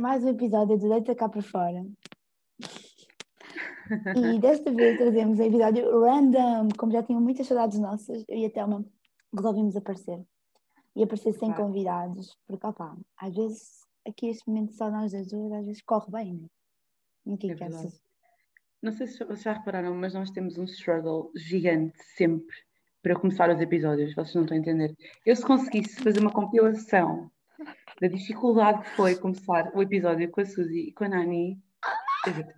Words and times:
mais 0.00 0.24
um 0.24 0.28
episódio 0.28 0.78
do 0.78 0.88
Deita 0.88 1.14
Cá 1.14 1.28
para 1.28 1.42
Fora. 1.42 1.84
E 4.16 4.38
desta 4.40 4.72
vez 4.72 4.96
trazemos 4.96 5.38
um 5.38 5.42
episódio 5.42 6.00
random, 6.00 6.68
como 6.78 6.90
já 6.92 7.02
tinham 7.02 7.20
muitas 7.20 7.46
saudades 7.46 7.78
nossas, 7.78 8.24
eu 8.28 8.38
e 8.38 8.46
a 8.46 8.50
Thelma 8.50 8.84
resolvemos 9.34 9.76
aparecer. 9.76 10.24
E 10.96 11.02
aparecer 11.02 11.32
sem 11.34 11.50
Claro. 11.50 11.66
convidados, 11.66 12.36
porque 12.46 12.66
opá, 12.66 12.96
às 13.18 13.34
vezes 13.34 13.80
aqui 14.06 14.28
este 14.28 14.48
momento 14.48 14.72
só 14.72 14.90
nós 14.90 15.12
das 15.12 15.28
duas, 15.28 15.52
às 15.52 15.66
vezes 15.66 15.82
corre 15.82 16.10
bem, 16.10 16.34
né? 16.34 16.48
Ninguém 17.26 17.50
É 17.50 17.54
quer. 17.54 17.70
Não 18.82 18.92
sei 18.92 19.06
se 19.06 19.18
vocês 19.18 19.42
já 19.42 19.52
repararam, 19.52 19.94
mas 19.94 20.14
nós 20.14 20.30
temos 20.30 20.56
um 20.56 20.64
struggle 20.64 21.30
gigante 21.36 22.02
sempre 22.16 22.56
para 23.02 23.18
começar 23.18 23.50
os 23.50 23.60
episódios. 23.60 24.14
Vocês 24.14 24.34
não 24.34 24.42
estão 24.42 24.56
a 24.56 24.60
entender. 24.60 24.96
Eu, 25.26 25.36
se 25.36 25.44
conseguisse 25.44 26.02
fazer 26.02 26.20
uma 26.20 26.32
compilação 26.32 27.30
da 28.00 28.08
dificuldade 28.08 28.82
que 28.82 28.90
foi 28.96 29.14
começar 29.16 29.70
o 29.74 29.82
episódio 29.82 30.30
com 30.30 30.40
a 30.40 30.44
Suzy 30.46 30.88
e 30.88 30.92
com 30.92 31.04
a 31.04 31.08
Nani, 31.08 31.60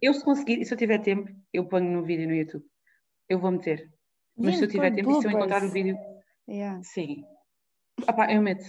eu, 0.00 0.12
se 0.14 0.24
conseguir, 0.24 0.60
e 0.60 0.64
se 0.64 0.72
eu 0.74 0.78
tiver 0.78 0.98
tempo, 0.98 1.30
eu 1.52 1.64
ponho 1.66 1.90
no 1.90 2.02
vídeo 2.04 2.26
no 2.28 2.34
YouTube. 2.34 2.64
Eu 3.28 3.38
vou 3.38 3.50
meter. 3.50 3.90
Mas 4.36 4.56
se 4.56 4.64
eu 4.64 4.68
tiver 4.68 4.92
tempo 4.92 5.10
e 5.10 5.20
se 5.20 5.26
eu 5.26 5.30
encontrar 5.30 5.62
o 5.62 5.70
vídeo, 5.70 5.96
Yeah. 6.48 6.82
sim. 6.82 7.24
Opá, 8.08 8.32
eu 8.32 8.42
meto. 8.42 8.64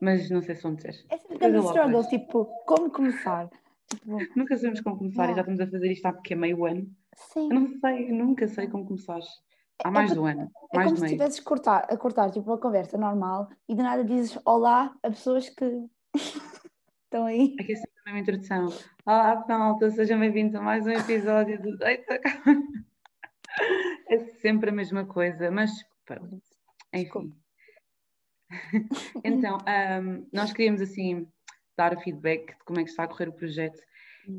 Mas 0.00 0.30
não 0.30 0.40
sei 0.42 0.54
se 0.54 0.62
vou 0.62 0.72
meter. 0.72 0.94
É 1.10 1.18
sempre 1.18 1.48
logo 1.48 1.68
struggle, 1.68 2.08
tipo, 2.08 2.44
como 2.66 2.90
começar? 2.90 3.48
Tipo, 3.88 4.18
Nunca 4.36 4.56
sabemos 4.56 4.80
como 4.80 4.98
começar 4.98 5.24
e 5.24 5.32
Yeah. 5.32 5.34
já 5.36 5.40
estamos 5.42 5.60
a 5.60 5.66
fazer 5.70 5.92
isto 5.92 6.06
há 6.06 6.12
porque 6.12 6.34
é 6.34 6.36
meio 6.36 6.64
ano. 6.64 6.86
sim. 7.16 7.48
Eu 7.52 7.60
não 7.60 7.68
sei, 7.80 8.12
nunca 8.12 8.46
sei 8.48 8.68
como 8.68 8.84
começar. 8.86 9.20
Há 9.84 9.88
É 9.88 9.90
mais 9.90 10.10
que- 10.10 10.14
do 10.16 10.24
ano, 10.24 10.50
É 10.72 10.76
mais 10.76 10.86
como 10.88 10.96
se 10.98 11.04
estivesses 11.06 11.40
cortar, 11.40 11.86
a 11.90 11.96
cortar 11.96 12.30
tipo, 12.30 12.48
uma 12.50 12.58
conversa 12.58 12.96
normal 12.96 13.48
e 13.68 13.74
de 13.74 13.82
nada 13.82 14.04
dizes 14.04 14.38
olá 14.44 14.94
a 15.02 15.10
pessoas 15.10 15.48
que 15.48 15.86
estão 17.04 17.26
aí. 17.26 17.56
Aqui 17.58 17.72
é 17.72 17.76
sempre 17.76 17.90
a 18.00 18.04
mesma 18.06 18.20
introdução. 18.20 18.68
Olá, 19.04 19.44
malta, 19.48 19.90
sejam 19.90 20.18
bem-vindos 20.20 20.54
a 20.54 20.60
mais 20.62 20.86
um 20.86 20.90
episódio 20.90 21.60
do 21.60 21.76
Deita 21.78 22.18
Cá. 22.18 22.30
É 24.08 24.18
sempre 24.40 24.70
a 24.70 24.72
mesma 24.72 25.04
coisa, 25.06 25.50
mas 25.50 25.70
pronto, 26.04 26.40
enfim. 26.92 27.34
Então, 29.24 29.58
ahm, 29.66 30.26
nós 30.32 30.52
queríamos 30.52 30.80
assim 30.82 31.26
dar 31.76 31.94
o 31.96 32.00
feedback 32.00 32.48
de 32.58 32.64
como 32.64 32.80
é 32.80 32.84
que 32.84 32.90
está 32.90 33.04
a 33.04 33.08
correr 33.08 33.28
o 33.28 33.32
projeto. 33.32 33.78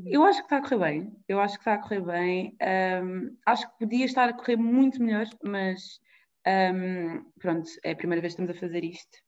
Eu 0.06 0.24
acho 0.24 0.38
que 0.40 0.46
está 0.46 0.58
a 0.58 0.62
correr 0.62 0.78
bem, 0.78 1.12
eu 1.28 1.40
acho 1.40 1.54
que 1.54 1.60
está 1.60 1.74
a 1.74 1.78
correr 1.78 2.00
bem. 2.00 2.56
ahm, 2.60 3.36
acho 3.46 3.66
que 3.70 3.78
podia 3.78 4.04
estar 4.04 4.28
a 4.28 4.32
correr 4.32 4.56
muito 4.56 5.02
melhor, 5.02 5.26
mas 5.42 6.00
ahm, 6.46 7.24
pronto, 7.38 7.68
é 7.84 7.92
a 7.92 7.96
primeira 7.96 8.20
vez 8.20 8.34
que 8.34 8.42
estamos 8.42 8.56
a 8.56 8.60
fazer 8.60 8.84
isto 8.84 9.18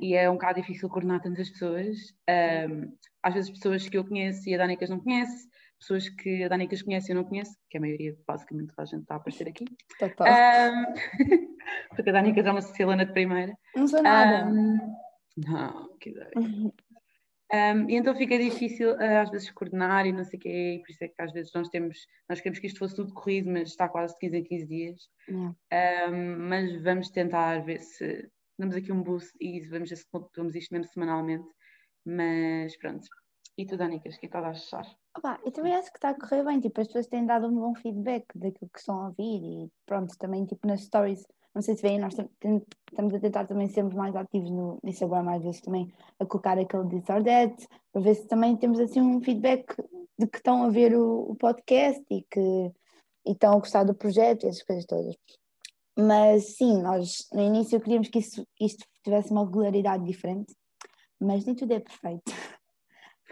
e 0.00 0.14
é 0.14 0.28
um 0.28 0.34
bocado 0.34 0.60
difícil 0.60 0.88
coordenar 0.88 1.20
tantas 1.22 1.50
pessoas. 1.50 1.96
Ahm, 2.28 2.92
às 3.22 3.34
vezes 3.34 3.50
pessoas 3.50 3.88
que 3.88 3.96
eu 3.96 4.04
conheço 4.04 4.48
e 4.48 4.54
a 4.54 4.58
Danicas 4.58 4.90
não 4.90 5.00
conhece, 5.00 5.48
pessoas 5.78 6.08
que 6.08 6.44
a 6.44 6.48
Danicas 6.48 6.82
conhece 6.82 7.10
e 7.10 7.12
eu 7.12 7.16
não 7.16 7.24
conheço, 7.24 7.52
que 7.68 7.76
é 7.76 7.78
a 7.78 7.80
maioria, 7.80 8.16
basicamente, 8.26 8.68
toda 8.68 8.82
a 8.82 8.86
gente 8.86 9.02
está 9.02 9.14
a 9.14 9.16
aparecer 9.18 9.48
aqui. 9.48 9.64
Total. 9.98 10.26
Porque 11.90 12.10
a 12.10 12.12
Danicas 12.12 12.46
é 12.46 12.50
uma 12.50 12.62
Cecilana 12.62 13.04
de 13.04 13.12
primeira. 13.12 13.56
Não 13.74 13.86
sou 13.86 14.02
nada. 14.02 14.44
Não, 15.36 15.96
que 15.98 16.10
ideia. 16.10 16.30
Um, 17.52 17.88
então 17.88 18.14
fica 18.16 18.36
difícil 18.36 18.92
uh, 18.92 19.22
às 19.22 19.30
vezes 19.30 19.50
coordenar 19.52 20.04
e 20.04 20.12
não 20.12 20.24
sei 20.24 20.36
o 20.36 20.42
quê, 20.42 20.74
e 20.74 20.78
por 20.80 20.90
isso 20.90 21.04
é 21.04 21.08
que 21.08 21.22
às 21.22 21.32
vezes 21.32 21.52
nós 21.54 21.68
temos, 21.68 21.98
nós 22.28 22.40
queremos 22.40 22.58
que 22.58 22.66
isto 22.66 22.78
fosse 22.78 22.96
tudo 22.96 23.14
corrido, 23.14 23.50
mas 23.50 23.68
está 23.68 23.88
quase 23.88 24.14
de 24.14 24.20
15 24.20 24.36
em 24.36 24.44
15 24.44 24.66
dias. 24.66 25.08
Yeah. 25.28 25.56
Um, 26.10 26.48
mas 26.48 26.82
vamos 26.82 27.10
tentar 27.10 27.64
ver 27.64 27.78
se 27.78 28.28
damos 28.58 28.74
aqui 28.74 28.90
um 28.90 29.02
boost 29.02 29.32
e 29.40 29.60
vamos 29.68 29.90
ver 29.90 29.96
se 29.96 30.06
vamos 30.36 30.54
isto 30.56 30.72
mesmo 30.72 30.90
semanalmente. 30.92 31.48
Mas 32.04 32.76
pronto. 32.78 33.06
E 33.58 33.64
tu, 33.64 33.76
Danicas, 33.76 34.16
o 34.16 34.20
que 34.20 34.26
é 34.26 34.28
que 34.28 34.36
estás 34.36 34.44
a 34.44 34.50
achar? 34.50 34.96
Opa, 35.16 35.40
eu 35.44 35.50
também 35.50 35.74
acho 35.74 35.90
que 35.90 35.96
está 35.96 36.10
a 36.10 36.14
correr 36.14 36.44
bem, 36.44 36.60
tipo, 36.60 36.78
as 36.80 36.88
pessoas 36.88 37.06
têm 37.06 37.24
dado 37.24 37.46
um 37.46 37.54
bom 37.54 37.74
feedback 37.74 38.26
daquilo 38.34 38.70
que 38.70 38.78
estão 38.78 39.00
a 39.00 39.06
ouvir 39.06 39.42
e 39.42 39.72
pronto, 39.86 40.14
também 40.18 40.44
tipo 40.44 40.66
nas 40.66 40.82
stories, 40.82 41.24
não 41.56 41.62
sei 41.62 41.74
se 41.74 41.80
veem, 41.80 41.98
nós 41.98 42.12
estamos 42.12 43.14
a 43.14 43.18
tentar 43.18 43.46
também 43.46 43.66
sermos 43.66 43.94
mais 43.94 44.14
ativos 44.14 44.50
no 44.50 44.78
Instagram, 44.84 45.30
às 45.30 45.42
vezes 45.42 45.62
também 45.62 45.90
a 46.20 46.26
colocar 46.26 46.58
aquele 46.58 46.86
this 46.90 47.08
or 47.08 47.24
that, 47.24 47.66
para 47.90 48.02
ver 48.02 48.14
se 48.14 48.28
também 48.28 48.54
temos 48.58 48.78
assim 48.78 49.00
um 49.00 49.22
feedback 49.22 49.74
de 50.18 50.26
que 50.26 50.36
estão 50.36 50.64
a 50.64 50.68
ver 50.68 50.94
o, 50.94 51.30
o 51.30 51.34
podcast 51.34 52.04
e 52.10 52.20
que 52.30 52.70
e 53.26 53.32
estão 53.32 53.54
a 53.54 53.58
gostar 53.58 53.84
do 53.84 53.94
projeto 53.94 54.44
e 54.44 54.48
essas 54.48 54.62
coisas 54.64 54.84
todas. 54.84 55.16
Mas 55.98 56.56
sim, 56.58 56.82
nós 56.82 57.26
no 57.32 57.40
início 57.40 57.80
queríamos 57.80 58.08
que 58.08 58.18
isso, 58.18 58.46
isto 58.60 58.86
tivesse 59.02 59.30
uma 59.30 59.46
regularidade 59.46 60.04
diferente, 60.04 60.54
mas 61.18 61.46
nem 61.46 61.54
tudo 61.54 61.72
é 61.72 61.80
perfeito. 61.80 62.30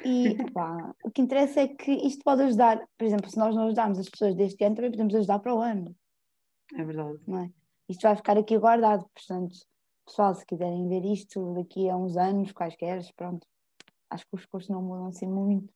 E 0.03 0.51
pá, 0.51 0.95
o 1.05 1.11
que 1.11 1.21
interessa 1.21 1.61
é 1.61 1.69
que 1.69 1.93
isto 1.93 2.25
pode 2.25 2.41
ajudar, 2.41 2.83
por 2.97 3.05
exemplo, 3.05 3.29
se 3.29 3.37
nós 3.37 3.55
não 3.55 3.67
ajudarmos 3.67 3.99
as 3.99 4.09
pessoas 4.09 4.35
deste 4.35 4.65
ano, 4.65 4.77
também 4.77 4.91
podemos 4.91 5.15
ajudar 5.15 5.41
para 5.41 5.55
o 5.55 5.61
ano, 5.61 5.95
É 6.75 6.83
verdade. 6.83 7.19
não 7.27 7.41
é? 7.41 7.64
Isto 7.89 8.03
vai 8.03 8.17
ficar 8.17 8.39
aqui 8.39 8.59
guardado, 8.59 9.05
portanto, 9.15 9.55
pessoal, 10.07 10.35
se 10.35 10.47
quiserem 10.47 10.89
ver 10.89 11.05
isto 11.05 11.55
daqui 11.55 11.89
a 11.89 11.97
uns 11.97 12.17
anos, 12.17 12.53
quaisquer, 12.53 13.01
pronto, 13.17 13.47
acho 14.11 14.25
que 14.27 14.35
os 14.35 14.47
cursos 14.47 14.71
não 14.71 14.83
mudam 14.83 15.07
assim 15.07 15.27
muito. 15.27 15.73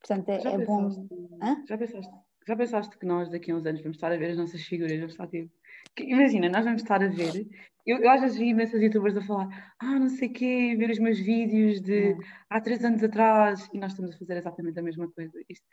Portanto, 0.00 0.28
é, 0.28 0.40
Já 0.40 0.50
é 0.52 0.58
bom. 0.58 1.08
Hã? 1.42 1.64
já, 1.66 1.76
pensaste, 1.76 2.12
já 2.46 2.56
pensaste 2.56 2.98
que 2.98 3.06
nós 3.06 3.28
daqui 3.28 3.50
a 3.50 3.56
uns 3.56 3.66
anos 3.66 3.80
vamos 3.82 3.96
estar 3.96 4.12
a 4.12 4.16
ver 4.16 4.30
as 4.30 4.36
nossas 4.38 4.62
figuras? 4.62 4.96
Vamos 4.96 5.12
estar 5.12 5.26
tipo. 5.28 5.52
que- 5.94 6.04
imagina, 6.04 6.48
nós 6.48 6.64
vamos 6.64 6.82
estar 6.82 7.02
a 7.02 7.08
ver. 7.08 7.46
Eu, 7.86 7.98
eu 7.98 8.10
às 8.10 8.20
vezes 8.20 8.38
vi 8.38 8.48
imensas 8.48 8.80
youtubers 8.80 9.16
a 9.16 9.22
falar, 9.22 9.74
ah, 9.78 9.98
não 9.98 10.08
sei 10.08 10.28
o 10.28 10.32
quê, 10.32 10.74
ver 10.78 10.90
os 10.90 10.98
meus 10.98 11.18
vídeos 11.18 11.80
de 11.80 12.16
há 12.48 12.60
três 12.60 12.84
anos 12.84 13.02
atrás 13.02 13.68
e 13.72 13.78
nós 13.78 13.92
estamos 13.92 14.14
a 14.14 14.18
fazer 14.18 14.36
exatamente 14.36 14.78
a 14.78 14.82
mesma 14.82 15.10
coisa. 15.10 15.32
Isto 15.48 15.66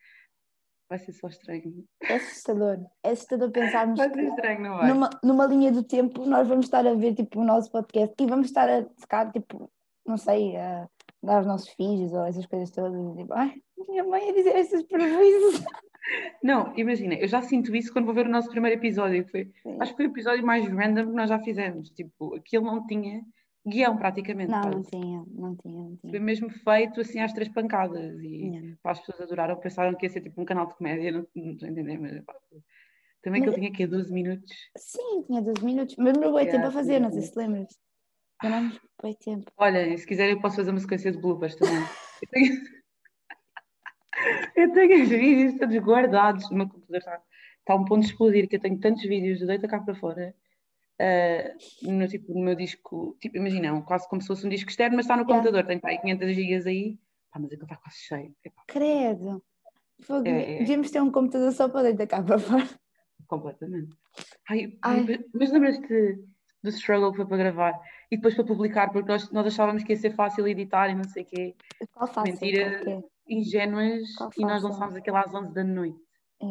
vai 0.89 0.97
ser 0.99 1.13
só 1.13 1.27
estranho. 1.27 1.85
É 2.03 2.15
assustador. 2.15 2.79
É 3.03 3.11
assustador 3.11 3.51
pensarmos 3.51 3.97
Vai 3.99 4.09
ser 4.13 4.23
estranho, 4.23 4.61
não 4.61 4.77
vai? 4.77 4.87
numa, 4.87 5.09
numa 5.23 5.45
linha 5.45 5.71
do 5.71 5.83
tempo 5.83 6.25
nós 6.25 6.47
vamos 6.47 6.65
estar 6.65 6.85
a 6.85 6.93
ver 6.93 7.13
tipo, 7.13 7.39
o 7.41 7.43
nosso 7.45 7.71
podcast 7.71 8.15
e 8.19 8.25
vamos 8.25 8.47
estar 8.47 8.69
a 8.69 8.83
tocar, 8.83 9.31
tipo, 9.31 9.69
não 10.05 10.17
sei, 10.17 10.55
a 10.55 10.87
dar 11.21 11.37
aos 11.37 11.45
nossos 11.47 11.69
filhos 11.69 12.13
ou 12.13 12.25
essas 12.25 12.45
coisas 12.45 12.71
todas. 12.71 12.93
e, 12.93 13.17
Tipo, 13.21 13.33
ai, 13.33 13.53
minha 13.89 14.03
mãe 14.03 14.29
a 14.29 14.33
dizer 14.33 14.55
essas 14.55 14.83
prejuízos. 14.83 15.63
Não, 16.41 16.71
imagina, 16.77 17.15
eu 17.15 17.27
já 17.27 17.41
sinto 17.41 17.75
isso 17.75 17.91
quando 17.91 18.05
vou 18.05 18.13
ver 18.15 18.27
o 18.27 18.29
nosso 18.29 18.49
primeiro 18.49 18.79
episódio, 18.79 19.25
que 19.25 19.31
foi, 19.31 19.51
acho 19.81 19.91
que 19.91 19.97
foi 19.97 20.05
o 20.05 20.11
episódio 20.11 20.45
mais 20.45 20.65
random 20.65 21.07
que 21.07 21.11
nós 21.13 21.27
já 21.29 21.37
fizemos. 21.39 21.89
Tipo, 21.89 22.33
aquilo 22.35 22.63
não 22.63 22.87
tinha 22.87 23.21
guião 23.67 23.97
praticamente. 23.97 24.51
Não, 24.51 24.61
quase. 24.61 24.75
não 24.75 24.83
tinha, 24.83 25.25
não 25.27 25.55
tinha, 25.55 25.81
não 25.83 25.97
Foi 25.97 26.09
tinha. 26.11 26.21
mesmo 26.21 26.49
feito 26.49 27.01
assim 27.01 27.19
às 27.19 27.33
três 27.33 27.49
pancadas 27.49 28.19
e 28.21 28.47
Yeah. 28.47 28.77
pá, 28.81 28.91
as 28.91 28.99
pessoas 28.99 29.21
adoraram, 29.21 29.55
pensaram 29.57 29.95
que 29.95 30.05
ia 30.05 30.09
ser 30.09 30.21
tipo 30.21 30.41
um 30.41 30.45
canal 30.45 30.67
de 30.67 30.75
comédia, 30.75 31.11
não, 31.11 31.27
não 31.35 31.51
estou 31.51 31.67
a 31.67 31.71
entender, 31.71 31.97
mas 31.99 32.23
pá, 32.23 32.33
também 33.21 33.41
que 33.41 33.47
Mas- 33.49 33.57
ele 33.57 33.67
tinha 33.67 33.69
aqui 33.69 33.87
12 33.87 34.11
minutos. 34.13 34.51
Sim, 34.77 35.23
tinha 35.23 35.41
12 35.41 35.63
minutos, 35.65 35.95
mas 35.97 36.13
demorou 36.13 36.35
bem 36.35 36.45
Yeah, 36.45 36.57
tempo 36.63 36.67
a 36.67 36.71
fazer, 36.71 36.99
não 36.99 37.11
sei 37.11 37.21
sim. 37.23 37.27
se 37.33 37.37
lembras. 37.39 37.67
Demoramos 38.41 38.79
bem 39.01 39.15
tempo. 39.15 39.51
Olha, 39.57 39.97
se 39.97 40.05
quiserem 40.07 40.35
eu 40.35 40.41
posso 40.41 40.55
fazer 40.57 40.69
uma 40.71 40.79
sequência 40.79 41.11
de 41.11 41.17
bloopers 41.17 41.55
também. 41.55 41.83
Eu 42.21 42.29
tenho, 42.29 42.61
eu 44.55 44.73
tenho 44.73 45.03
os 45.03 45.09
vídeos 45.09 45.59
todos 45.59 45.75
guardados, 45.77 46.49
o 46.49 46.53
meu 46.55 46.67
computador 46.69 46.97
está, 46.99 47.21
está 47.59 47.73
a 47.73 47.75
um 47.75 47.85
ponto 47.85 48.01
de 48.01 48.07
explodir, 48.11 48.47
que 48.47 48.55
eu 48.55 48.59
tenho 48.61 48.79
tantos 48.79 49.03
vídeos 49.03 49.39
de 49.39 49.45
deita 49.47 49.67
cá 49.67 49.79
para 49.79 49.95
fora. 49.95 50.35
Ah, 50.99 51.53
no, 51.83 52.07
tipo, 52.07 52.33
no 52.33 52.41
meu 52.45 52.55
disco, 52.55 53.15
tipo, 53.21 53.37
imagina, 53.37 53.79
quase 53.83 54.07
como 54.09 54.21
se 54.21 54.27
fosse 54.27 54.45
um 54.45 54.49
disco 54.49 54.69
externo, 54.69 54.95
mas 54.95 55.05
está 55.05 55.15
no 55.15 55.23
Yeah. 55.23 55.35
computador, 55.43 55.67
tem 55.67 55.79
pá, 55.79 55.89
aí 55.89 55.97
500 55.99 56.35
gigas 56.35 56.65
aí, 56.67 56.97
pá, 57.31 57.39
mas 57.39 57.51
aquilo 57.51 57.63
está 57.63 57.75
quase 57.77 57.97
cheio. 57.97 58.35
Epá, 58.43 58.63
Credo. 58.67 59.43
Fogo, 60.01 60.27
É, 60.27 60.55
é. 60.55 60.59
Devíamos 60.59 60.91
ter 60.91 61.01
um 61.01 61.11
computador 61.11 61.51
só 61.51 61.67
para 61.69 61.83
deitar 61.83 62.05
cá 62.07 62.21
para 62.23 62.37
fora. 62.39 62.67
Completamente. 63.27 63.95
Ai, 64.49 64.77
Ai. 64.83 65.05
mas- 65.33 65.51
lembras-te 65.51 66.19
do 66.63 66.69
struggle 66.69 67.11
que 67.11 67.17
foi 67.17 67.25
para 67.27 67.37
gravar 67.37 67.79
e 68.11 68.15
depois 68.15 68.33
para 68.35 68.45
publicar, 68.45 68.91
porque 68.91 69.07
nós, 69.09 69.29
nós 69.31 69.45
achávamos 69.47 69.83
que 69.83 69.93
ia 69.93 69.97
ser 69.97 70.11
fácil 70.15 70.47
editar 70.47 70.89
e 70.89 70.95
não 70.95 71.03
sei 71.03 71.23
o 71.23 71.25
quê, 71.25 71.55
Qual 71.91 72.07
fácil? 72.07 72.31
Mentira. 72.33 72.81
qual 72.83 72.99
é? 72.99 73.03
ingênuas, 73.29 74.15
Qual 74.15 74.29
e 74.37 74.41
nós 74.41 74.63
lançámos 74.63 74.95
aquilo 74.95 75.17
às 75.17 75.33
11 75.33 75.53
da 75.53 75.63
noite. 75.63 75.99
É. 76.41 76.45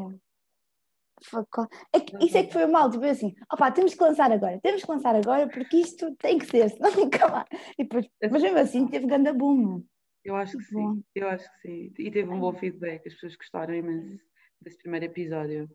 É 1.93 2.01
que 2.01 2.25
isso 2.25 2.37
é 2.37 2.45
que 2.45 2.53
foi 2.53 2.65
o 2.65 2.73
mal, 2.73 2.91
tipo 2.91 3.05
assim, 3.05 3.35
opá, 3.53 3.71
temos 3.71 3.95
que 3.95 4.03
lançar 4.03 4.31
agora, 4.31 4.61
temos 4.61 4.85
que 4.85 4.91
lançar 4.91 5.15
agora 5.17 5.49
porque 5.49 5.79
isto 5.79 6.15
tem 6.17 6.39
que 6.39 6.47
ser, 6.47 6.69
senão 6.71 6.93
nunca 6.95 7.29
mais. 7.29 7.47
E 7.79 7.85
depois, 7.85 8.07
mas 8.31 8.43
mesmo 8.43 8.59
assim 8.59 8.87
teve 8.89 9.07
ganda 9.07 9.33
boom. 9.33 9.83
Eu 10.25 10.35
acho 10.37 10.59
que 10.59 10.65
sim, 10.65 11.05
eu 11.15 11.29
acho 11.29 11.45
que 11.53 11.61
sim. 11.61 11.93
E 11.99 12.11
teve 12.11 12.29
um 12.29 12.41
bom 12.41 12.53
feedback, 12.53 13.07
as 13.07 13.15
pessoas 13.15 13.37
gostaram 13.37 13.75
imenso 13.75 14.19
desse 14.61 14.79
primeiro 14.79 15.07
episódio. 15.07 15.69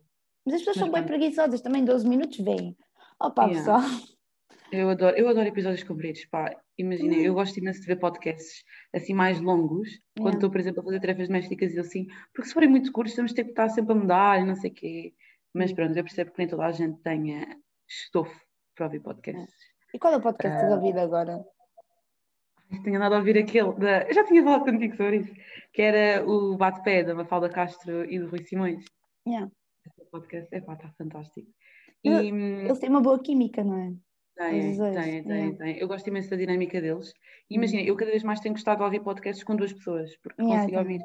Mas 0.45 0.55
as 0.55 0.61
pessoas 0.61 0.77
Mas 0.77 0.85
são 0.85 0.91
bem 0.91 1.05
preguiçosas, 1.05 1.61
também 1.61 1.85
12 1.85 2.07
minutos 2.07 2.37
vêm. 2.39 2.75
Opá, 3.19 3.47
Yeah. 3.47 3.59
pessoal, 3.59 4.01
Eu 4.71 4.89
adoro, 4.89 5.15
eu 5.17 5.27
adoro 5.27 5.47
episódios 5.47 5.83
compridos, 5.83 6.25
pá. 6.25 6.55
Imagina, 6.77 7.15
eu 7.15 7.33
gosto 7.33 7.57
imenso 7.57 7.81
de 7.81 7.87
ver 7.87 7.97
podcasts 7.97 8.63
assim 8.93 9.13
mais 9.13 9.39
longos, 9.39 9.89
quando 10.17 10.35
estou, 10.35 10.49
por 10.49 10.59
exemplo, 10.59 10.81
a 10.81 10.83
fazer 10.83 10.99
tarefas 10.99 11.27
domésticas 11.27 11.73
e 11.73 11.79
assim, 11.79 12.07
porque 12.33 12.47
se 12.47 12.53
forem 12.53 12.69
muito 12.69 12.91
curtos, 12.91 13.13
temos 13.15 13.31
de 13.31 13.35
ter 13.35 13.43
que 13.43 13.51
estar 13.51 13.69
sempre 13.69 13.91
a 13.93 13.95
mudar 13.95 14.41
e 14.41 14.45
não 14.45 14.55
sei 14.55 14.71
o 14.71 14.73
quê. 14.73 15.13
Mas 15.53 15.73
pronto, 15.73 15.97
eu 15.97 16.03
percebo 16.03 16.31
que 16.31 16.39
nem 16.39 16.47
toda 16.47 16.65
a 16.65 16.71
gente 16.71 16.99
tenha 17.01 17.57
estofo 17.87 18.39
para 18.75 18.85
ouvir 18.85 19.01
podcasts. 19.01 19.65
e 19.93 19.99
qual 19.99 20.13
é 20.13 20.17
o 20.17 20.21
podcast 20.21 20.59
que 20.59 20.65
a 20.65 20.75
ouvir 20.75 20.97
agora? 20.97 21.43
Tenho 22.83 22.95
andado 22.95 23.15
a 23.15 23.17
ouvir 23.17 23.37
aquele, 23.37 23.73
da... 23.73 24.03
eu 24.03 24.13
já 24.13 24.23
tinha 24.23 24.41
falado 24.43 24.63
contigo 24.63 24.95
sobre 24.95 25.17
isso, 25.17 25.33
que 25.73 25.81
era 25.81 26.25
o 26.25 26.55
bate-pé 26.55 27.03
da 27.03 27.13
Mafalda 27.13 27.49
Castro 27.49 28.09
e 28.09 28.17
do 28.17 28.29
Rui 28.29 28.43
Simões. 28.45 28.85
Yeah. 29.27 29.51
Esse 29.85 30.09
podcast, 30.09 30.55
epá, 30.55 30.73
está 30.73 30.89
fantástico. 30.97 31.51
E, 32.03 32.09
Eles 32.09 32.79
têm 32.79 32.89
uma 32.89 33.01
boa 33.01 33.21
química, 33.21 33.63
não 33.63 33.77
é? 33.77 33.93
Tem, 34.37 34.77
tem, 34.77 35.23
tem, 35.23 35.55
tem. 35.55 35.77
Eu 35.77 35.87
gosto 35.87 36.07
imenso 36.07 36.29
da 36.29 36.37
dinâmica 36.37 36.81
deles. 36.81 37.13
E 37.49 37.55
imagina, 37.55 37.83
eu 37.83 37.95
cada 37.95 38.09
vez 38.09 38.23
mais 38.23 38.39
tenho 38.39 38.55
gostado 38.55 38.77
de 38.77 38.83
ouvir 38.85 39.01
podcasts 39.01 39.43
com 39.43 39.55
duas 39.55 39.73
pessoas, 39.73 40.15
porque 40.23 40.41
yeah, 40.41 40.61
consigo 40.61 40.79
ouvir 40.79 41.01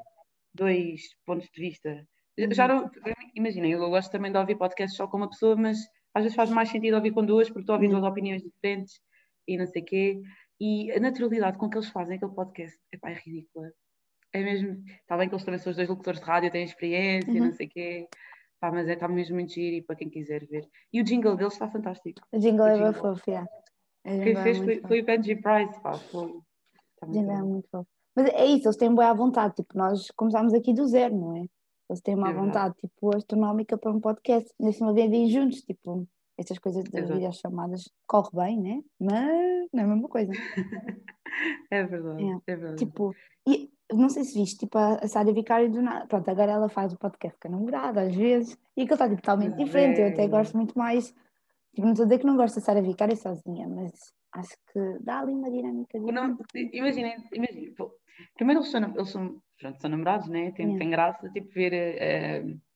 dois 0.54 1.02
pontos 1.26 1.48
de 1.52 1.60
vista. 1.60 2.06
Uhum. 2.38 2.52
Já 2.52 2.68
não, 2.68 2.90
imagina, 3.34 3.66
eu 3.66 3.88
gosto 3.88 4.10
também 4.10 4.30
de 4.30 4.38
ouvir 4.38 4.56
podcasts 4.56 4.96
só 4.96 5.06
com 5.06 5.16
uma 5.16 5.30
pessoa, 5.30 5.56
mas 5.56 5.78
às 6.14 6.22
vezes 6.22 6.36
faz 6.36 6.50
mais 6.50 6.68
sentido 6.68 6.94
ouvir 6.94 7.12
com 7.12 7.24
duas, 7.24 7.48
porque 7.48 7.60
estou 7.60 7.74
a 7.74 7.76
ouvir 7.76 7.86
uhum. 7.86 8.00
duas 8.00 8.10
opiniões 8.10 8.42
diferentes 8.42 9.00
e 9.46 9.56
não 9.56 9.66
sei 9.66 9.82
o 9.82 9.84
quê. 9.84 10.22
E 10.60 10.92
a 10.92 11.00
naturalidade 11.00 11.58
com 11.58 11.68
que 11.68 11.76
eles 11.76 11.88
fazem 11.88 12.16
aquele 12.16 12.32
podcast 12.32 12.78
epá, 12.92 13.10
é 13.10 13.14
ridícula. 13.14 13.70
É 14.32 14.42
mesmo. 14.42 14.82
Está 15.00 15.16
bem 15.16 15.28
que 15.28 15.34
eles 15.34 15.44
também 15.44 15.58
são 15.58 15.70
os 15.70 15.76
dois 15.76 15.88
locutores 15.88 16.20
de 16.20 16.26
rádio, 16.26 16.50
têm 16.50 16.64
experiência, 16.64 17.32
uhum. 17.32 17.46
não 17.46 17.52
sei 17.52 17.66
o 17.66 17.70
quê. 17.70 18.08
Pá, 18.60 18.70
mas 18.70 18.88
está 18.88 19.06
é, 19.06 19.08
mesmo 19.08 19.36
muito 19.36 19.52
giro 19.52 19.76
e 19.76 19.82
para 19.82 19.96
quem 19.96 20.08
quiser 20.08 20.46
ver. 20.46 20.66
E 20.92 21.00
o 21.00 21.04
jingle 21.04 21.36
deles 21.36 21.52
está 21.52 21.68
fantástico. 21.68 22.20
O 22.32 22.38
jingle 22.38 22.64
o 22.64 22.68
é 22.68 22.82
bem 22.82 22.92
fofo, 22.92 23.22
yeah. 23.28 23.48
Quem 24.02 24.36
fez 24.36 24.58
é 24.58 24.64
foi, 24.64 24.80
foi, 24.80 25.00
o 25.00 25.04
Benji 25.04 25.36
Price, 25.36 25.80
pá. 25.82 25.94
Foi, 25.94 26.28
o 27.02 27.06
jingle 27.10 27.32
é 27.32 27.42
muito 27.42 27.68
fofo. 27.68 27.88
Mas 28.14 28.28
é 28.30 28.46
isso, 28.46 28.66
eles 28.66 28.76
têm 28.76 28.94
boa 28.94 29.12
vontade. 29.12 29.56
Tipo, 29.56 29.76
nós 29.76 30.10
começámos 30.16 30.54
aqui 30.54 30.72
do 30.72 30.86
zero, 30.86 31.14
não 31.14 31.36
é? 31.36 31.46
Eles 31.88 32.00
têm 32.00 32.14
uma 32.14 32.30
é 32.30 32.34
vontade, 32.34 32.74
tipo, 32.76 33.14
astronómica 33.14 33.78
para 33.78 33.92
um 33.92 34.00
podcast. 34.00 34.52
Nesse 34.58 34.82
uma 34.82 34.92
vez 34.92 35.30
juntos, 35.30 35.62
tipo, 35.62 36.06
essas 36.36 36.58
coisas 36.58 36.84
das 36.84 37.08
videochamadas 37.08 37.90
corre 38.06 38.30
bem, 38.34 38.60
né? 38.60 38.82
Mas 39.00 39.68
não 39.72 39.80
é 39.80 39.84
a 39.84 39.86
mesma 39.86 40.08
coisa. 40.08 40.32
é 41.70 41.84
verdade, 41.84 42.22
é, 42.22 42.52
é 42.52 42.56
verdade. 42.56 42.84
Tipo, 42.84 43.14
e 43.46 43.70
não 43.92 44.08
sei 44.08 44.24
se 44.24 44.34
viste, 44.38 44.58
tipo, 44.58 44.76
a 44.76 45.06
Sária 45.06 45.32
Vicário 45.32 45.70
do 45.70 45.80
nada. 45.80 46.06
Pronto, 46.06 46.28
agora 46.28 46.52
ela 46.52 46.68
faz 46.68 46.92
o 46.92 46.98
podcast 46.98 47.38
com 47.38 47.48
a 47.48 47.50
namorada, 47.52 48.02
às 48.02 48.14
vezes, 48.14 48.58
e 48.76 48.82
aquilo 48.82 48.94
está 48.94 49.08
tipo, 49.08 49.22
totalmente 49.22 49.56
diferente. 49.56 50.00
Eu 50.00 50.08
até 50.08 50.26
gosto 50.26 50.56
muito 50.56 50.76
mais. 50.76 51.14
Tipo, 51.74 51.86
não 51.86 51.92
estou 51.92 52.04
a 52.04 52.08
dizer 52.08 52.18
que 52.18 52.26
não 52.26 52.36
gosto 52.36 52.56
da 52.56 52.60
Sária 52.60 52.82
Vicário 52.82 53.16
sozinha, 53.16 53.68
mas 53.68 53.92
acho 54.32 54.56
que 54.72 54.98
dá 55.00 55.20
ali 55.20 55.32
uma 55.32 55.50
dinâmica. 55.50 55.96
Imaginem, 56.54 57.16
imaginem. 57.32 57.74
Primeiro 58.34 58.60
eles 58.60 58.70
são, 58.70 58.82
eles 58.82 59.10
são, 59.10 59.40
pronto, 59.58 59.80
são 59.80 59.90
namorados, 59.90 60.28
né? 60.28 60.52
Tem, 60.52 60.76
tem 60.76 60.90
graça, 60.90 61.28
tipo, 61.30 61.52
ver. 61.52 61.72
Uh, 62.44 62.66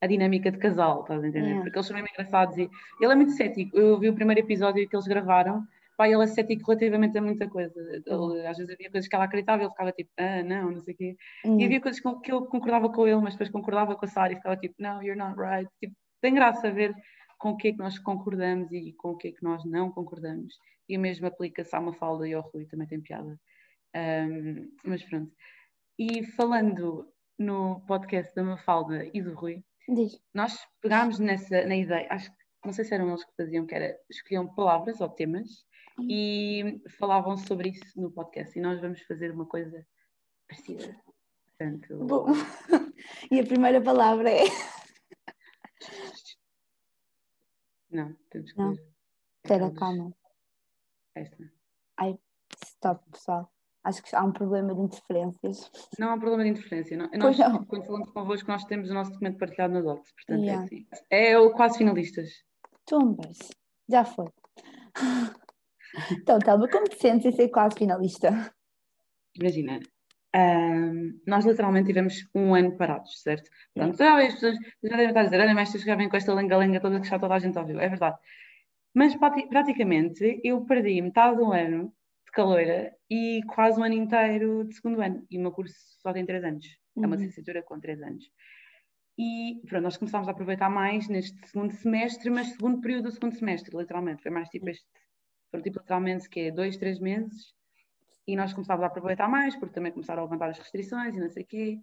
a 0.00 0.06
dinâmica 0.06 0.50
de 0.50 0.58
casal, 0.58 1.00
estás 1.00 1.22
a 1.22 1.26
entender? 1.26 1.54
Porque 1.62 1.78
eles 1.78 1.86
são 1.86 1.94
mesmo 1.94 2.08
engraçados 2.12 2.58
e 2.58 2.68
ele 3.00 3.12
é 3.12 3.16
muito 3.16 3.32
cético. 3.32 3.76
Eu 3.76 3.98
vi 3.98 4.08
o 4.08 4.14
primeiro 4.14 4.40
episódio 4.40 4.86
que 4.86 4.94
eles 4.94 5.06
gravaram, 5.06 5.66
pá, 5.96 6.08
ele 6.08 6.22
é 6.22 6.26
cético 6.26 6.66
relativamente 6.66 7.16
a 7.16 7.22
muita 7.22 7.48
coisa. 7.48 7.72
Ele, 7.80 8.46
às 8.46 8.58
vezes 8.58 8.72
havia 8.72 8.90
coisas 8.90 9.08
que 9.08 9.16
ela 9.16 9.24
acreditava 9.24 9.62
e 9.62 9.64
ele 9.64 9.70
ficava 9.70 9.92
tipo, 9.92 10.10
ah, 10.18 10.42
não, 10.42 10.70
não 10.72 10.80
sei 10.80 10.94
o 10.94 10.96
quê. 10.96 11.16
E 11.44 11.64
havia 11.64 11.80
coisas 11.80 12.00
que 12.00 12.32
eu 12.32 12.44
concordava 12.46 12.90
com 12.90 13.06
ele, 13.06 13.20
mas 13.20 13.34
depois 13.34 13.50
concordava 13.50 13.96
com 13.96 14.04
a 14.04 14.08
Sara 14.08 14.32
e 14.32 14.36
ficava 14.36 14.56
tipo, 14.56 14.74
não, 14.78 15.02
you're 15.02 15.18
not 15.18 15.34
right. 15.38 15.68
Tipo, 15.80 15.94
tem 16.20 16.34
graça 16.34 16.70
ver 16.70 16.94
com 17.38 17.50
o 17.50 17.56
que 17.56 17.68
é 17.68 17.72
que 17.72 17.78
nós 17.78 17.98
concordamos 17.98 18.70
e 18.72 18.92
com 18.98 19.10
o 19.10 19.16
que 19.16 19.28
é 19.28 19.32
que 19.32 19.42
nós 19.42 19.64
não 19.64 19.90
concordamos. 19.90 20.54
E 20.88 20.96
o 20.96 21.00
mesmo 21.00 21.26
aplica-se 21.26 21.74
à 21.74 21.80
Mafalda 21.80 22.28
e 22.28 22.34
ao 22.34 22.42
Rui, 22.42 22.66
também 22.66 22.86
tem 22.86 23.00
piada. 23.00 23.38
Um, 23.96 24.70
mas 24.84 25.02
pronto. 25.04 25.32
E 25.98 26.24
falando 26.32 27.10
no 27.38 27.80
podcast 27.86 28.34
da 28.34 28.44
Mafalda 28.44 29.08
e 29.14 29.22
do 29.22 29.34
Rui, 29.34 29.64
Diz. 29.88 30.20
Nós 30.34 30.58
pegámos 30.80 31.18
nessa, 31.20 31.64
na 31.64 31.76
ideia, 31.76 32.08
acho 32.10 32.30
que 32.30 32.36
não 32.64 32.72
sei 32.72 32.84
se 32.84 32.94
eram 32.94 33.08
eles 33.08 33.24
que 33.24 33.36
faziam, 33.36 33.66
que 33.66 33.74
era 33.74 33.96
escolhiam 34.10 34.52
palavras 34.52 35.00
ou 35.00 35.08
temas 35.08 35.64
hum. 35.98 36.06
e 36.10 36.82
falavam 36.98 37.36
sobre 37.36 37.70
isso 37.70 38.00
no 38.00 38.10
podcast. 38.10 38.58
E 38.58 38.62
nós 38.62 38.80
vamos 38.80 39.00
fazer 39.02 39.30
uma 39.30 39.46
coisa 39.46 39.86
parecida. 40.48 41.00
Portanto... 41.46 42.04
Bom, 42.04 42.26
e 43.30 43.38
a 43.38 43.46
primeira 43.46 43.80
palavra 43.80 44.28
é. 44.28 44.44
Não, 47.88 48.12
temos 48.28 48.52
que. 48.52 48.58
Não. 48.58 48.72
Espera, 49.44 49.72
calma. 49.72 50.12
Esta. 51.14 51.52
Ai, 51.96 52.18
stop, 52.64 53.08
pessoal. 53.12 53.55
Acho 53.86 54.02
que 54.02 54.16
há 54.16 54.24
um 54.24 54.32
problema 54.32 54.74
de 54.74 54.80
interferências. 54.80 55.70
Não 55.96 56.10
há 56.10 56.14
um 56.14 56.18
problema 56.18 56.42
de 56.42 56.50
interferência. 56.50 56.96
Não. 56.96 57.08
Nós, 57.14 57.38
não. 57.38 57.64
quando 57.66 57.86
falamos 57.86 58.10
convosco, 58.10 58.50
nós 58.50 58.64
temos 58.64 58.90
o 58.90 58.94
nosso 58.94 59.12
documento 59.12 59.38
partilhado 59.38 59.74
na 59.74 59.80
Docs. 59.80 60.12
Portanto, 60.12 60.42
é 60.42 60.44
yeah. 60.44 60.62
é 60.62 60.64
assim. 60.64 60.86
É 61.08 61.38
o 61.38 61.52
quase 61.52 61.78
finalistas. 61.78 62.28
Tumbas. 62.84 63.38
Já 63.88 64.04
foi. 64.04 64.26
então, 66.18 66.36
Telma, 66.40 66.68
como 66.68 66.88
te 66.88 66.98
sentes 66.98 67.26
em 67.26 67.32
ser 67.32 67.48
quase 67.48 67.76
finalista? 67.78 68.52
Imagina, 69.40 69.78
um, 70.34 71.20
nós 71.24 71.44
literalmente 71.46 71.86
tivemos 71.86 72.28
um 72.34 72.56
ano 72.56 72.76
parados, 72.76 73.22
certo? 73.22 73.48
Portanto, 73.72 74.00
yeah. 74.00 74.26
as 74.26 74.34
pessoas 74.34 74.56
já 74.82 74.96
devem 74.96 75.08
estar 75.08 75.20
a 75.20 75.24
dizer, 75.24 75.40
olha, 75.40 75.54
mas 75.54 75.70
já 75.70 75.94
vêm 75.94 76.08
com 76.08 76.16
esta 76.16 76.34
lenga-lenga 76.34 76.80
toda 76.80 77.00
que 77.00 77.06
já 77.06 77.20
toda 77.20 77.34
a 77.34 77.38
gente 77.38 77.56
ouviu. 77.56 77.78
É 77.78 77.88
verdade. 77.88 78.18
Mas 78.92 79.14
praticamente 79.14 80.40
eu 80.42 80.64
perdi 80.64 81.00
metade 81.00 81.36
do 81.36 81.52
ano 81.52 81.92
caloira 82.36 82.94
e 83.10 83.40
quase 83.48 83.80
um 83.80 83.84
ano 83.84 83.94
inteiro 83.94 84.64
de 84.64 84.74
segundo 84.74 85.00
ano. 85.00 85.26
E 85.30 85.38
o 85.38 85.40
meu 85.40 85.50
curso 85.50 85.74
só 86.02 86.12
tem 86.12 86.26
três 86.26 86.44
anos. 86.44 86.66
Uhum. 86.94 87.04
É 87.04 87.06
uma 87.06 87.16
uhum. 87.16 87.22
licenciatura 87.22 87.62
com 87.62 87.80
três 87.80 88.00
anos. 88.02 88.24
E 89.18 89.62
pronto, 89.66 89.84
nós 89.84 89.96
começámos 89.96 90.28
a 90.28 90.32
aproveitar 90.32 90.68
mais 90.68 91.08
neste 91.08 91.48
segundo 91.48 91.72
semestre, 91.72 92.28
mas 92.28 92.48
segundo 92.48 92.82
período 92.82 93.04
do 93.04 93.10
segundo 93.10 93.34
semestre, 93.34 93.74
literalmente. 93.74 94.22
Foi 94.22 94.30
mais 94.30 94.50
tipo 94.50 94.68
este, 94.68 94.86
foram 95.50 95.64
tipo 95.64 95.78
literalmente 95.78 96.28
que 96.28 96.40
é 96.40 96.50
dois, 96.50 96.76
três 96.76 97.00
meses. 97.00 97.54
E 98.28 98.36
nós 98.36 98.52
começámos 98.52 98.84
a 98.84 98.88
aproveitar 98.88 99.28
mais, 99.28 99.56
porque 99.56 99.74
também 99.74 99.92
começaram 99.92 100.20
a 100.20 100.24
levantar 100.24 100.50
as 100.50 100.58
restrições 100.58 101.16
e 101.16 101.20
não 101.20 101.30
sei 101.30 101.42
o 101.42 101.46
quê. 101.46 101.80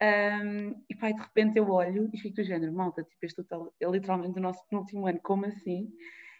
Um, 0.00 0.84
e 0.88 0.94
pai, 0.94 1.14
de 1.14 1.20
repente 1.20 1.58
eu 1.58 1.68
olho 1.68 2.08
e 2.12 2.18
fico 2.18 2.36
do 2.36 2.44
género, 2.44 2.72
malta, 2.72 3.02
tipo, 3.02 3.24
este 3.24 3.42
é 3.80 3.90
literalmente 3.90 4.38
o 4.38 4.42
nosso 4.42 4.64
penúltimo 4.68 5.06
ano, 5.06 5.18
como 5.22 5.46
assim? 5.46 5.88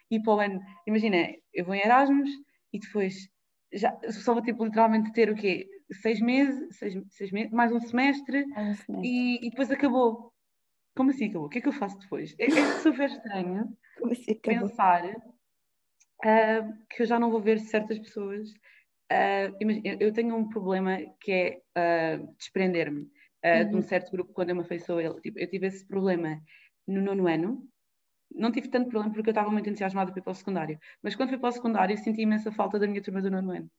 E 0.09 0.21
para 0.21 0.33
o 0.33 0.39
ano, 0.39 0.61
imagina, 0.85 1.17
eu 1.53 1.65
vou 1.65 1.75
em 1.75 1.81
Erasmus 1.83 2.29
e 2.71 2.79
depois 2.79 3.27
já 3.73 3.97
só 4.09 4.33
vou 4.33 4.43
tipo 4.43 4.63
literalmente 4.63 5.11
ter 5.11 5.29
o 5.29 5.35
quê? 5.35 5.67
Seis 6.01 6.19
meses, 6.19 6.77
seis, 6.77 6.95
seis 7.09 7.31
meses, 7.31 7.51
mais 7.51 7.71
um 7.71 7.79
semestre, 7.79 8.45
um 8.45 8.75
semestre. 8.75 9.01
E, 9.03 9.47
e, 9.47 9.49
depois 9.49 9.71
acabou. 9.71 10.33
Como 10.95 11.11
assim 11.11 11.25
acabou? 11.25 11.47
O 11.47 11.49
que 11.49 11.59
é 11.59 11.61
que 11.61 11.67
eu 11.67 11.73
faço 11.73 11.97
depois? 11.99 12.35
É, 12.39 12.45
é 12.45 12.79
super 12.79 13.09
estranho 13.09 13.77
assim 14.11 14.35
pensar 14.35 15.05
uh, 15.05 16.85
que 16.89 17.03
eu 17.03 17.05
já 17.05 17.19
não 17.19 17.31
vou 17.31 17.41
ver 17.41 17.59
certas 17.59 17.97
pessoas. 17.99 18.49
Uh, 19.11 19.55
eu 19.99 20.11
tenho 20.11 20.35
um 20.35 20.49
problema 20.49 20.97
que 21.21 21.31
é 21.31 22.19
uh, 22.19 22.35
desprender-me 22.37 23.01
uhum. 23.01 23.69
de 23.69 23.73
um 23.73 23.77
uhum. 23.77 23.81
certo 23.81 24.11
grupo 24.11 24.33
quando 24.33 24.49
eu 24.49 24.55
me 24.55 24.61
afeiçoo 24.61 24.97
a 24.97 25.03
ele. 25.03 25.21
Tipo, 25.21 25.39
eu 25.39 25.49
tive 25.49 25.67
esse 25.67 25.85
problema 25.87 26.41
no 26.87 27.01
nono 27.01 27.27
ano, 27.27 27.67
não 28.33 28.51
tive 28.51 28.67
tanto 28.69 28.89
problema 28.89 29.13
porque 29.13 29.29
eu 29.29 29.31
estava 29.31 29.49
muito 29.49 29.69
entusiasmada 29.69 30.11
para 30.11 30.19
ir 30.19 30.23
para 30.23 30.31
o 30.31 30.35
secundário. 30.35 30.79
Mas 31.01 31.15
quando 31.15 31.29
fui 31.29 31.37
para 31.37 31.49
o 31.49 31.51
secundário, 31.51 31.97
senti 31.97 32.21
imensa 32.21 32.51
falta 32.51 32.79
da 32.79 32.87
minha 32.87 33.01
turma 33.01 33.21
do 33.21 33.31
nono 33.31 33.51
ano. 33.51 33.71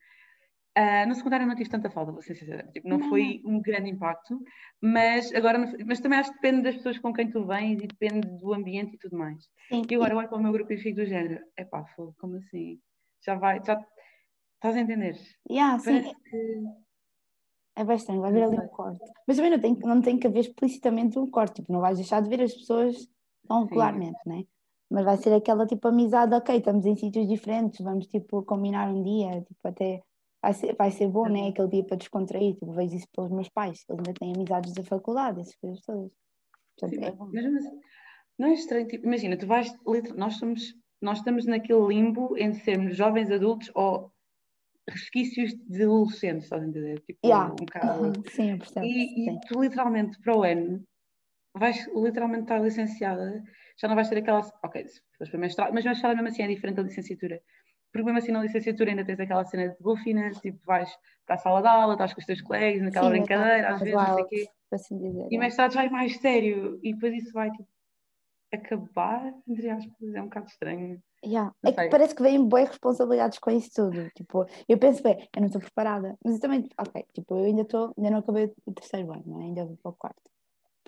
Uh, 0.79 1.09
no 1.09 1.15
secundário 1.17 1.45
não 1.45 1.57
tive 1.57 1.71
tanta 1.71 1.91
falta, 1.91 2.13
vou 2.13 2.23
ser 2.23 2.37
sincera. 2.37 2.69
Tipo, 2.73 2.89
não, 2.89 2.99
não, 2.99 3.09
foi 3.09 3.43
um 3.45 3.61
grande 3.61 3.91
impacto, 3.91 4.41
mas 4.81 5.35
agora, 5.35 5.59
mas 5.85 5.99
também 5.99 6.21
acho 6.21 6.31
que 6.31 6.37
depende 6.37 6.63
das 6.63 6.77
pessoas 6.77 6.99
com 6.99 7.13
quem 7.13 7.29
tu 7.29 7.45
vens 7.45 7.83
e 7.83 7.87
depende 7.89 8.29
do 8.39 8.55
ambiente 8.55 8.95
e 8.95 8.99
tudo 8.99 9.19
mais. 9.19 9.43
Sim. 9.69 9.83
E 9.91 9.95
agora 9.97 10.13
eu 10.13 10.19
olho 10.19 10.29
para 10.29 10.39
o 10.39 10.43
meu 10.43 10.53
grupo 10.53 10.73
e 10.73 10.79
fico 10.79 11.01
do 11.01 11.07
género, 11.07 11.45
é 11.57 11.65
pá, 11.65 11.85
como 12.19 12.37
assim? 12.37 12.79
Já 13.25 13.35
vai, 13.35 13.61
já 13.65 13.85
estás 14.55 14.77
a 14.77 14.81
entender? 14.81 15.19
Yeah, 15.51 15.81
sim. 15.81 16.03
Que... 16.31 16.63
É 17.75 17.83
bastante, 17.83 18.21
vai 18.21 18.31
haver 18.31 18.45
ali 18.45 18.61
um 18.61 18.69
corte. 18.69 19.05
Mas 19.27 19.37
também 19.37 19.51
não 19.51 19.61
tem, 19.61 19.77
não 19.81 20.01
tem 20.01 20.17
que 20.17 20.29
haver 20.29 20.41
explicitamente 20.41 21.19
um 21.19 21.29
corte, 21.29 21.57
tipo, 21.57 21.73
não 21.73 21.81
vais 21.81 21.99
deixar 21.99 22.23
de 22.23 22.29
ver 22.29 22.43
as 22.43 22.55
pessoas 22.55 23.09
tão 23.49 23.65
regularmente, 23.65 24.19
né? 24.27 24.45
Mas 24.91 25.05
vai 25.05 25.17
ser 25.17 25.33
aquela 25.35 25.67
tipo 25.67 25.89
amizade, 25.89 26.35
ok, 26.35 26.57
estamos 26.57 26.87
em 26.87 26.97
sítios 26.97 27.29
diferentes, 27.29 27.81
vamos 27.81 28.07
tipo 28.07 28.43
combinar 28.43 28.89
um 28.89 29.03
dia, 29.03 29.43
tipo 29.43 29.69
até 29.69 30.03
vai 30.41 30.55
ser, 30.55 30.75
vai 30.77 30.91
ser 30.91 31.09
bom, 31.09 31.29
né? 31.29 31.49
Aquele 31.49 31.69
dia 31.69 31.85
para 31.85 31.97
descontrair, 31.97 32.55
tipo, 32.55 32.73
vejo 32.73 32.97
isso 32.97 33.09
pelos 33.15 33.31
meus 33.31 33.49
pais, 33.49 33.85
eles 33.89 33.99
ainda 33.99 34.15
têm 34.19 34.35
amizades 34.35 34.73
da 34.73 34.83
faculdade, 34.83 35.41
essas 35.41 35.57
coisas 35.57 35.81
todas. 35.81 36.11
Portanto, 36.79 37.01
Sim, 37.01 37.07
é 37.07 37.13
bom. 37.13 37.31
Mas, 37.33 37.45
não 38.39 38.49
é 38.49 38.55
estranho, 38.55 38.87
tipo, 38.87 39.07
imagina, 39.07 39.37
tu 39.37 39.47
vais, 39.47 39.73
nós 40.17 40.37
somos, 40.37 40.75
nós 41.03 41.19
estamos 41.19 41.45
naquele 41.45 41.87
limbo 41.89 42.37
entre 42.39 42.61
sermos 42.61 42.97
jovens 42.97 43.31
adultos 43.31 43.71
ou 43.75 44.13
resquícios 44.89 45.55
de 45.67 45.83
adolescentes, 45.83 46.45
estás 46.45 46.63
a 46.63 46.67
entender? 46.67 47.01
Tipo, 47.01 47.19
yeah. 47.27 47.53
um 47.53 47.57
bocado. 47.57 48.13
Sim, 48.31 48.53
eu 48.53 48.59
percebo. 48.59 48.87
E, 48.87 49.29
e 49.29 49.41
tu 49.41 49.61
literalmente 49.61 50.19
para 50.21 50.37
o 50.37 50.43
ano 50.45 50.83
vais 51.59 51.87
literalmente 51.95 52.43
estar 52.43 52.59
licenciada, 52.59 53.43
já 53.81 53.89
não 53.89 53.95
vais 53.95 54.09
ter 54.09 54.19
aquela. 54.19 54.41
Ok, 54.65 54.87
se 54.87 55.01
fores 55.17 55.31
para 55.31 55.41
mestrado, 55.41 55.73
mas 55.73 55.85
mestrado 55.85 56.15
mesmo 56.15 56.29
assim 56.29 56.43
é 56.43 56.49
diferente 56.49 56.77
da 56.77 56.83
licenciatura. 56.83 57.41
Porque 57.93 58.05
mesmo 58.05 58.19
assim 58.19 58.33
na 58.33 58.43
licenciatura 58.43 58.91
ainda 58.91 59.05
tens 59.05 59.21
aquela 59.21 59.45
cena 59.45 59.69
de 59.69 59.77
golfinas, 59.81 60.39
tipo 60.39 60.59
vais 60.67 60.91
para 61.27 61.37
a 61.37 61.39
sala 61.39 61.63
de 61.63 61.69
aula, 61.69 61.95
estás 61.95 62.13
com 62.13 62.21
os 62.21 62.27
teus 62.27 62.43
colegas 62.43 62.83
naquela 62.83 63.07
Sim, 63.07 63.19
brincadeira, 63.19 63.75
às 63.75 63.81
vezes, 63.81 63.95
não 63.95 64.15
sei 64.15 64.25
o 64.25 64.29
quê. 64.29 64.49
Assim 64.71 64.99
dizer, 64.99 65.29
e 65.31 65.37
é. 65.37 65.39
mestrado 65.39 65.73
já 65.73 65.85
é 65.85 65.89
mais 65.89 66.17
sério, 66.19 66.79
e 66.83 66.93
depois 66.93 67.15
isso 67.15 67.33
vai 67.33 67.51
tipo, 67.51 67.67
acabar, 68.53 69.33
entre 69.47 69.71
aspas, 69.71 70.15
é 70.15 70.21
um 70.21 70.25
bocado 70.25 70.47
estranho. 70.47 71.03
Yeah. 71.25 71.53
É 71.65 71.73
que 71.73 71.89
parece 71.89 72.15
que 72.15 72.23
vêm 72.23 72.47
boas 72.47 72.69
responsabilidades 72.69 73.39
com 73.39 73.51
isso 73.51 73.71
tudo. 73.75 74.09
Tipo, 74.11 74.47
eu 74.69 74.79
penso, 74.79 75.03
bem, 75.03 75.29
eu 75.35 75.41
não 75.41 75.47
estou 75.47 75.61
preparada, 75.61 76.17
mas 76.25 76.35
eu 76.35 76.41
também, 76.41 76.69
ok, 76.79 77.05
tipo, 77.13 77.37
eu 77.37 77.45
ainda 77.45 77.63
estou, 77.63 77.93
ainda 77.97 78.11
não 78.11 78.19
acabei 78.19 78.53
o 78.65 78.73
terceiro 78.73 79.13
ano, 79.13 79.41
é? 79.41 79.45
ainda 79.45 79.65
vou 79.65 79.77
para 79.79 79.91
o 79.91 79.95
quarto. 79.95 80.31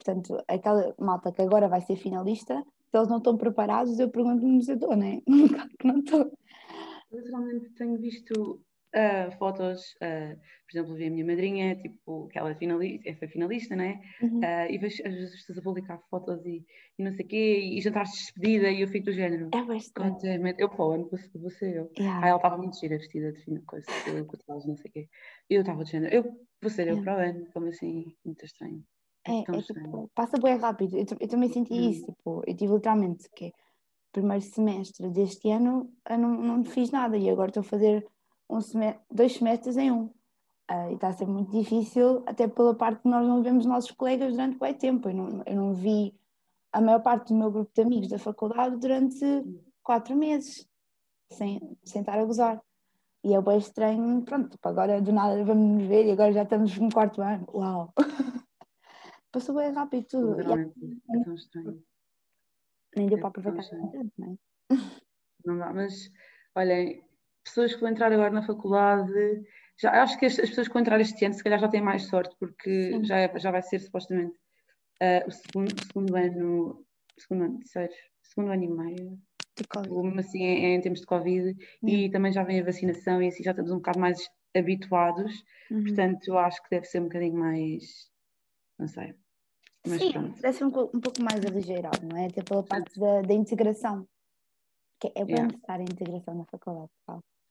Portanto, 0.02 0.42
aquela 0.48 0.94
malta 0.98 1.30
que 1.30 1.42
agora 1.42 1.68
vai 1.68 1.82
ser 1.82 1.96
finalista, 1.96 2.64
se 2.90 2.96
eles 2.96 3.08
não 3.08 3.18
estão 3.18 3.36
preparados, 3.36 4.00
eu 4.00 4.08
pergunto-me 4.08 4.62
se 4.62 4.72
eu 4.72 4.76
estou, 4.76 4.96
né? 4.96 5.20
Claro 5.54 5.70
que 5.78 5.86
não 5.86 5.98
estou. 5.98 6.32
Eu 7.12 7.24
realmente 7.24 7.68
tenho 7.74 7.98
visto 7.98 8.62
uh, 8.94 9.30
fotos, 9.36 9.94
uh, 9.96 10.34
por 10.36 10.72
exemplo, 10.72 10.94
vi 10.94 11.06
a 11.06 11.10
minha 11.10 11.26
madrinha, 11.26 11.76
tipo, 11.76 12.28
que 12.28 12.38
ela 12.38 12.50
é 12.50 12.54
finalista, 12.54 13.14
foi 13.16 13.28
finalista, 13.28 13.76
né? 13.76 14.00
Uhum. 14.22 14.38
Uh, 14.38 14.70
e 14.70 14.78
vejo 14.78 15.02
às 15.04 15.12
vezes 15.12 15.34
estás 15.34 15.58
a 15.58 15.62
publicar 15.62 15.98
fotos 16.08 16.46
e, 16.46 16.64
e 16.98 17.02
não 17.02 17.12
sei 17.12 17.26
o 17.26 17.28
quê, 17.28 17.60
e 17.60 17.80
jantares 17.82 18.10
de 18.10 18.16
despedida, 18.16 18.70
e 18.70 18.80
eu 18.80 18.88
fico 18.88 19.04
do 19.04 19.12
género. 19.12 19.50
É 19.52 19.62
bastante. 19.62 20.26
Eu, 20.56 20.70
pô, 20.70 20.92
ano 20.92 21.10
vou 21.34 21.50
ser 21.50 21.76
eu. 21.76 21.90
Yeah. 21.98 22.24
Aí 22.24 22.30
ela 22.30 22.38
estava 22.38 22.56
muito 22.56 22.78
gira, 22.80 22.96
vestida 22.96 23.32
de 23.32 23.44
fina 23.44 23.60
coisa, 23.66 23.86
com 24.26 24.54
não 24.66 24.76
sei 24.76 24.88
o 24.88 24.92
quê. 24.92 25.08
E 25.50 25.54
eu 25.56 25.60
estava 25.60 25.84
do 25.84 25.90
género, 25.90 26.14
eu 26.14 26.22
vou 26.62 26.70
ser 26.70 26.88
eu 26.88 26.96
yeah. 26.96 27.02
para 27.02 27.16
o 27.18 27.28
ano, 27.28 27.46
como 27.52 27.66
assim, 27.66 28.16
muito 28.24 28.46
estranho. 28.46 28.82
É, 29.26 29.38
é, 29.38 29.40
é 29.40 29.62
tipo, 29.62 30.10
passa 30.14 30.38
bem 30.38 30.56
rápido. 30.56 30.96
Eu, 30.96 31.04
eu 31.20 31.28
também 31.28 31.48
senti 31.50 31.74
hum. 31.74 31.90
isso, 31.90 32.06
tipo, 32.06 32.42
eu 32.46 32.56
tive 32.56 32.74
literalmente 32.74 33.28
que 33.34 33.52
primeiro 34.12 34.42
semestre 34.42 35.08
deste 35.08 35.50
ano 35.50 35.92
eu 36.08 36.18
não, 36.18 36.30
não 36.30 36.64
fiz 36.64 36.90
nada 36.90 37.16
e 37.16 37.30
agora 37.30 37.50
estou 37.50 37.60
a 37.60 37.64
fazer 37.64 38.06
um 38.48 38.60
semestre, 38.60 39.02
dois 39.10 39.32
semestres 39.34 39.76
em 39.76 39.90
um. 39.90 40.10
Uh, 40.70 40.90
e 40.90 40.94
está 40.94 41.08
a 41.08 41.12
ser 41.12 41.26
muito 41.26 41.50
difícil, 41.50 42.22
até 42.26 42.46
pela 42.46 42.74
parte 42.74 43.02
que 43.02 43.08
nós 43.08 43.26
não 43.26 43.42
vemos 43.42 43.66
nossos 43.66 43.90
colegas 43.90 44.32
durante 44.32 44.58
bem 44.58 44.72
tempo. 44.72 45.08
Eu 45.08 45.14
não, 45.14 45.42
eu 45.44 45.56
não 45.56 45.74
vi 45.74 46.14
a 46.72 46.80
maior 46.80 47.00
parte 47.00 47.28
do 47.28 47.34
meu 47.34 47.50
grupo 47.50 47.70
de 47.74 47.82
amigos 47.82 48.08
da 48.08 48.18
faculdade 48.18 48.76
durante 48.76 49.24
quatro 49.82 50.14
meses, 50.14 50.68
sem, 51.32 51.60
sem 51.84 52.02
estar 52.02 52.18
a 52.18 52.24
gozar. 52.24 52.62
E 53.24 53.34
é 53.34 53.40
bem 53.40 53.58
estranho, 53.58 54.22
pronto, 54.22 54.50
tipo, 54.50 54.68
agora 54.68 55.00
do 55.02 55.12
nada 55.12 55.44
vamos 55.44 55.80
nos 55.80 55.88
ver 55.88 56.06
e 56.06 56.12
agora 56.12 56.32
já 56.32 56.44
estamos 56.44 56.78
no 56.78 56.90
quarto 56.90 57.20
ano. 57.20 57.46
Uau! 57.52 57.92
Passou 59.32 59.54
bem 59.54 59.72
rápido 59.72 60.06
tudo. 60.06 60.40
é 60.40 61.24
tão 61.24 61.34
estranho. 61.34 61.82
Nem 62.96 63.06
deu 63.06 63.18
é 63.18 63.20
para 63.20 63.28
aproveitar 63.28 63.68
tanto, 63.68 64.12
não 64.18 64.32
é? 64.32 64.76
Não 65.44 65.58
dá, 65.58 65.72
mas 65.72 66.10
olhem, 66.54 67.02
pessoas 67.44 67.74
que 67.74 67.80
vão 67.80 67.90
entrar 67.90 68.12
agora 68.12 68.30
na 68.30 68.46
faculdade, 68.46 69.44
já 69.80 70.02
acho 70.02 70.18
que 70.18 70.26
as, 70.26 70.38
as, 70.38 70.48
pessoas 70.48 70.68
que 70.68 70.74
vão 70.74 70.82
entrar 70.82 71.00
este 71.00 71.24
ano 71.24 71.34
se 71.34 71.42
calhar 71.42 71.58
já 71.58 71.68
têm 71.68 71.80
mais 71.80 72.06
sorte, 72.06 72.34
porque 72.38 73.02
já, 73.04 73.18
é, 73.18 73.38
já 73.38 73.50
vai 73.50 73.62
ser 73.62 73.78
supostamente 73.78 74.36
uh, 75.02 75.26
o, 75.26 75.30
segundo, 75.30 75.72
o 75.72 75.84
segundo 75.84 76.16
ano, 76.16 76.86
segundo 77.18 77.44
ano, 77.44 77.58
terceiro, 77.60 77.92
segundo 78.22 78.52
ano 78.52 78.64
e 78.64 78.68
meio. 78.68 79.18
Tipo, 79.54 80.18
assim, 80.18 80.42
em, 80.42 80.74
em 80.74 80.80
termos 80.80 81.00
de 81.00 81.06
Covid, 81.06 81.56
e 81.82 82.10
também 82.10 82.32
já 82.32 82.42
vem 82.42 82.60
a 82.60 82.64
vacinação 82.64 83.22
e 83.22 83.28
assim 83.28 83.42
já 83.42 83.50
estamos 83.50 83.70
um 83.70 83.76
bocado 83.76 84.00
mais 84.00 84.18
habituados, 84.56 85.44
uhum. 85.70 85.84
portanto 85.84 86.28
eu 86.28 86.38
acho 86.38 86.62
que 86.62 86.70
deve 86.70 86.86
ser 86.86 87.00
um 87.00 87.04
bocadinho 87.04 87.34
mais, 87.34 88.09
não 88.80 88.88
sei. 88.88 89.14
Mas 89.86 90.00
Sim, 90.00 90.12
pronto. 90.12 90.52
ser 90.52 90.64
um, 90.64 90.68
um 90.68 91.00
pouco 91.00 91.22
mais 91.22 91.44
aligeirado, 91.44 92.06
não 92.06 92.16
é? 92.16 92.26
Até 92.26 92.42
pela 92.42 92.62
parte 92.62 92.98
da, 92.98 93.22
da 93.22 93.34
integração. 93.34 94.06
Que 94.98 95.08
é 95.14 95.24
bem 95.24 95.36
yeah. 95.36 95.52
necessária 95.52 95.84
a 95.88 95.92
integração 95.92 96.34
na 96.34 96.44
faculdade. 96.44 96.90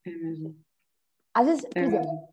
É 0.06 0.12
mesmo. 0.12 0.56
Às 1.34 1.48
vezes, 1.48 1.66
por 1.66 1.78
é 1.78 1.86
exemplo, 1.86 2.12
mesmo. 2.12 2.30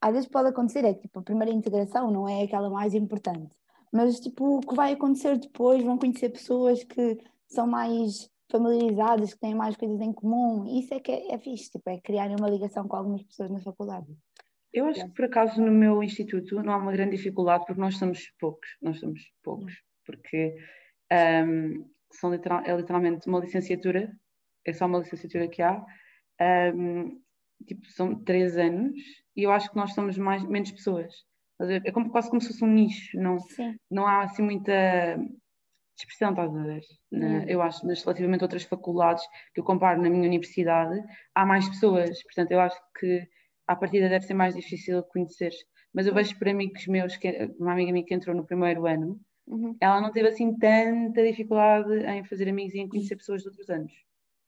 às 0.00 0.12
vezes 0.12 0.28
pode 0.28 0.48
acontecer, 0.48 0.84
é 0.84 0.94
que 0.94 1.02
tipo, 1.02 1.18
a 1.18 1.22
primeira 1.22 1.52
integração 1.52 2.10
não 2.10 2.28
é 2.28 2.42
aquela 2.42 2.70
mais 2.70 2.94
importante, 2.94 3.54
mas 3.92 4.20
tipo, 4.20 4.58
o 4.58 4.60
que 4.60 4.74
vai 4.74 4.92
acontecer 4.92 5.38
depois, 5.38 5.82
vão 5.82 5.98
conhecer 5.98 6.30
pessoas 6.30 6.82
que 6.84 7.18
são 7.48 7.66
mais 7.66 8.30
familiarizadas, 8.50 9.34
que 9.34 9.40
têm 9.40 9.54
mais 9.54 9.76
coisas 9.76 10.00
em 10.00 10.12
comum, 10.12 10.66
isso 10.66 10.94
é 10.94 11.00
que 11.00 11.10
é, 11.10 11.32
é 11.32 11.38
fixe, 11.38 11.70
tipo, 11.70 11.88
é 11.88 12.00
criar 12.00 12.28
uma 12.30 12.48
ligação 12.48 12.86
com 12.86 12.96
algumas 12.96 13.22
pessoas 13.22 13.50
na 13.50 13.60
faculdade. 13.60 14.06
Eu 14.76 14.84
acho 14.88 15.06
que 15.06 15.14
por 15.14 15.24
acaso 15.24 15.58
no 15.62 15.72
meu 15.72 16.02
instituto 16.02 16.62
não 16.62 16.74
há 16.74 16.76
uma 16.76 16.92
grande 16.92 17.16
dificuldade 17.16 17.64
porque 17.64 17.80
nós 17.80 17.96
somos 17.96 18.30
poucos, 18.38 18.68
nós 18.82 19.00
somos 19.00 19.22
poucos, 19.42 19.72
porque 20.04 20.54
um, 21.46 21.90
são 22.12 22.30
literal, 22.30 22.62
é 22.62 22.76
literalmente 22.76 23.26
uma 23.26 23.40
licenciatura, 23.40 24.12
é 24.66 24.74
só 24.74 24.84
uma 24.84 24.98
licenciatura 24.98 25.48
que 25.48 25.62
há, 25.62 25.82
um, 26.74 27.18
tipo, 27.66 27.86
são 27.86 28.22
três 28.22 28.58
anos 28.58 29.00
e 29.34 29.44
eu 29.44 29.50
acho 29.50 29.70
que 29.70 29.76
nós 29.76 29.94
somos 29.94 30.18
mais, 30.18 30.44
menos 30.44 30.70
pessoas. 30.70 31.10
É 31.82 31.90
como, 31.90 32.10
quase 32.10 32.28
como 32.28 32.42
se 32.42 32.48
fosse 32.48 32.62
um 32.62 32.68
nicho, 32.70 33.18
não, 33.18 33.38
não 33.90 34.06
há 34.06 34.24
assim 34.24 34.42
muita 34.42 35.18
expressão, 35.98 36.32
estás 36.32 36.54
a 36.54 36.62
ver? 36.62 36.82
Eu 37.48 37.62
acho, 37.62 37.86
mas 37.86 38.02
relativamente 38.02 38.42
a 38.42 38.44
outras 38.44 38.64
faculdades 38.64 39.26
que 39.54 39.60
eu 39.60 39.64
comparo 39.64 40.02
na 40.02 40.10
minha 40.10 40.28
universidade, 40.28 41.02
há 41.34 41.46
mais 41.46 41.66
pessoas, 41.66 42.22
portanto 42.24 42.52
eu 42.52 42.60
acho 42.60 42.78
que 43.00 43.26
à 43.66 43.76
partida 43.76 44.08
deve 44.08 44.26
ser 44.26 44.34
mais 44.34 44.54
difícil 44.54 45.02
conhecer. 45.04 45.52
Mas 45.92 46.06
eu 46.06 46.14
vejo 46.14 46.38
por 46.38 46.48
amigos 46.48 46.86
meus, 46.86 47.16
que, 47.16 47.54
uma 47.58 47.72
amiga 47.72 47.92
minha 47.92 48.04
que 48.04 48.14
entrou 48.14 48.36
no 48.36 48.44
primeiro 48.44 48.86
ano, 48.86 49.18
uhum. 49.46 49.76
ela 49.80 50.00
não 50.00 50.12
teve 50.12 50.28
assim 50.28 50.56
tanta 50.56 51.22
dificuldade 51.22 51.92
em 52.06 52.24
fazer 52.24 52.48
amigos 52.48 52.74
e 52.74 52.80
em 52.80 52.88
conhecer 52.88 53.16
pessoas 53.16 53.42
de 53.42 53.48
outros 53.48 53.68
anos. 53.70 53.92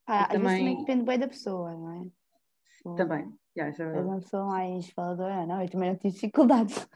Ah, 0.05 0.27
também... 0.27 0.57
também 0.57 0.77
depende 0.77 1.03
bem 1.03 1.19
da 1.19 1.27
pessoa, 1.27 1.71
não 1.71 2.03
é? 2.03 2.95
Também, 2.95 3.29
yeah, 3.57 3.73
isso 3.73 3.83
é 3.83 4.01
uma 4.01 4.19
pessoa 4.19 4.45
mais 4.45 4.89
faladora, 4.91 5.45
não, 5.45 5.61
eu 5.61 5.69
também 5.69 5.89
não 5.89 5.97
tive 5.97 6.13
dificuldades. 6.13 6.87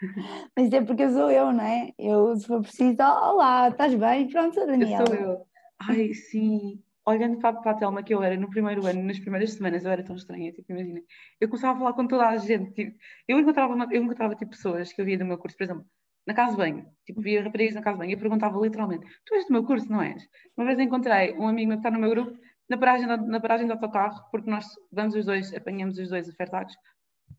Mas 0.56 0.72
é 0.72 0.82
porque 0.82 1.04
eu 1.04 1.10
sou 1.10 1.30
eu, 1.30 1.52
não 1.52 1.64
é? 1.64 1.92
Eu, 1.96 2.36
se 2.36 2.46
for 2.46 2.60
preciso, 2.60 2.96
olá, 3.00 3.68
estás 3.68 3.94
bem? 3.94 4.28
Pronto, 4.28 4.66
Daniel. 4.66 5.00
Eu 5.00 5.06
sou 5.06 5.14
eu. 5.14 5.46
Ai, 5.78 6.12
sim. 6.12 6.82
Olhando 7.04 7.38
para, 7.38 7.56
para 7.60 7.72
a 7.72 7.74
Telma 7.74 8.02
que 8.02 8.14
eu 8.14 8.22
era 8.22 8.36
no 8.36 8.48
primeiro 8.48 8.86
ano, 8.86 9.02
nas 9.02 9.18
primeiras 9.18 9.54
semanas, 9.54 9.84
eu 9.84 9.90
era 9.90 10.04
tão 10.04 10.14
estranha, 10.14 10.52
tipo, 10.52 10.70
imagina. 10.72 11.00
Eu 11.40 11.48
começava 11.48 11.74
a 11.74 11.78
falar 11.78 11.92
com 11.94 12.06
toda 12.06 12.28
a 12.28 12.36
gente, 12.36 12.72
tipo, 12.72 12.96
eu 13.26 13.40
encontrava, 13.40 13.74
eu 13.90 14.02
encontrava 14.02 14.34
tipo, 14.36 14.52
pessoas 14.52 14.92
que 14.92 15.00
eu 15.00 15.04
via 15.04 15.18
do 15.18 15.24
meu 15.24 15.36
curso, 15.36 15.56
por 15.56 15.64
exemplo, 15.64 15.84
na 16.26 16.34
casa 16.34 16.52
de 16.52 16.58
banho, 16.58 16.86
tipo, 17.04 17.20
via 17.20 17.42
raparigas 17.42 17.74
na 17.74 17.82
casa 17.82 17.96
de 17.96 17.98
banho, 17.98 18.10
e 18.10 18.14
eu 18.14 18.18
perguntava 18.18 18.58
literalmente, 18.60 19.06
tu 19.24 19.34
és 19.34 19.46
do 19.46 19.52
meu 19.52 19.64
curso, 19.64 19.90
não 19.90 20.00
és? 20.00 20.22
Uma 20.56 20.66
vez 20.66 20.78
encontrei 20.78 21.36
um 21.36 21.48
amigo 21.48 21.72
que 21.72 21.78
está 21.78 21.90
no 21.90 21.98
meu 21.98 22.10
grupo, 22.10 22.38
na 22.68 22.78
paragem, 22.78 23.06
na 23.06 23.40
paragem 23.40 23.66
do 23.66 23.72
autocarro, 23.72 24.30
porque 24.30 24.48
nós 24.48 24.66
vamos 24.92 25.14
os 25.16 25.26
dois, 25.26 25.52
apanhamos 25.54 25.98
os 25.98 26.08
dois 26.08 26.28
ofertados. 26.28 26.74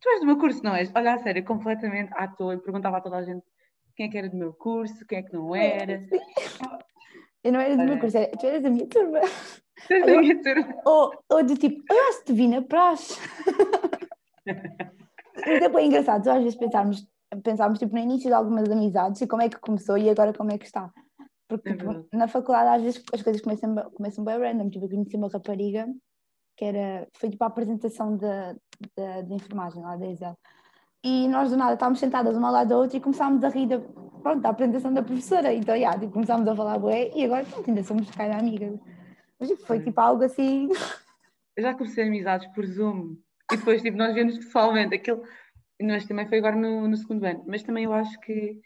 Tu 0.01 0.10
és 0.10 0.20
do 0.20 0.25
meu 0.25 0.38
curso, 0.38 0.62
não 0.63 0.75
és? 0.75 0.91
Olha, 0.93 1.13
a 1.13 1.17
sério, 1.20 1.43
completamente 1.46 2.12
à 2.13 2.27
toa, 2.27 2.55
e 2.55 2.58
perguntava 2.60 2.98
a 2.98 3.01
toda 3.01 3.17
a 3.17 3.24
gente 3.24 3.46
quem 3.96 4.08
é 4.08 4.10
que 4.10 4.17
era 4.17 4.29
do 4.29 4.36
meu 4.36 4.53
curso, 4.53 5.05
quem 5.05 5.20
é 5.20 5.24
que 5.24 5.34
não 5.34 5.55
era. 5.55 6.03
Eu 7.44 7.52
não 7.52 7.60
era 7.60 7.76
do 7.76 7.84
meu 7.84 8.00
curso, 8.00 8.18
tu 8.40 8.46
eras 8.46 8.64
da 8.64 8.70
minha 8.70 8.88
turma. 8.88 9.20
Tu 9.88 9.94
és 9.94 10.06
da 10.06 10.18
minha 10.22 10.42
turma. 10.42 10.82
Ou, 10.86 11.12
ou 11.30 11.44
do 11.44 11.58
tipo, 11.58 11.84
eu 11.92 12.08
acho 12.08 12.20
que 12.20 12.26
te 12.26 12.34
vi 12.34 12.48
na 12.48 12.62
praxe. 12.62 13.20
Mas 15.36 15.62
é 15.62 15.68
bem 15.68 15.88
engraçado, 15.88 16.26
às 16.30 16.44
vezes 16.44 16.58
pensarmos, 16.58 17.06
pensarmos 17.44 17.80
tipo, 17.80 17.94
no 17.94 18.00
início 18.00 18.30
de 18.30 18.34
algumas 18.34 18.70
amizades 18.70 19.20
e 19.20 19.28
como 19.28 19.42
é 19.42 19.50
que 19.50 19.60
começou 19.60 19.98
e 19.98 20.10
agora 20.10 20.32
como 20.32 20.52
é 20.52 20.58
que 20.58 20.66
está. 20.66 20.90
Porque 21.50 21.70
é 21.70 21.76
tipo, 21.76 22.06
na 22.14 22.28
faculdade 22.28 22.78
às 22.78 22.82
vezes 22.82 23.04
as 23.14 23.22
coisas 23.22 23.42
começam, 23.42 23.76
começam 23.92 24.24
bem 24.24 24.38
random. 24.38 24.70
Tipo, 24.70 24.86
eu 24.86 24.90
conheci 24.90 25.18
uma 25.18 25.28
rapariga 25.28 25.88
que 26.56 26.66
era, 26.66 27.08
foi 27.18 27.30
tipo 27.30 27.44
a 27.44 27.48
apresentação 27.48 28.16
da 28.16 28.54
de, 28.54 29.24
de, 29.24 29.34
enfermagem 29.34 29.82
lá 29.82 29.96
da 29.96 30.08
Excel. 30.08 30.38
E 31.04 31.28
nós 31.28 31.50
do 31.50 31.58
nada 31.58 31.74
estávamos 31.74 32.00
sentadas 32.00 32.38
uma 32.38 32.48
ao 32.48 32.54
lado 32.54 32.70
da 32.70 32.78
outra 32.78 32.98
e 32.98 33.02
começámos 33.02 33.44
a 33.44 33.50
rir 33.50 33.68
da, 33.68 33.80
pronto, 33.80 34.42
da 34.42 34.50
apresentação 34.50 34.94
da 34.94 35.04
professora. 35.04 35.54
Então, 35.54 35.76
yeah, 35.76 36.00
tipo, 36.00 36.14
começámos 36.14 36.48
a 36.48 36.56
falar 36.56 36.80
bué 36.80 37.12
e 37.14 37.26
agora 37.26 37.44
pronto, 37.44 37.70
ainda 37.70 37.84
somos 37.84 38.10
cara 38.12 38.38
amigas. 38.38 38.80
Mas 39.40 39.50
tipo, 39.50 39.66
foi 39.66 39.82
tipo 39.82 40.00
algo 40.00 40.24
assim. 40.24 40.70
Eu 41.56 41.64
já 41.64 41.74
comecei 41.74 42.08
amizades 42.08 42.48
por 42.54 42.66
Zoom 42.66 43.18
e 43.52 43.58
depois 43.58 43.82
tipo, 43.82 43.98
nós 43.98 44.14
vemos 44.16 44.38
pessoalmente. 44.38 44.96
Aquilo, 44.96 45.24
nós 45.82 46.06
também 46.06 46.28
foi 46.28 46.38
agora 46.38 46.56
no, 46.56 46.88
no 46.88 46.98
segundo 46.98 47.24
ano, 47.26 47.44
mas 47.46 47.62
também 47.62 47.84
eu 47.84 47.94
acho 47.94 48.20
que 48.22 48.60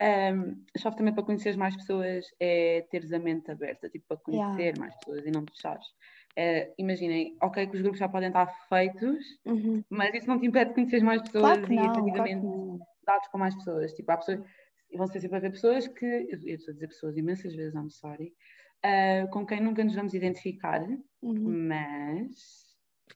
um, 0.00 0.64
a 0.74 0.78
chave 0.78 0.96
também 0.96 1.12
para 1.12 1.22
conhecer 1.22 1.56
mais 1.56 1.76
pessoas 1.76 2.24
é 2.38 2.86
teres 2.90 3.12
a 3.12 3.18
mente 3.18 3.50
aberta, 3.50 3.90
tipo, 3.90 4.06
para 4.08 4.16
conhecer 4.16 4.62
yeah. 4.62 4.80
mais 4.80 4.94
pessoas 4.96 5.26
e 5.26 5.30
não 5.30 5.44
fechares. 5.44 5.86
Uh, 6.38 6.72
imaginem, 6.78 7.36
ok, 7.42 7.66
que 7.66 7.76
os 7.76 7.82
grupos 7.82 7.98
já 7.98 8.08
podem 8.08 8.28
estar 8.28 8.46
feitos, 8.68 9.24
uhum. 9.44 9.82
mas 9.90 10.14
isso 10.14 10.28
não 10.28 10.38
te 10.38 10.46
impede 10.46 10.70
de 10.70 10.74
conhecer 10.74 11.02
mais 11.02 11.20
pessoas 11.22 11.58
claro 11.58 11.72
e 11.72 11.76
não, 11.76 11.92
efetivamente 11.92 12.40
claro 12.40 12.80
dados 13.10 13.28
com 13.28 13.38
mais 13.38 13.54
pessoas. 13.56 13.92
Tipo, 13.92 14.12
há 14.12 14.16
pessoas, 14.16 14.40
vão 14.94 15.06
ser 15.06 15.20
sempre 15.20 15.36
a 15.36 15.40
ver 15.40 15.50
pessoas 15.50 15.88
que, 15.88 16.04
eu 16.04 16.54
estou 16.54 16.72
a 16.72 16.74
dizer 16.74 16.88
pessoas 16.88 17.16
imensas 17.16 17.54
vezes, 17.54 17.74
I'm 17.74 17.90
sorry, 17.90 18.32
uh, 18.84 19.28
com 19.30 19.44
quem 19.46 19.60
nunca 19.60 19.84
nos 19.84 19.94
vamos 19.94 20.14
identificar, 20.14 20.80
uhum. 21.22 21.68
mas 21.68 22.60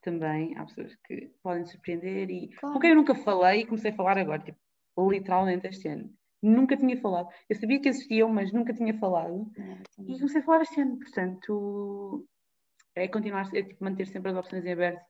também 0.01 0.55
há 0.57 0.65
pessoas 0.65 0.95
que 1.07 1.31
podem 1.41 1.65
surpreender 1.65 2.29
e 2.29 2.49
claro. 2.49 2.75
com 2.75 2.79
quem 2.79 2.89
eu 2.91 2.95
nunca 2.95 3.15
falei 3.15 3.61
e 3.61 3.65
comecei 3.65 3.91
a 3.91 3.95
falar 3.95 4.17
agora, 4.17 4.43
tipo, 4.43 4.59
literalmente 5.09 5.67
este 5.67 5.87
ano 5.87 6.09
nunca 6.43 6.77
tinha 6.77 6.95
falado. 7.01 7.27
Eu 7.49 7.55
sabia 7.55 7.81
que 7.81 7.89
existiam, 7.89 8.29
mas 8.29 8.53
nunca 8.53 8.71
tinha 8.71 8.93
falado. 8.99 9.51
É, 9.57 10.03
e 10.07 10.19
comecei 10.19 10.41
a 10.41 10.43
falar 10.43 10.61
este 10.61 10.79
ano, 10.79 10.99
portanto, 10.99 12.27
é 12.95 13.07
continuar, 13.07 13.49
é 13.53 13.61
tipo, 13.61 13.83
manter 13.83 14.07
sempre 14.07 14.31
as 14.31 14.37
opções 14.37 14.65
em 14.65 14.71
aberto 14.71 15.05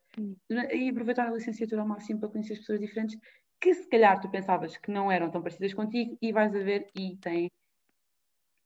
e 0.74 0.90
aproveitar 0.90 1.28
a 1.28 1.34
licenciatura 1.34 1.82
ao 1.82 1.88
máximo 1.88 2.20
para 2.20 2.30
conhecer 2.30 2.54
as 2.54 2.60
pessoas 2.60 2.80
diferentes 2.80 3.18
que 3.62 3.74
se 3.74 3.88
calhar 3.88 4.20
tu 4.20 4.30
pensavas 4.30 4.76
que 4.78 4.92
não 4.92 5.12
eram 5.12 5.30
tão 5.30 5.42
parecidas 5.42 5.74
contigo 5.74 6.18
e 6.22 6.34
vais 6.34 6.54
a 6.56 6.60
ver 6.60 6.90
e 6.96 7.18
têm 7.18 7.50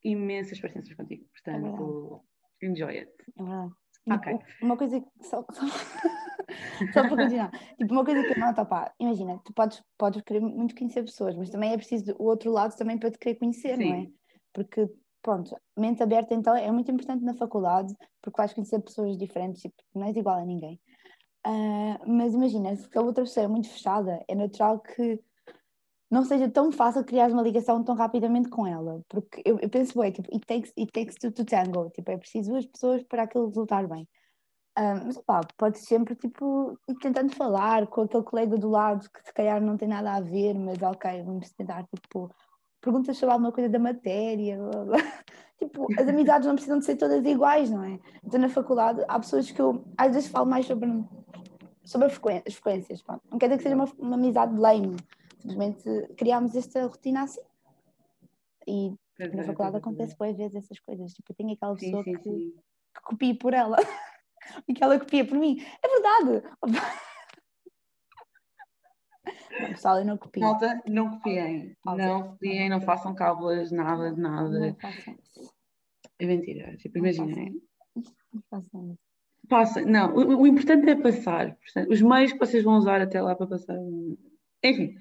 imensas 0.03 0.59
parecenças 0.59 0.93
contigo. 0.95 1.25
Portanto, 1.33 2.23
é 2.61 2.65
enjoy 2.65 2.97
it. 2.97 3.11
É 3.37 3.43
verdade. 3.43 3.73
Ok. 4.09 4.39
Uma 4.61 4.77
coisa 4.77 4.99
que 4.99 5.07
só, 5.21 5.45
só, 5.51 5.61
só 6.93 7.07
para 7.07 7.17
continuar, 7.17 7.51
tipo, 7.77 7.93
uma 7.93 8.03
coisa 8.03 8.23
que 8.23 8.33
eu 8.33 8.39
noto, 8.39 8.65
pá, 8.65 8.93
imagina, 8.99 9.39
tu 9.43 9.53
podes, 9.53 9.83
podes 9.97 10.21
querer 10.23 10.39
muito 10.39 10.75
conhecer 10.75 11.03
pessoas, 11.03 11.35
mas 11.35 11.49
também 11.49 11.73
é 11.73 11.77
preciso 11.77 12.15
o 12.17 12.23
outro 12.23 12.51
lado 12.51 12.75
também 12.75 12.97
para 12.97 13.11
te 13.11 13.19
querer 13.19 13.35
conhecer, 13.35 13.77
Sim. 13.77 13.89
não 13.89 13.95
é? 13.95 14.07
Porque, 14.53 14.89
pronto, 15.21 15.55
mente 15.77 16.01
aberta 16.03 16.33
então 16.33 16.55
é 16.55 16.71
muito 16.71 16.91
importante 16.91 17.23
na 17.23 17.33
faculdade, 17.33 17.93
porque 18.21 18.37
vais 18.37 18.53
conhecer 18.53 18.79
pessoas 18.81 19.17
diferentes, 19.17 19.61
tipo, 19.61 19.75
não 19.93 20.07
és 20.07 20.15
igual 20.15 20.39
a 20.39 20.45
ninguém. 20.45 20.79
Ah, 21.43 21.99
mas 22.05 22.33
imagina, 22.33 22.75
se 22.75 22.89
a 22.97 23.01
outra 23.01 23.23
pessoa 23.23 23.45
é 23.45 23.47
muito 23.47 23.69
fechada, 23.69 24.23
é 24.27 24.35
natural 24.35 24.79
que 24.79 25.21
não 26.11 26.25
seja 26.25 26.49
tão 26.49 26.71
fácil 26.71 27.03
criar 27.05 27.29
uma 27.31 27.43
ligação 27.43 27.83
tão 27.83 27.95
rapidamente 27.95 28.49
com 28.49 28.65
ela, 28.65 29.01
porque 29.07 29.41
eu, 29.45 29.59
eu 29.59 29.69
penso, 29.69 29.99
bem, 29.99 30.11
tipo, 30.11 30.27
it 30.33 30.45
takes, 30.45 30.73
it 30.77 30.91
takes 30.91 31.15
two 31.15 31.31
to 31.31 31.45
tango, 31.45 31.89
tipo, 31.91 32.11
é 32.11 32.17
preciso 32.17 32.51
duas 32.51 32.65
pessoas 32.65 33.03
para 33.03 33.23
aquilo 33.23 33.47
resultar 33.47 33.87
bem. 33.87 34.07
Ah, 34.75 34.95
mas 35.05 35.17
pá, 35.17 35.41
pode 35.57 35.77
sempre 35.79 36.15
tipo, 36.15 36.77
ir 36.87 36.95
tentando 36.99 37.35
falar 37.35 37.87
com 37.87 38.01
aquele 38.01 38.23
colega 38.23 38.57
do 38.57 38.69
lado 38.69 39.09
que 39.09 39.21
se 39.23 39.33
calhar 39.33 39.61
não 39.61 39.77
tem 39.77 39.87
nada 39.87 40.13
a 40.13 40.21
ver, 40.21 40.53
mas 40.55 40.81
ok, 40.81 41.21
vamos 41.23 41.51
tentar 41.51 41.85
tipo, 41.93 42.33
perguntas 42.81 43.17
sobre 43.17 43.33
alguma 43.33 43.51
coisa 43.51 43.69
da 43.69 43.79
matéria, 43.79 44.57
blá, 44.57 44.85
blá. 44.85 44.97
tipo, 45.57 45.87
as 45.99 46.07
amizades 46.07 46.47
não 46.47 46.55
precisam 46.55 46.79
de 46.79 46.85
ser 46.85 46.95
todas 46.95 47.25
iguais, 47.25 47.69
não 47.69 47.83
é? 47.83 47.99
Então 48.23 48.39
na 48.39 48.49
faculdade 48.49 49.03
há 49.07 49.19
pessoas 49.19 49.51
que 49.51 49.61
eu 49.61 49.83
às 49.97 50.13
vezes 50.13 50.29
falo 50.29 50.49
mais 50.49 50.65
sobre, 50.65 50.89
sobre 51.83 52.07
as 52.07 52.13
frequências, 52.53 53.01
pá. 53.01 53.19
não 53.29 53.37
quer 53.37 53.47
dizer 53.47 53.57
que 53.57 53.63
seja 53.63 53.75
uma, 53.75 53.91
uma 53.97 54.15
amizade 54.15 54.55
lame, 54.57 54.95
simplesmente 55.39 56.13
criámos 56.15 56.55
esta 56.55 56.85
rotina 56.85 57.23
assim. 57.23 57.41
E 58.67 58.93
Pois 59.19 59.33
na 59.33 59.41
é, 59.41 59.45
faculdade 59.45 59.75
é, 59.75 59.79
é. 59.79 59.81
acontece 59.81 60.17
boas 60.17 60.37
vezes 60.37 60.55
essas 60.55 60.79
coisas, 60.79 61.11
tipo, 61.13 61.31
eu 61.31 61.35
tenho 61.35 61.51
aquela 61.51 61.77
Sim, 61.77 61.85
pessoa 61.87 62.03
sim, 62.03 62.13
que, 62.13 62.23
sim. 62.23 62.53
que 62.95 63.01
copia 63.03 63.35
por 63.35 63.53
ela 63.53 63.75
e 64.65 64.73
que 64.73 64.81
ela 64.81 64.97
copia 64.97 65.25
por 65.25 65.37
mim. 65.37 65.61
É 65.83 65.87
verdade! 65.87 66.47
Não, 69.61 69.69
pessoal, 69.69 69.99
eu 69.99 70.05
não 70.05 70.17
copio. 70.17 70.41
Malta, 70.41 70.81
não 70.87 71.11
copiem. 71.11 71.75
Não 71.85 72.23
copiem, 72.29 72.69
não 72.69 72.81
façam 72.81 73.13
cábulas, 73.13 73.71
nada, 73.71 74.11
nada. 74.15 74.59
Não 74.59 74.75
façam 74.75 75.15
isso. 75.21 75.53
É 76.17 76.25
mentira. 76.25 76.75
Tipo, 76.77 76.99
imaginem. 76.99 77.61
Não 77.95 78.41
façam 78.49 78.91
isso. 78.93 79.09
Passa, 79.49 79.81
não, 79.81 80.13
o, 80.13 80.41
o 80.41 80.47
importante 80.47 80.87
é 80.89 80.95
passar. 80.95 81.57
Os 81.89 82.01
meios 82.01 82.31
que 82.31 82.37
vocês 82.37 82.63
vão 82.63 82.77
usar 82.77 83.01
até 83.01 83.19
lá 83.19 83.35
para 83.35 83.47
passar. 83.47 83.77
Enfim, 84.63 84.95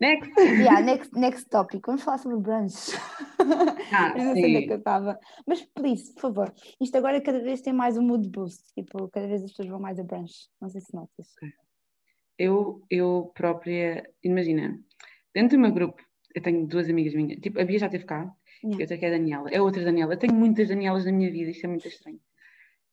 next. 0.00 0.32
Yeah, 0.40 0.80
next, 0.82 1.12
next 1.14 1.48
topic. 1.50 1.86
Vamos 1.86 2.02
falar 2.02 2.18
sobre 2.18 2.38
brunch. 2.38 2.96
Ah, 3.92 4.14
não 4.16 4.32
sei 4.32 4.44
onde 4.44 4.56
é 4.56 4.62
que 4.62 4.72
eu 4.72 4.78
estava. 4.78 5.18
Mas, 5.46 5.62
please, 5.74 6.14
por 6.14 6.20
favor. 6.20 6.54
Isto 6.80 6.96
agora 6.96 7.20
cada 7.20 7.40
vez 7.40 7.60
tem 7.60 7.72
mais 7.72 7.98
um 7.98 8.02
mood 8.02 8.26
boost. 8.28 8.64
Tipo, 8.74 9.08
cada 9.10 9.26
vez 9.26 9.44
as 9.44 9.50
pessoas 9.50 9.68
vão 9.68 9.80
mais 9.80 9.98
a 9.98 10.04
brunch. 10.04 10.48
Não 10.60 10.70
sei 10.70 10.80
se 10.80 10.94
notas. 10.94 11.34
Eu, 12.40 12.82
eu 12.88 13.30
própria, 13.34 14.08
imagina, 14.24 14.80
dentro 15.34 15.58
do 15.58 15.60
meu 15.60 15.72
grupo, 15.72 16.02
eu 16.34 16.42
tenho 16.42 16.66
duas 16.66 16.88
amigas 16.88 17.12
minhas. 17.12 17.38
Tipo, 17.38 17.60
a 17.60 17.64
Bia 17.64 17.78
já 17.78 17.86
esteve 17.86 18.06
cá, 18.06 18.34
Yeah. 18.62 18.78
e 18.78 18.82
outra 18.82 18.98
que 18.98 19.04
é 19.06 19.08
a 19.08 19.12
Daniela. 19.12 19.50
É 19.50 19.60
outra 19.60 19.84
Daniela. 19.84 20.12
Eu 20.12 20.18
tenho 20.18 20.34
muitas 20.34 20.68
Danielas 20.68 21.06
na 21.06 21.12
minha 21.12 21.30
vida, 21.30 21.50
isto 21.50 21.64
é 21.64 21.68
muito 21.68 21.88
estranho. 21.88 22.20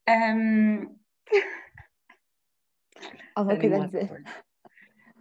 Ahm, 0.08 0.96
Alguma 3.36 3.58
coisa 3.58 3.82
a 3.82 3.86
dizer? 3.86 4.24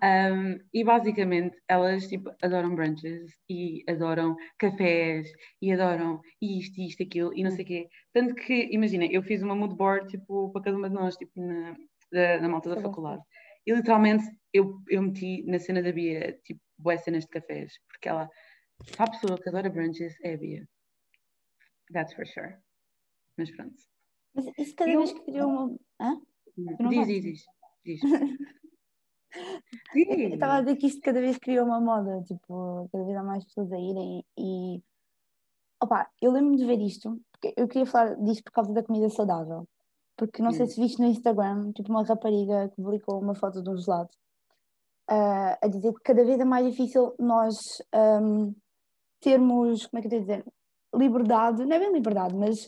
Um, 0.03 0.59
e 0.73 0.83
basicamente 0.83 1.57
elas 1.67 2.07
tipo, 2.07 2.31
adoram 2.41 2.75
brunches 2.75 3.31
e 3.49 3.83
adoram 3.89 4.35
cafés 4.57 5.27
e 5.61 5.71
adoram 5.73 6.21
isto, 6.41 6.79
isto, 6.79 7.03
aquilo 7.03 7.33
e 7.35 7.43
não 7.43 7.51
sei 7.51 7.65
o 7.65 7.67
quê. 7.67 7.89
Tanto 8.13 8.35
que, 8.35 8.69
imagina, 8.71 9.05
eu 9.05 9.23
fiz 9.23 9.41
uma 9.41 9.55
mood 9.55 9.75
board 9.75 10.07
tipo, 10.07 10.51
para 10.51 10.61
cada 10.63 10.77
uma 10.77 10.89
de 10.89 10.95
nós, 10.95 11.17
tipo, 11.17 11.33
na, 11.35 11.75
da, 12.11 12.41
na 12.41 12.47
malta 12.47 12.73
da 12.73 12.81
faculdade. 12.81 13.21
E 13.67 13.73
literalmente 13.73 14.23
eu, 14.53 14.81
eu 14.87 15.01
meti 15.01 15.43
na 15.43 15.59
cena 15.59 15.83
da 15.83 15.91
Bia, 15.91 16.39
tipo, 16.45 16.61
boas 16.77 17.03
cenas 17.03 17.25
de 17.25 17.29
cafés, 17.29 17.73
porque 17.89 18.07
ela, 18.07 18.29
se 18.85 18.95
há 18.97 19.09
pessoa 19.09 19.37
que 19.37 19.49
adora 19.49 19.69
brunches, 19.69 20.15
é 20.23 20.33
a 20.35 20.37
Bia. 20.37 20.65
That's 21.91 22.13
for 22.13 22.25
sure. 22.25 22.55
Mas 23.37 23.51
pronto. 23.51 23.75
Mas 24.33 24.45
isso 24.57 24.73
cada 24.73 24.91
Eu- 24.91 24.99
vez 24.99 25.11
que 25.11 25.19
criou 25.25 25.49
uma. 25.49 25.77
Hã? 25.99 26.21
não 26.79 26.89
Diz, 26.89 27.07
diz, 27.07 27.23
diz, 27.23 27.45
diz. 27.85 28.01
Eu 29.93 30.33
estava 30.35 30.55
a 30.55 30.61
dizer 30.61 30.77
que 30.77 30.87
isto 30.87 31.01
cada 31.01 31.19
vez 31.19 31.37
criou 31.37 31.65
uma 31.65 31.81
moda, 31.81 32.23
tipo, 32.23 32.87
cada 32.89 33.03
vez 33.03 33.17
há 33.17 33.23
mais 33.23 33.43
pessoas 33.43 33.71
a 33.73 33.77
irem 33.77 34.23
e. 34.37 34.81
Opa, 35.83 36.09
eu 36.21 36.31
lembro-me 36.31 36.57
de 36.57 36.65
ver 36.65 36.79
isto, 36.79 37.21
porque 37.31 37.53
eu 37.57 37.67
queria 37.67 37.85
falar 37.85 38.15
disto 38.15 38.43
por 38.45 38.51
causa 38.53 38.73
da 38.73 38.81
comida 38.81 39.09
saudável. 39.09 39.67
Porque 40.17 40.41
não 40.41 40.51
sei 40.51 40.65
Hum. 40.65 40.69
se 40.69 40.81
viste 40.81 40.99
no 40.99 41.07
Instagram, 41.07 41.71
tipo, 41.73 41.89
uma 41.91 42.03
rapariga 42.03 42.69
que 42.69 42.81
publicou 42.81 43.19
uma 43.21 43.35
foto 43.35 43.61
de 43.61 43.69
um 43.69 43.77
gelado 43.77 44.09
ah, 45.07 45.57
a 45.61 45.67
dizer 45.67 45.93
que 45.93 46.01
cada 46.03 46.25
vez 46.25 46.39
é 46.39 46.45
mais 46.45 46.65
difícil 46.69 47.13
nós 47.19 47.55
ahm, 47.93 48.51
termos, 49.21 49.85
como 49.85 49.99
é 49.99 50.01
que 50.01 50.07
eu 50.07 50.11
tenho 50.11 50.21
a 50.23 50.25
dizer, 50.25 50.45
liberdade, 50.93 51.65
não 51.65 51.75
é 51.75 51.79
bem 51.79 51.93
liberdade, 51.93 52.35
mas 52.35 52.67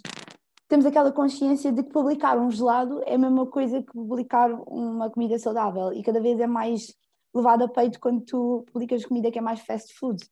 temos 0.67 0.85
aquela 0.85 1.11
consciência 1.11 1.71
de 1.71 1.83
que 1.83 1.89
publicar 1.89 2.37
um 2.37 2.51
gelado 2.51 3.01
é 3.05 3.15
a 3.15 3.17
mesma 3.17 3.47
coisa 3.47 3.81
que 3.81 3.91
publicar 3.91 4.51
uma 4.67 5.09
comida 5.09 5.37
saudável 5.39 5.91
e 5.91 6.03
cada 6.03 6.21
vez 6.21 6.39
é 6.39 6.47
mais 6.47 6.81
levado 7.33 7.63
a 7.63 7.67
peito 7.67 7.99
quando 7.99 8.21
tu 8.21 8.63
publicas 8.71 9.05
comida 9.05 9.31
que 9.31 9.39
é 9.39 9.41
mais 9.41 9.59
fast 9.61 9.93
food 9.97 10.23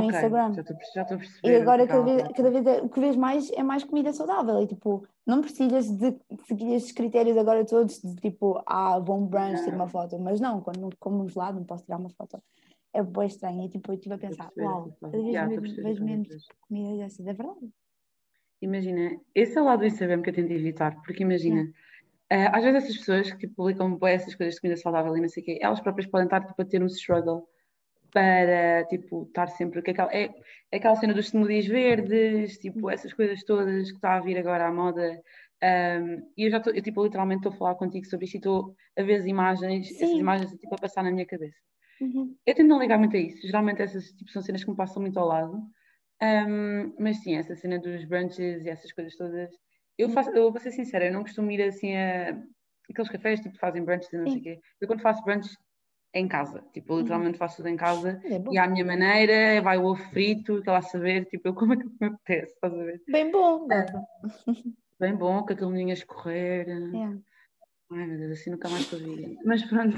no 0.00 0.06
Ok, 0.06 0.14
Instagram. 0.16 0.52
Já 0.54 0.60
estou 0.60 0.74
a 0.74 0.78
perce- 0.78 0.92
já 0.94 1.02
estou 1.02 1.14
a 1.16 1.20
perceber. 1.20 1.48
E 1.48 1.56
agora 1.62 1.86
cada 1.86 2.02
vez, 2.02 2.22
cada 2.34 2.50
vez 2.50 2.66
é- 2.66 2.80
o 2.82 2.88
que 2.88 3.00
vês 3.00 3.16
mais 3.16 3.50
é 3.52 3.62
mais 3.62 3.84
comida 3.84 4.12
saudável 4.12 4.62
e 4.62 4.66
tipo, 4.66 5.06
não 5.26 5.40
precisas 5.40 5.90
de 5.90 6.16
seguir 6.46 6.74
estes 6.74 6.92
critérios 6.92 7.36
agora 7.36 7.64
todos 7.64 8.00
de 8.00 8.14
tipo, 8.16 8.62
ah, 8.66 8.98
um 8.98 9.26
brunch, 9.26 9.62
tirar 9.64 9.76
uma 9.76 9.88
foto, 9.88 10.18
mas 10.18 10.40
não, 10.40 10.60
quando 10.60 10.90
como 10.98 11.22
um 11.24 11.28
gelado 11.28 11.58
não 11.58 11.64
posso 11.66 11.84
tirar 11.84 11.98
uma 11.98 12.10
foto. 12.10 12.42
É 12.92 13.02
bem 13.02 13.26
estranho 13.26 13.62
e 13.62 13.68
tipo, 13.68 13.90
eu 13.90 13.94
estive 13.94 14.14
a 14.14 14.18
pensar, 14.18 14.50
uau, 14.56 14.84
parte. 14.84 15.00
cada 15.00 15.12
vez 15.22 15.32
Já, 15.32 15.46
vejo, 15.46 16.04
menos 16.04 16.46
comida 16.66 16.96
dessas, 16.96 17.26
é 17.26 17.32
verdade. 17.34 17.68
Imagina, 18.62 19.20
esse 19.34 19.58
é 19.58 19.60
o 19.60 19.64
lado 19.64 19.80
do 19.80 19.86
Instagram 19.86 20.22
que 20.22 20.30
eu 20.30 20.34
tento 20.34 20.50
evitar, 20.50 20.96
porque 21.02 21.22
imagina, 21.22 21.70
ah, 22.30 22.56
às 22.56 22.64
vezes 22.64 22.84
essas 22.84 22.96
pessoas 22.98 23.32
que 23.34 23.46
publicam 23.46 23.98
essas 24.06 24.34
coisas 24.34 24.54
de 24.54 24.60
comida 24.62 24.80
saudável 24.80 25.14
e 25.16 25.20
não 25.20 25.28
sei 25.28 25.42
o 25.42 25.46
quê, 25.46 25.58
elas 25.60 25.80
próprias 25.80 26.08
podem 26.10 26.24
estar 26.26 26.40
tipo, 26.44 26.60
a 26.60 26.64
ter 26.64 26.82
um 26.82 26.86
struggle 26.86 27.46
para 28.16 28.86
tipo, 28.86 29.24
estar 29.24 29.46
sempre. 29.48 29.82
Que 29.82 29.90
aquela, 29.90 30.10
é, 30.10 30.30
é 30.72 30.78
aquela 30.78 30.96
cena 30.96 31.12
dos 31.12 31.26
smoothies 31.28 31.66
verdes, 31.66 32.56
tipo, 32.56 32.88
essas 32.88 33.12
coisas 33.12 33.44
todas 33.44 33.90
que 33.90 33.96
está 33.96 34.14
a 34.16 34.20
vir 34.20 34.38
agora 34.38 34.66
à 34.66 34.72
moda. 34.72 35.20
Um, 35.62 36.32
e 36.34 36.44
eu 36.44 36.50
já 36.50 36.56
estou, 36.56 36.72
eu 36.72 36.80
tipo, 36.80 37.04
literalmente 37.04 37.40
estou 37.40 37.52
a 37.52 37.56
falar 37.56 37.74
contigo 37.74 38.06
sobre 38.06 38.24
isto 38.24 38.36
e 38.36 38.38
estou 38.38 38.74
a 38.98 39.02
ver 39.02 39.16
as 39.16 39.26
imagens, 39.26 39.90
essas 39.90 40.08
Sim. 40.08 40.18
imagens 40.18 40.50
tipo, 40.52 40.74
a 40.74 40.78
passar 40.78 41.04
na 41.04 41.10
minha 41.10 41.26
cabeça. 41.26 41.58
Uhum. 42.00 42.34
Eu 42.46 42.54
tento 42.54 42.68
não 42.68 42.80
ligar 42.80 42.98
muito 42.98 43.14
a 43.16 43.20
isso. 43.20 43.46
Geralmente 43.46 43.82
essas 43.82 44.06
tipo, 44.12 44.30
são 44.30 44.40
cenas 44.40 44.64
que 44.64 44.70
me 44.70 44.76
passam 44.76 45.02
muito 45.02 45.18
ao 45.18 45.28
lado. 45.28 45.62
Um, 46.22 46.94
mas 46.98 47.18
sim, 47.18 47.36
essa 47.36 47.54
cena 47.54 47.78
dos 47.78 48.02
brunches 48.06 48.64
e 48.64 48.70
essas 48.70 48.92
coisas 48.92 49.14
todas. 49.14 49.50
Eu, 49.98 50.08
faço, 50.08 50.30
eu 50.30 50.50
vou 50.50 50.60
ser 50.60 50.70
sincera, 50.70 51.04
eu 51.04 51.12
não 51.12 51.22
costumo 51.22 51.50
ir 51.50 51.60
assim 51.62 51.94
a 51.94 52.30
aqueles 52.90 53.10
cafés 53.10 53.40
tipo, 53.40 53.58
fazem 53.58 53.84
brunches 53.84 54.10
e 54.10 54.16
não 54.16 54.24
sei 54.24 54.32
o 54.32 54.36
Sim. 54.36 54.42
quê. 54.42 54.60
Eu 54.80 54.88
quando 54.88 55.02
faço 55.02 55.22
brunch 55.22 55.50
em 56.18 56.28
casa. 56.28 56.64
Tipo, 56.72 56.94
eu 56.94 56.98
literalmente 57.00 57.38
faço 57.38 57.56
tudo 57.56 57.68
em 57.68 57.76
casa 57.76 58.20
É 58.24 58.40
e 58.50 58.58
à 58.58 58.66
minha 58.66 58.84
maneira, 58.84 59.60
vai 59.62 59.78
o 59.78 59.84
ovo 59.84 60.02
frito, 60.10 60.62
que 60.62 60.70
lá 60.70 60.80
saber, 60.82 61.26
tipo, 61.26 61.48
eu 61.48 61.54
como 61.54 61.74
é 61.74 61.76
que 61.76 61.84
me 62.00 62.06
apetece, 62.06 62.52
estás 62.54 62.72
a 62.72 62.76
ver? 62.76 63.02
Bem 63.08 63.30
bom, 63.30 63.66
É. 63.70 63.86
Bem 64.98 65.14
bom, 65.14 65.42
com 65.44 65.52
aquele 65.52 65.70
menino 65.70 65.90
a 65.90 65.94
escorrer. 65.94 66.66
Yeah. 66.68 67.18
Ai 67.92 68.06
meu 68.06 68.18
Deus, 68.18 68.32
assim 68.40 68.50
nunca 68.50 68.68
mais 68.68 68.90
vegan. 68.90 69.36
Mas 69.44 69.62
pronto. 69.64 69.96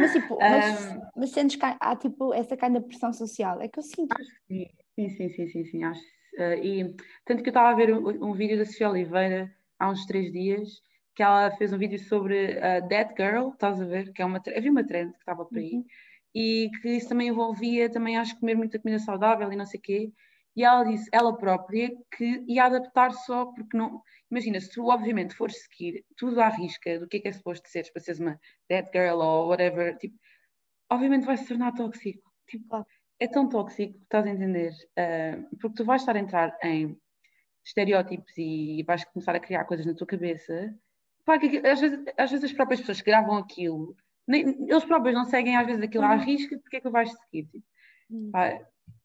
Mas 0.00 0.12
tipo, 0.12 0.38
mas, 0.40 0.92
Um, 0.94 1.00
mas 1.16 1.30
sentes 1.30 1.56
que 1.56 1.64
há, 1.64 1.76
há, 1.80 1.96
tipo 1.96 2.32
essa 2.34 2.56
kind 2.56 2.74
de 2.74 2.80
pressão 2.80 3.12
social? 3.12 3.60
É 3.60 3.68
que 3.68 3.78
eu 3.78 3.82
sinto. 3.82 4.14
Sim, 4.46 4.66
sim, 4.94 5.08
sim, 5.10 5.28
sim, 5.30 5.48
sim, 5.48 5.64
sim, 5.64 5.84
acho. 5.84 6.00
eh, 6.38 6.58
e 6.64 6.94
tanto 7.24 7.42
que 7.42 7.48
eu 7.48 7.52
estava 7.52 7.68
a 7.70 7.74
ver 7.74 7.92
um, 7.94 8.30
um 8.30 8.32
vídeo 8.32 8.56
da 8.58 8.64
Sofia 8.64 8.90
Oliveira 8.90 9.54
há 9.78 9.90
uns 9.90 10.04
três 10.06 10.32
dias, 10.32 10.82
que 11.18 11.22
ela 11.24 11.50
fez 11.50 11.72
um 11.72 11.78
vídeo 11.78 11.98
sobre 11.98 12.60
a 12.60 12.80
That 12.88 13.12
Girl, 13.20 13.48
estás 13.50 13.82
a 13.82 13.84
ver? 13.84 14.12
Que 14.12 14.22
é 14.22 14.24
uma, 14.24 14.38
havia 14.56 14.70
uma 14.70 14.86
trend 14.86 15.10
que 15.14 15.18
estava 15.18 15.44
por 15.44 15.58
aí, 15.58 15.74
Uhum. 15.74 15.84
e 16.34 16.70
que 16.80 16.90
isso 16.90 17.08
também 17.08 17.26
envolvia, 17.28 17.90
também 17.90 18.16
acho, 18.16 18.38
comer 18.38 18.54
muita 18.54 18.78
comida 18.78 19.00
saudável 19.00 19.52
e 19.52 19.56
não 19.56 19.66
sei 19.66 19.80
o 19.80 19.82
quê. 19.82 20.12
E 20.54 20.62
ela 20.64 20.84
disse, 20.84 21.08
ela 21.12 21.36
própria, 21.36 21.90
que 22.16 22.44
ia 22.46 22.66
adaptar 22.66 23.10
só 23.12 23.46
porque 23.46 23.76
não. 23.76 24.00
Imagina, 24.30 24.60
se 24.60 24.70
tu 24.70 24.86
obviamente 24.86 25.34
fores 25.34 25.56
seguir 25.64 26.04
tudo 26.16 26.40
à 26.40 26.48
risca 26.48 27.00
do 27.00 27.08
que 27.08 27.16
é 27.16 27.20
que 27.20 27.28
é 27.28 27.32
suposto 27.32 27.68
seres 27.68 27.90
para 27.90 28.00
seres 28.02 28.20
uma 28.20 28.40
That 28.68 28.90
Girl 28.94 29.18
ou 29.20 29.48
whatever, 29.48 29.96
tipo, 29.98 30.16
obviamente 30.90 31.26
vai 31.26 31.36
se 31.36 31.48
tornar 31.48 31.72
tóxico. 31.74 32.32
Tipo, 32.48 32.86
é 33.20 33.28
tão 33.28 33.48
tóxico, 33.48 33.98
estás 34.02 34.26
a 34.26 34.30
entender? 34.30 34.72
Ah, 34.96 35.38
porque 35.60 35.76
tu 35.76 35.84
vais 35.84 36.02
estar 36.02 36.16
a 36.16 36.20
entrar 36.20 36.56
em 36.64 36.96
estereótipos 37.64 38.32
e 38.38 38.82
vais 38.86 39.04
começar 39.04 39.34
a 39.36 39.40
criar 39.40 39.64
coisas 39.64 39.86
na 39.86 39.94
tua 39.94 40.06
cabeça. 40.06 40.74
Pá, 41.28 41.38
que 41.38 41.58
às, 41.58 41.78
vezes, 41.78 42.02
às 42.16 42.30
vezes 42.30 42.44
as 42.46 42.52
próprias 42.54 42.80
pessoas 42.80 43.02
que 43.02 43.10
gravam 43.10 43.36
aquilo, 43.36 43.94
nem- 44.26 44.66
eles 44.66 44.84
próprios 44.86 45.14
não 45.14 45.26
seguem 45.26 45.58
às 45.58 45.66
vezes 45.66 45.82
aquilo 45.82 46.04
à 46.04 46.14
Uhum. 46.14 46.20
risca, 46.20 46.58
porque 46.58 46.78
é 46.78 46.80
que 46.80 46.88
vais 46.88 47.10
seguir? 47.12 47.46
Tipo, 47.50 47.64
Hum. 48.10 48.30
pá, 48.32 48.58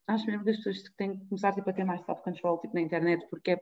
acho 0.08 0.26
mesmo 0.28 0.46
que 0.46 0.52
as 0.52 0.56
pessoas 0.56 0.84
têm 0.96 1.18
que 1.20 1.26
começar 1.28 1.52
tipo, 1.52 1.70
a 1.70 1.74
ter 1.74 1.84
mais 1.84 2.00
self-control 2.06 2.62
tipo, 2.62 2.76
na 2.76 2.80
internet, 2.82 3.28
porque 3.30 3.52
é, 3.52 3.62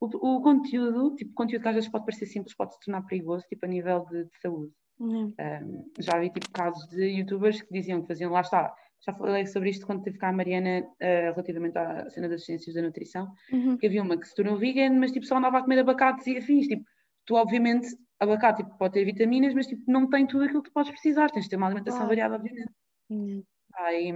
o, 0.00 0.06
o, 0.06 0.42
conteúdo, 0.42 1.14
tipo, 1.14 1.32
conteúdo 1.34 1.62
que 1.62 1.68
às 1.68 1.74
vezes 1.76 1.88
pode 1.90 2.04
parecer 2.04 2.26
simples, 2.26 2.56
pode 2.56 2.74
se 2.74 2.80
tornar 2.80 3.02
perigoso, 3.02 3.46
tipo, 3.48 3.64
a 3.64 3.68
nível 3.68 4.04
de, 4.10 4.24
de 4.24 4.40
saúde. 4.40 4.72
Uhum. 4.98 5.32
Um, 5.38 5.92
já 6.00 6.18
vi, 6.18 6.28
tipo, 6.30 6.50
casos 6.50 6.84
de 6.88 7.04
youtubers 7.04 7.62
que 7.62 7.72
diziam 7.72 8.02
que 8.02 8.08
faziam, 8.08 8.32
lá 8.32 8.40
está, 8.40 8.74
já 9.06 9.12
falei 9.14 9.46
sobre 9.46 9.70
isto 9.70 9.86
quando 9.86 10.02
teve 10.02 10.18
cá 10.18 10.30
a 10.30 10.32
Mariana 10.32 10.80
uh, 10.84 11.32
relativamente 11.34 11.78
à 11.78 12.10
cena 12.10 12.28
das 12.28 12.44
ciências 12.44 12.74
da 12.74 12.82
nutrição, 12.82 13.32
uhum. 13.52 13.76
que 13.76 13.86
havia 13.86 14.02
uma 14.02 14.16
que 14.18 14.26
se 14.26 14.34
tornou 14.34 14.56
vegan, 14.56 14.90
mas 14.98 15.12
tipo 15.12 15.24
só 15.24 15.36
andava 15.36 15.58
a 15.58 15.62
comer 15.62 15.78
abacates 15.78 16.26
e 16.26 16.36
afins, 16.36 16.66
tipo, 16.66 16.84
tu 17.24 17.34
obviamente, 17.34 17.88
abacate 18.18 18.62
tipo, 18.62 18.76
pode 18.76 18.94
ter 18.94 19.04
vitaminas, 19.04 19.54
mas 19.54 19.66
tipo, 19.66 19.82
não 19.90 20.08
tem 20.08 20.26
tudo 20.26 20.44
aquilo 20.44 20.62
que 20.62 20.70
tu 20.70 20.74
podes 20.74 20.90
precisar, 20.90 21.30
tens 21.30 21.44
de 21.44 21.50
ter 21.50 21.56
uma 21.56 21.66
alimentação 21.66 22.02
ah. 22.02 22.06
variada, 22.06 22.36
obviamente. 22.36 22.72
Uhum. 23.10 23.44
Aí, 23.74 24.10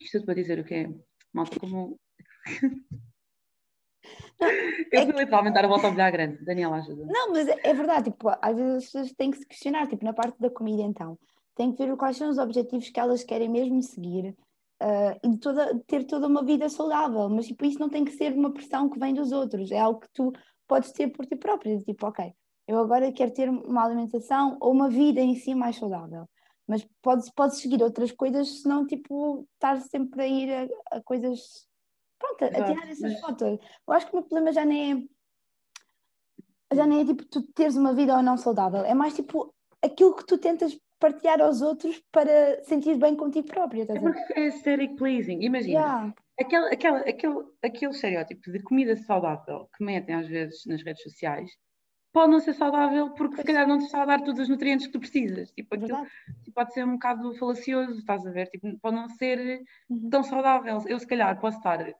isto 0.00 0.18
tudo 0.18 0.26
para 0.26 0.34
dizer 0.34 0.58
o 0.58 0.64
que 0.64 0.74
é, 0.74 0.90
malta, 1.32 1.58
como... 1.58 1.98
Não, 4.40 4.48
eu 4.92 5.00
é 5.00 5.04
fui 5.04 5.12
que... 5.12 5.20
literalmente 5.20 5.54
dar 5.54 5.64
a 5.64 5.68
volta 5.68 5.86
ao 5.86 5.92
bilhar 5.92 6.12
grande. 6.12 6.44
Daniela, 6.44 6.76
ajuda. 6.76 7.06
Não, 7.06 7.32
mas 7.32 7.48
é 7.48 7.74
verdade, 7.74 8.10
tipo, 8.10 8.28
às 8.28 8.56
vezes 8.56 8.76
as 8.76 8.84
pessoas 8.84 9.12
têm 9.12 9.30
que 9.30 9.38
se 9.38 9.46
questionar, 9.46 9.86
tipo, 9.86 10.04
na 10.04 10.12
parte 10.12 10.38
da 10.38 10.50
comida 10.50 10.82
então 10.82 11.18
tem 11.58 11.72
que 11.72 11.84
ver 11.84 11.96
quais 11.96 12.16
são 12.16 12.30
os 12.30 12.38
objetivos 12.38 12.88
que 12.88 13.00
elas 13.00 13.24
querem 13.24 13.48
mesmo 13.48 13.82
seguir 13.82 14.28
uh, 14.80 15.28
e 15.28 15.36
toda, 15.38 15.76
ter 15.88 16.04
toda 16.04 16.28
uma 16.28 16.44
vida 16.44 16.68
saudável, 16.68 17.28
mas 17.28 17.48
tipo, 17.48 17.64
isso 17.64 17.80
não 17.80 17.88
tem 17.88 18.04
que 18.04 18.12
ser 18.12 18.32
uma 18.32 18.52
pressão 18.54 18.88
que 18.88 18.98
vem 18.98 19.12
dos 19.12 19.32
outros, 19.32 19.72
é 19.72 19.80
algo 19.80 19.98
que 19.98 20.08
tu 20.14 20.32
podes 20.68 20.92
ter 20.92 21.08
por 21.08 21.26
ti 21.26 21.34
próprio, 21.34 21.82
tipo, 21.82 22.06
ok, 22.06 22.32
eu 22.66 22.78
agora 22.78 23.10
quero 23.10 23.32
ter 23.32 23.48
uma 23.48 23.84
alimentação 23.84 24.56
ou 24.60 24.70
uma 24.70 24.88
vida 24.88 25.20
em 25.20 25.34
si 25.34 25.54
mais 25.54 25.76
saudável, 25.76 26.28
mas 26.66 26.86
podes, 27.02 27.30
podes 27.30 27.58
seguir 27.58 27.82
outras 27.82 28.12
coisas 28.12 28.60
se 28.60 28.68
não, 28.68 28.86
tipo, 28.86 29.46
estar 29.54 29.80
sempre 29.80 30.22
a 30.22 30.26
ir 30.28 30.52
a, 30.52 30.96
a 30.98 31.02
coisas, 31.02 31.66
pronto, 32.18 32.44
a, 32.44 32.46
a 32.46 32.64
tirar 32.64 32.88
essas 32.88 33.12
mas... 33.12 33.20
fotos. 33.20 33.58
Eu 33.86 33.94
acho 33.94 34.06
que 34.06 34.12
o 34.12 34.16
meu 34.16 34.24
problema 34.24 34.52
já 34.52 34.64
nem 34.64 34.92
é 34.92 35.18
já 36.70 36.86
nem 36.86 37.00
é 37.00 37.04
tipo 37.06 37.24
tu 37.24 37.40
teres 37.54 37.76
uma 37.76 37.94
vida 37.94 38.14
ou 38.14 38.22
não 38.22 38.36
saudável, 38.36 38.84
é 38.84 38.92
mais 38.92 39.14
tipo 39.14 39.54
aquilo 39.82 40.14
que 40.14 40.26
tu 40.26 40.36
tentas 40.36 40.78
partilhar 40.98 41.40
aos 41.40 41.62
outros 41.62 42.02
para 42.12 42.62
sentir 42.64 42.96
bem 42.98 43.14
contigo 43.16 43.48
própria. 43.48 43.86
É 43.88 44.00
porque 44.00 44.32
é 44.34 44.44
aesthetic 44.44 44.96
pleasing. 44.96 45.40
Imagina, 45.42 45.80
yeah. 45.80 46.14
Aquele, 46.40 46.66
aquele, 46.66 46.96
aquele, 46.98 47.44
aquele 47.62 47.92
estereótipo 47.92 48.50
de 48.50 48.62
comida 48.62 48.96
saudável 48.96 49.68
que 49.76 49.84
metem 49.84 50.14
às 50.14 50.26
vezes 50.26 50.64
nas 50.66 50.82
redes 50.82 51.02
sociais 51.02 51.50
pode 52.12 52.32
não 52.32 52.40
ser 52.40 52.54
saudável 52.54 53.10
porque 53.10 53.36
se 53.36 53.44
calhar 53.44 53.66
não 53.66 53.78
te 53.78 53.84
está 53.84 54.02
a 54.02 54.06
dar 54.06 54.22
todos 54.22 54.40
os 54.40 54.48
nutrientes 54.48 54.86
que 54.86 54.92
tu 54.92 54.98
precisas. 54.98 55.50
Tipo, 55.52 55.74
aquilo 55.74 56.06
tipo, 56.42 56.54
pode 56.54 56.72
ser 56.72 56.84
um 56.84 56.92
bocado 56.92 57.34
falacioso, 57.34 57.98
estás 57.98 58.26
a 58.26 58.30
ver? 58.30 58.46
Tipo, 58.48 58.78
pode 58.80 58.96
não 58.96 59.08
ser 59.08 59.62
uhum. 59.88 60.08
tão 60.10 60.22
saudável. 60.22 60.82
Eu 60.86 60.98
se 60.98 61.06
calhar 61.06 61.38
posso 61.38 61.58
estar 61.58 61.94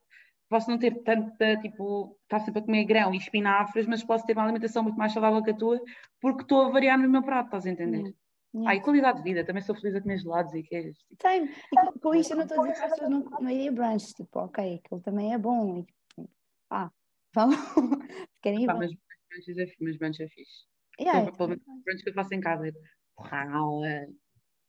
posso 0.49 0.71
não 0.71 0.79
ter 0.79 1.03
tanta, 1.03 1.57
tipo, 1.59 2.17
estar 2.23 2.41
sempre 2.41 2.61
a 2.61 2.65
comer 2.65 2.85
grão 2.85 3.15
e 3.15 3.19
espinafres, 3.19 3.87
mas 3.87 4.03
posso 4.03 4.25
ter 4.25 4.33
uma 4.33 4.45
alimentação 4.45 4.83
muito 4.83 4.97
mais 4.97 5.13
saudável 5.13 5.43
que 5.43 5.51
a 5.51 5.55
tua, 5.55 5.81
porque 6.21 6.43
estou 6.43 6.63
a 6.63 6.71
variar 6.71 6.99
no 6.99 7.09
meu 7.09 7.23
prato, 7.23 7.47
estás 7.47 7.67
a 7.67 7.71
entender? 7.71 7.99
Uhum. 7.99 8.15
Yeah. 8.55 8.71
Ah, 8.71 8.77
e 8.77 8.81
qualidade 8.81 9.19
de 9.19 9.25
vida, 9.25 9.45
também 9.45 9.63
sou 9.63 9.75
feliz 9.75 9.95
a 9.95 10.01
comer 10.01 10.19
gelados 10.19 10.55
e 10.55 10.63
queijos. 10.63 10.97
Tipo. 10.99 11.17
Tem, 11.17 11.45
e 11.45 11.77
com, 11.77 11.93
com 12.01 12.15
isto 12.15 12.33
eu 12.33 12.37
não 12.39 12.45
estou 12.45 12.65
a 12.65 12.69
dizer 12.69 12.79
que 12.79 12.85
as 12.85 12.93
pessoas 12.93 13.11
não, 13.11 13.21
não 13.41 13.51
iriam 13.51 13.75
brunch, 13.75 14.15
tipo, 14.15 14.39
ok, 14.39 14.81
aquilo 14.83 15.01
também 15.03 15.35
é 15.35 15.39
bom. 15.39 15.79
E, 15.79 15.83
tipo, 15.85 16.31
ah, 16.71 16.91
vamos, 17.35 17.57
querem 18.43 18.63
ir 18.63 18.67
Pá, 18.67 18.75
mas 18.75 18.91
brunches 19.29 19.59
é, 19.59 19.67
mas 19.81 19.99
brunch 19.99 20.23
é 20.23 20.29
fixe. 20.29 20.67
Yeah, 20.99 21.23
então, 21.23 21.37
pelo 21.37 21.49
menos 21.51 21.65
brunch 21.85 22.03
que 22.03 22.09
eu 22.09 22.15
faço 22.15 22.35
em 22.35 22.41
casa, 22.41 22.73
porrala, 23.15 24.07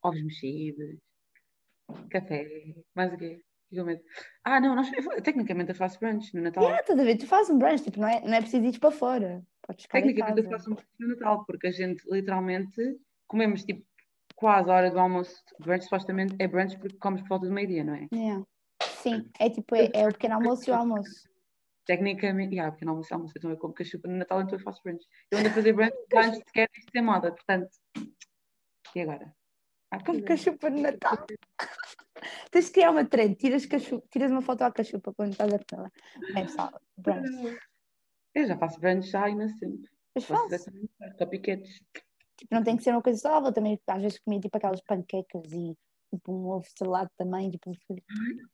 ovos 0.04 0.22
mexidos, 0.22 1.00
café, 2.10 2.46
mais 2.94 3.14
o 3.14 3.18
quê? 3.18 3.42
Ah, 4.44 4.60
não, 4.60 4.76
nós, 4.76 4.92
eu, 4.92 5.22
tecnicamente 5.22 5.70
eu 5.70 5.76
faço 5.76 6.00
brunch 6.00 6.36
no 6.36 6.42
Natal. 6.42 6.64
Yeah, 6.64 6.82
estás 6.82 7.00
a 7.00 7.04
ver? 7.04 7.18
Tu 7.18 7.28
fazes 7.28 7.50
um 7.52 7.60
brunch, 7.60 7.84
tipo, 7.84 8.00
não 8.00 8.08
é, 8.08 8.20
não 8.22 8.34
é 8.34 8.42
preciso 8.42 8.66
ir 8.66 8.80
para 8.80 8.92
fora. 8.92 9.46
Tecnicamente 9.92 10.42
eu 10.42 10.50
faço 10.50 10.72
um 10.72 10.76
brunch 10.76 10.90
no 11.00 11.08
Natal, 11.10 11.46
porque 11.46 11.68
a 11.68 11.72
gente 11.72 12.04
literalmente 12.12 13.00
comemos 13.30 13.64
tipo 13.64 13.86
quase 14.36 14.70
a 14.70 14.74
hora 14.74 14.92
do 14.92 15.00
almoço. 15.00 15.42
Brunch 15.60 15.84
supostamente 15.84 16.36
é 16.40 16.48
brunch 16.48 16.78
porque 16.78 16.98
comes 16.98 17.22
por 17.22 17.30
volta 17.30 17.48
do 17.48 17.54
meio-dia, 17.54 17.84
não 17.84 17.96
é? 17.96 18.08
Yeah. 18.14 18.44
Sim, 18.82 19.30
é 19.40 19.50
tipo, 19.50 19.76
é, 19.76 19.90
é, 19.94 20.08
o 20.08 20.12
pequeno 20.12 20.36
almoço 20.36 20.70
e 20.70 20.72
o 20.72 20.76
almoço. 20.76 21.30
Tecnicamente, 21.86 22.54
yeah, 22.56 22.72
pequeno 22.72 22.92
almoço 22.92 23.12
e 23.12 23.14
almoço, 23.14 23.34
eu 23.38 23.42
também 23.42 23.58
como 23.58 23.74
cachupa 23.74 24.08
no 24.08 24.18
Natal, 24.18 24.42
então 24.42 24.58
eu 24.58 24.64
faço 24.64 24.82
brunch. 24.84 25.06
Eu 25.32 25.40
ando 25.40 25.50
a 25.50 25.54
fazer 25.54 25.74
brunch 25.74 25.94
antes 26.16 26.40
de 26.40 26.46
querer 26.46 26.70
isto 26.78 26.92
ser 26.92 27.02
moda, 27.02 27.32
portanto. 27.32 27.70
E 28.96 29.02
agora? 29.02 29.34
Ah, 29.92 30.04
como 30.04 30.24
cachupa 30.24 30.70
no 30.70 30.82
Natal? 30.82 31.26
Tens 32.52 32.66
de 32.66 32.72
criar 32.72 32.92
uma 32.92 33.06
trend, 33.06 33.36
tiras, 33.36 33.66
cachupa, 33.66 34.08
tiras 34.12 34.32
uma 34.32 34.42
foto 34.42 34.64
à 34.64 34.72
cachupa 34.72 35.14
quando 35.14 35.32
estás 35.32 35.54
a 35.54 35.60
falar. 35.70 35.92
É 36.36 36.42
pessoal, 36.42 36.82
brunch. 36.98 37.60
Eu 38.36 38.46
já 38.46 38.58
faço 38.58 38.80
brunch 38.80 39.10
já 39.10 39.26
há 39.26 39.30
imenso 39.30 39.58
tempo. 39.60 39.84
Mas 40.16 40.26
faço. 40.26 40.72
Copycats. 41.18 41.80
Tipo, 42.40 42.56
não 42.56 42.64
tem 42.64 42.78
que 42.78 42.84
ser 42.84 42.92
uma 42.92 43.02
coisa 43.02 43.20
saudável, 43.20 43.52
também 43.52 43.78
às 43.88 44.02
vezes 44.02 44.20
comia 44.20 44.40
tipo 44.40 44.58
aquelas 44.58 44.82
panquecas 44.82 45.52
e 45.52 45.76
tipo 46.10 46.32
um 46.32 46.48
ovo 46.48 46.66
estrelado 46.66 47.10
também. 47.18 47.52
Tipo... 47.52 47.72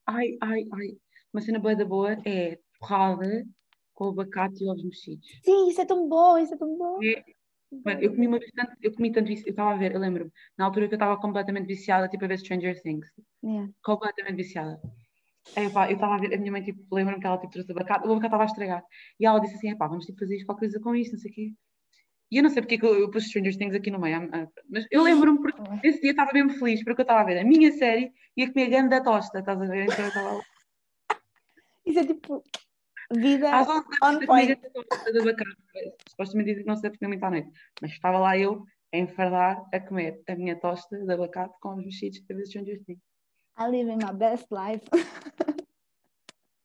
Ai, 0.07 0.37
ai, 0.41 0.65
ai. 0.73 0.97
Uma 1.31 1.41
cena 1.41 1.59
boa 1.59 1.75
da 1.75 1.85
boa 1.85 2.17
é 2.25 2.57
porrada 2.79 3.45
com 3.93 4.09
abacate 4.09 4.63
e 4.63 4.69
ovos 4.69 4.83
mexidos. 4.83 5.27
Sim, 5.43 5.69
isso 5.69 5.81
é 5.81 5.85
tão 5.85 6.09
bom, 6.09 6.37
isso 6.37 6.53
é 6.53 6.57
tão 6.57 6.77
bom. 6.77 6.99
É, 7.03 7.23
Mano, 7.83 8.01
eu 8.01 8.11
comi 8.11 8.27
uma 8.27 8.39
vez 8.39 8.51
tanto, 8.51 8.71
eu 8.81 8.93
comi 8.93 9.11
tanto 9.11 9.31
isso, 9.31 9.43
eu 9.45 9.51
estava 9.51 9.73
a 9.73 9.77
ver, 9.77 9.93
eu 9.93 9.99
lembro-me, 9.99 10.31
na 10.57 10.65
altura 10.65 10.87
que 10.87 10.93
eu 10.93 10.97
estava 10.97 11.19
completamente 11.19 11.67
viciada, 11.67 12.07
tipo 12.07 12.23
a 12.25 12.27
ver 12.27 12.37
Stranger 12.37 12.81
Things. 12.81 13.07
Yeah. 13.43 13.71
Completamente 13.83 14.37
viciada. 14.37 14.79
Aí, 15.55 15.69
pá, 15.69 15.89
eu 15.89 15.95
estava 15.95 16.15
a 16.15 16.17
ver, 16.17 16.33
a 16.33 16.37
minha 16.37 16.51
mãe, 16.51 16.63
tipo, 16.63 16.83
lembra-me 16.93 17.19
que 17.19 17.27
ela 17.27 17.37
tipo, 17.37 17.51
trouxe 17.51 17.71
abacate, 17.71 18.07
o 18.07 18.11
abacate 18.11 18.25
estava 18.27 18.43
a 18.43 18.45
estragar. 18.45 18.83
E 19.19 19.25
ela 19.25 19.39
disse 19.39 19.55
assim, 19.55 19.77
pá, 19.77 19.87
vamos 19.87 20.05
tipo, 20.05 20.19
fazer 20.19 20.43
qualquer 20.45 20.65
coisa 20.65 20.79
com 20.79 20.95
isto, 20.95 21.13
não 21.13 21.19
sei 21.19 21.31
o 21.31 21.33
quê. 21.33 21.53
E 22.31 22.37
eu 22.37 22.43
não 22.43 22.49
sei 22.49 22.61
porque 22.61 22.75
é 22.75 22.77
que 22.77 22.85
eu, 22.85 22.99
eu 22.99 23.11
pus 23.11 23.25
Stranger 23.25 23.57
Things 23.57 23.75
aqui 23.75 23.91
no 23.91 23.99
meio, 23.99 24.29
mas 24.69 24.85
eu 24.89 25.03
lembro-me 25.03 25.41
porque 25.41 25.61
esse 25.87 26.01
dia 26.01 26.11
estava 26.11 26.31
mesmo 26.33 26.57
feliz, 26.57 26.83
porque 26.83 27.01
eu 27.01 27.03
estava 27.03 27.21
a 27.21 27.23
ver 27.23 27.39
a 27.39 27.43
minha 27.43 27.71
série 27.71 28.11
e 28.35 28.43
a 28.43 28.51
comer 28.51 28.69
grande 28.69 28.89
da 28.89 29.01
tosta, 29.01 29.39
estás 29.39 29.61
a 29.61 29.65
ver? 29.65 29.85
Então 29.85 29.99
eu 29.99 30.07
estava 30.07 30.41
Isso 31.85 31.99
é 31.99 32.05
tipo 32.05 32.43
vida 33.13 33.55
Às 33.55 33.67
on 33.69 34.25
point. 34.25 34.59
Supostamente 36.09 36.49
dizem 36.49 36.63
que 36.63 36.67
não 36.67 36.75
se 36.75 36.81
deve 36.81 36.97
comer 36.97 37.09
muito 37.09 37.23
à 37.23 37.29
noite, 37.29 37.51
mas 37.81 37.91
estava 37.91 38.17
lá 38.17 38.37
eu 38.37 38.65
a 38.93 38.97
enfardar 38.97 39.63
a 39.71 39.79
comer 39.79 40.21
a 40.27 40.35
minha 40.35 40.59
tosta 40.59 40.97
de 40.97 41.13
abacate 41.13 41.53
com 41.59 41.75
os 41.75 41.85
mexidos 41.85 42.23
a 42.29 42.33
ver 42.33 42.45
Stranger 42.47 42.83
Things. 42.85 43.01
I 43.57 43.67
live 43.67 43.89
in 43.89 43.97
my 43.97 44.13
best 44.13 44.47
life. 44.51 44.83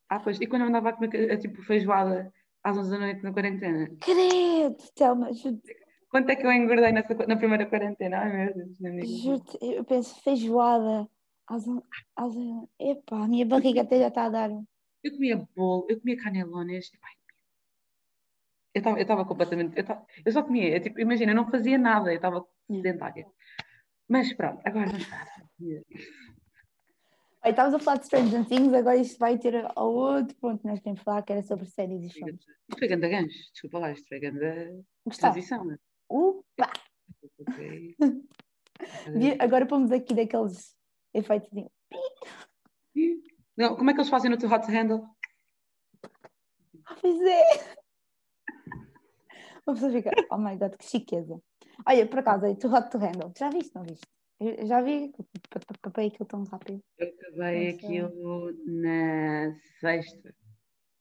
ah, 0.09 0.21
pois, 0.21 0.41
e 0.41 0.47
quando 0.47 0.63
eu 0.63 0.69
andava 0.69 0.89
a 0.89 0.93
comer 0.93 1.39
tipo 1.39 1.63
feijoada 1.63 2.33
às 2.63 2.77
11 2.77 2.91
da 2.91 2.99
noite 2.99 3.23
na 3.23 3.33
quarentena. 3.33 3.91
Credo, 4.01 4.77
Thelma, 4.95 5.29
ajuda. 5.29 5.61
Quanto 6.11 6.31
é 6.31 6.37
que 6.37 6.45
eu 6.45 6.53
engordei 6.53 6.93
nessa, 6.93 7.15
na 7.27 7.37
primeira 7.37 7.67
quarentena? 7.67 8.19
Ai 8.19 8.47
meu 8.47 8.55
Deus, 8.55 9.23
juro 9.23 9.43
eu 9.61 9.85
penso 9.85 10.21
feijoada. 10.23 11.09
Às, 11.47 11.65
às, 12.17 12.35
epá, 12.79 13.25
a 13.25 13.29
minha 13.29 13.45
barriga 13.45 13.83
até 13.83 13.99
já 13.99 14.09
está 14.09 14.25
a 14.25 14.29
dar. 14.29 14.51
Eu 15.03 15.13
comia 15.13 15.49
bolo, 15.57 15.87
eu 15.89 15.99
comia 15.99 16.17
canelones. 16.17 16.91
eu 18.75 18.97
estava 18.99 19.25
completamente. 19.25 19.77
Eu, 19.77 19.85
tava, 19.85 20.07
eu 20.25 20.33
só 20.33 20.43
comia, 20.43 20.77
eu, 20.77 20.81
tipo, 20.81 21.01
imagina, 21.01 21.33
eu 21.33 21.37
não 21.37 21.51
fazia 21.51 21.79
nada, 21.79 22.11
eu 22.13 22.17
estava 22.17 22.47
sedentária. 22.69 23.27
Mas 24.09 24.33
pronto, 24.33 24.61
agora 24.65 24.87
vamos 24.87 25.07
para 27.41 27.51
Estávamos 27.51 27.75
a 27.75 27.79
falar 27.79 27.97
de 27.97 28.07
Stranger 28.07 28.47
Things, 28.47 28.73
agora 28.75 28.97
isto 28.97 29.19
vai 29.19 29.39
ter 29.39 29.67
ao 29.75 29.95
outro 29.95 30.37
ponto 30.37 30.61
que 30.61 30.67
nós 30.67 30.81
temos 30.81 30.99
que 31.01 31.05
falar, 31.05 31.23
que 31.23 31.33
era 31.33 31.43
sobre 31.43 31.65
séries 31.65 32.05
e 32.05 32.11
filmes. 32.11 32.41
Isto 32.41 32.79
foi 32.79 32.89
grande 32.89 33.09
gancho, 33.09 33.53
desculpa 33.53 33.79
lá, 33.79 33.93
isto 33.93 34.07
foi 34.09 34.21
grande 34.21 34.85
transição, 35.19 35.65
né? 35.65 35.79
Upa! 36.11 36.71
agora 39.41 39.67
pomos 39.67 39.91
aqui 39.91 40.15
daqueles 40.15 40.77
efeitos 41.15 41.51
de... 41.51 41.67
Não, 43.57 43.75
como 43.77 43.91
é 43.91 43.95
que 43.95 44.01
eles 44.01 44.11
fazem 44.11 44.31
no 44.31 44.39
teu 44.39 44.51
hot 44.51 44.67
to 44.67 44.73
handle? 44.73 45.07
Ah, 46.85 46.97
pois 47.01 47.21
é! 47.23 47.45
Uma 49.67 49.75
pessoa 49.75 49.93
fica, 49.93 50.11
oh 50.31 50.39
my 50.39 50.57
god, 50.57 50.77
que 50.77 50.85
chiqueza. 50.85 51.41
Olha, 51.87 52.07
por 52.07 52.19
acaso, 52.19 52.45
aí, 52.45 52.57
tu 52.57 52.69
hot 52.69 52.91
to 52.91 52.99
handle, 52.99 53.33
já 53.39 53.49
viste, 53.49 53.75
não 53.75 53.83
viste? 53.83 54.07
Eu 54.41 54.67
já 54.67 54.81
vi, 54.81 55.13
acabei 55.51 56.09
aquilo 56.09 56.27
tão 56.27 56.45
rápido. 56.45 56.83
Eu 56.99 57.09
acabei 57.09 57.69
aquilo 57.69 58.53
na 58.65 59.55
sexta. 59.79 60.35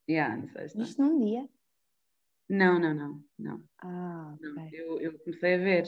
Yeah, 0.09 0.35
na 0.35 0.47
sexta. 0.49 0.81
Isto 0.81 1.01
num 1.01 1.19
dia? 1.23 1.47
Não, 2.49 2.77
não, 2.77 2.93
não. 2.93 3.23
não. 3.39 3.63
Ah, 3.81 4.35
okay. 4.35 4.49
não. 4.49 4.69
Eu, 4.73 4.99
eu, 4.99 5.19
comecei 5.19 5.55
a 5.55 5.57
ver 5.57 5.83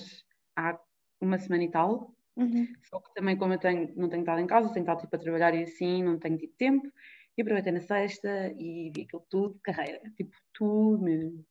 há 0.56 0.80
uma 1.20 1.38
semana 1.38 1.66
e 1.66 1.72
tal. 1.72 2.16
Uhum. 2.38 2.74
Só 2.84 3.02
que 3.02 3.14
também, 3.14 3.38
como 3.38 3.54
eu 3.54 3.60
tenho, 3.60 3.94
não 3.98 4.08
tenho 4.08 4.22
estado 4.22 4.40
em 4.40 4.48
casa, 4.48 4.72
tenho 4.72 4.84
estado 4.84 5.02
tipo, 5.02 5.16
a 5.16 5.20
trabalhar 5.20 5.54
e 5.54 5.64
assim, 5.64 6.04
não 6.04 6.18
tenho 6.18 6.38
tido 6.38 6.54
tempo. 6.54 6.90
E 7.38 7.42
aproveitei 7.42 7.74
na 7.74 7.82
sexta 7.82 8.54
e 8.58 8.92
vi 8.96 9.02
aquilo 9.02 9.26
tudo, 9.30 9.60
carreira, 9.62 10.00
tipo 10.16 10.32
tudo 10.54 11.04
mesmo. 11.04 11.46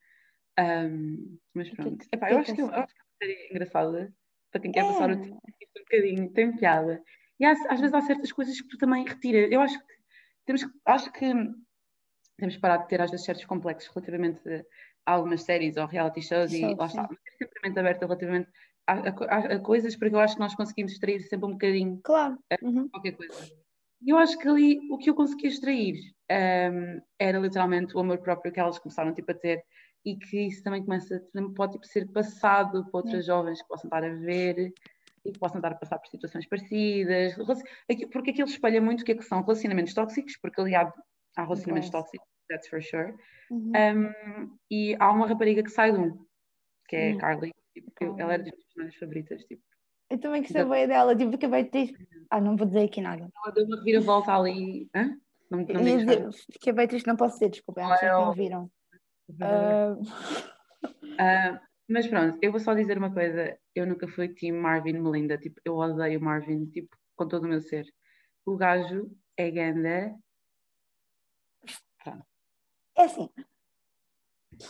Um, 0.59 1.39
mas 1.53 1.69
pronto. 1.71 2.07
Epá, 2.11 2.31
eu, 2.33 2.39
acho 2.39 2.55
que, 2.55 2.61
eu 2.63 2.71
acho 2.71 2.95
que 2.95 3.01
é 3.01 3.05
uma 3.05 3.17
série 3.19 3.51
engraçada 3.51 4.15
para 4.51 4.61
quem 4.61 4.73
quer 4.73 4.85
é. 4.85 4.89
passar 4.89 5.11
o 5.11 5.17
tempo 5.21 5.37
um 5.37 5.81
bocadinho, 5.81 6.31
tem 6.33 6.57
piada. 6.57 7.03
E 7.39 7.45
às, 7.45 7.59
às, 7.67 7.81
vezes 7.81 7.95
há 7.95 8.01
certas 8.03 8.33
coisas 8.33 8.61
que 8.61 8.69
tu 8.69 8.77
também 8.77 9.05
retiras. 9.05 9.51
Eu 9.51 9.61
acho 9.61 9.79
que 9.79 9.95
temos 10.45 10.67
acho 10.85 11.13
que 11.13 11.33
temos 12.37 12.57
parado 12.57 12.83
de 12.83 12.89
ter 12.89 13.01
às 13.01 13.11
vezes 13.11 13.25
certos 13.25 13.45
complexos 13.45 13.93
relativamente 13.95 14.41
a 15.07 15.13
algumas 15.13 15.43
séries 15.43 15.77
ou 15.77 15.87
reality 15.87 16.23
shows 16.23 16.53
e 16.53 16.75
lá 16.75 16.87
está, 16.87 17.09
mas 17.09 17.19
sempre 17.39 17.59
a 17.59 17.69
mente 17.69 17.79
aberta 17.79 18.07
relativamente 18.07 18.51
a, 18.87 18.95
a, 18.95 19.39
a, 19.55 19.59
coisas 19.61 19.97
porque 19.97 20.15
eu 20.15 20.21
acho 20.21 20.35
que 20.35 20.41
nós 20.41 20.55
conseguimos 20.55 20.93
extrair 20.93 21.21
sempre 21.23 21.47
um 21.47 21.53
bocadinho 21.53 22.01
claro. 22.03 22.39
uhum. 22.63 22.89
qualquer 22.89 23.13
coisa. 23.13 23.61
E 24.03 24.11
eu 24.11 24.17
acho 24.17 24.39
que 24.39 24.49
ali 24.49 24.79
o 24.91 24.97
que 24.97 25.11
eu 25.11 25.15
consegui 25.15 25.49
extrair 25.49 25.95
um, 26.31 27.01
era 27.19 27.39
literalmente 27.39 27.95
o 27.95 28.01
amor 28.01 28.19
próprio 28.19 28.53
que 28.53 28.59
elas 28.59 28.79
começaram 28.79 29.13
tipo, 29.13 29.31
a 29.31 29.35
ter 29.35 29.63
e 30.05 30.17
que 30.17 30.47
isso 30.47 30.63
também 30.63 30.83
começa, 30.83 31.23
pode 31.55 31.73
tipo, 31.75 31.87
ser 31.87 32.11
passado 32.11 32.85
para 32.91 33.01
outras 33.01 33.27
jovens 33.27 33.61
que 33.61 33.69
possam 33.69 33.89
estar 33.89 34.05
a 34.05 34.15
ver 34.15 34.73
e 35.25 35.33
que 35.33 35.39
possam 35.39 35.59
estar 35.59 35.73
a 35.73 35.75
passar 35.75 35.99
por 35.99 36.09
situações 36.09 36.47
parecidas, 36.49 37.35
porque 38.11 38.31
aquilo 38.31 38.49
espelha 38.49 38.81
muito 38.81 39.03
o 39.03 39.05
que, 39.05 39.13
é 39.13 39.15
que 39.15 39.23
são 39.23 39.43
relacionamentos 39.43 39.93
tóxicos, 39.93 40.37
porque 40.41 40.61
ali 40.61 40.75
há, 40.75 40.93
há 41.37 41.43
relacionamentos 41.43 41.91
tóxicos, 41.91 42.27
that's 42.49 42.69
for 42.69 42.83
sure. 42.83 43.15
Uhum. 43.51 43.73
Um, 43.75 44.59
e 44.71 44.97
há 44.99 45.11
uma 45.13 45.27
rapariga 45.27 45.63
que 45.63 45.71
sai 45.71 45.93
de 45.93 45.99
um, 45.99 46.25
que 46.89 46.97
é 46.97 47.13
a 47.13 47.19
Carly, 47.19 47.53
tipo, 47.75 47.93
ela 48.19 48.35
era 48.35 48.43
das 48.43 48.53
minhas 48.53 48.65
personagens 48.65 48.99
favoritas, 48.99 49.45
tipo, 49.45 49.63
eu 50.11 50.19
também 50.19 50.43
gostei 50.43 50.65
bem 50.65 50.89
dela, 50.89 51.15
tipo, 51.15 51.37
acabei 51.37 51.63
de 51.63 51.71
triste. 51.71 52.09
Ah, 52.29 52.41
não 52.41 52.57
vou 52.57 52.67
dizer 52.67 52.83
aqui 52.83 53.01
nada. 53.01 53.31
Ela 53.45 53.55
deu 53.55 53.65
uma 53.65 53.77
reviravolta 53.77 54.35
ali. 54.35 54.91
Hã? 54.93 55.17
Não, 55.49 55.61
não 55.61 55.83
me 55.83 55.97
dizer, 55.99 56.29
Fiquei 56.53 56.73
bem 56.73 56.89
triste, 56.89 57.07
não 57.07 57.17
posso 57.17 57.35
dizer, 57.35 57.51
desculpa, 57.51 57.83
acho 57.83 58.01
que 58.01 58.07
não 58.07 58.33
viram. 58.33 58.71
Uh... 59.41 60.01
Uh, 61.15 61.61
mas 61.89 62.07
pronto, 62.07 62.39
eu 62.41 62.51
vou 62.51 62.61
só 62.61 62.75
dizer 62.75 62.99
uma 62.99 63.13
coisa. 63.13 63.59
Eu 63.75 63.87
nunca 63.87 64.09
fui 64.09 64.29
team 64.29 64.61
Marvin 64.61 64.95
Melinda. 64.95 65.39
Tipo, 65.39 65.61
eu 65.65 65.77
odeio 65.77 66.21
Marvin, 66.21 66.67
tipo, 66.67 66.97
com 67.17 67.29
todo 67.29 67.45
o 67.45 67.49
meu 67.49 67.61
ser. 67.61 67.87
O 68.45 68.57
gajo 68.57 69.11
é 69.37 69.51
ganda. 69.51 70.15
É 72.97 73.05
assim. 73.05 73.29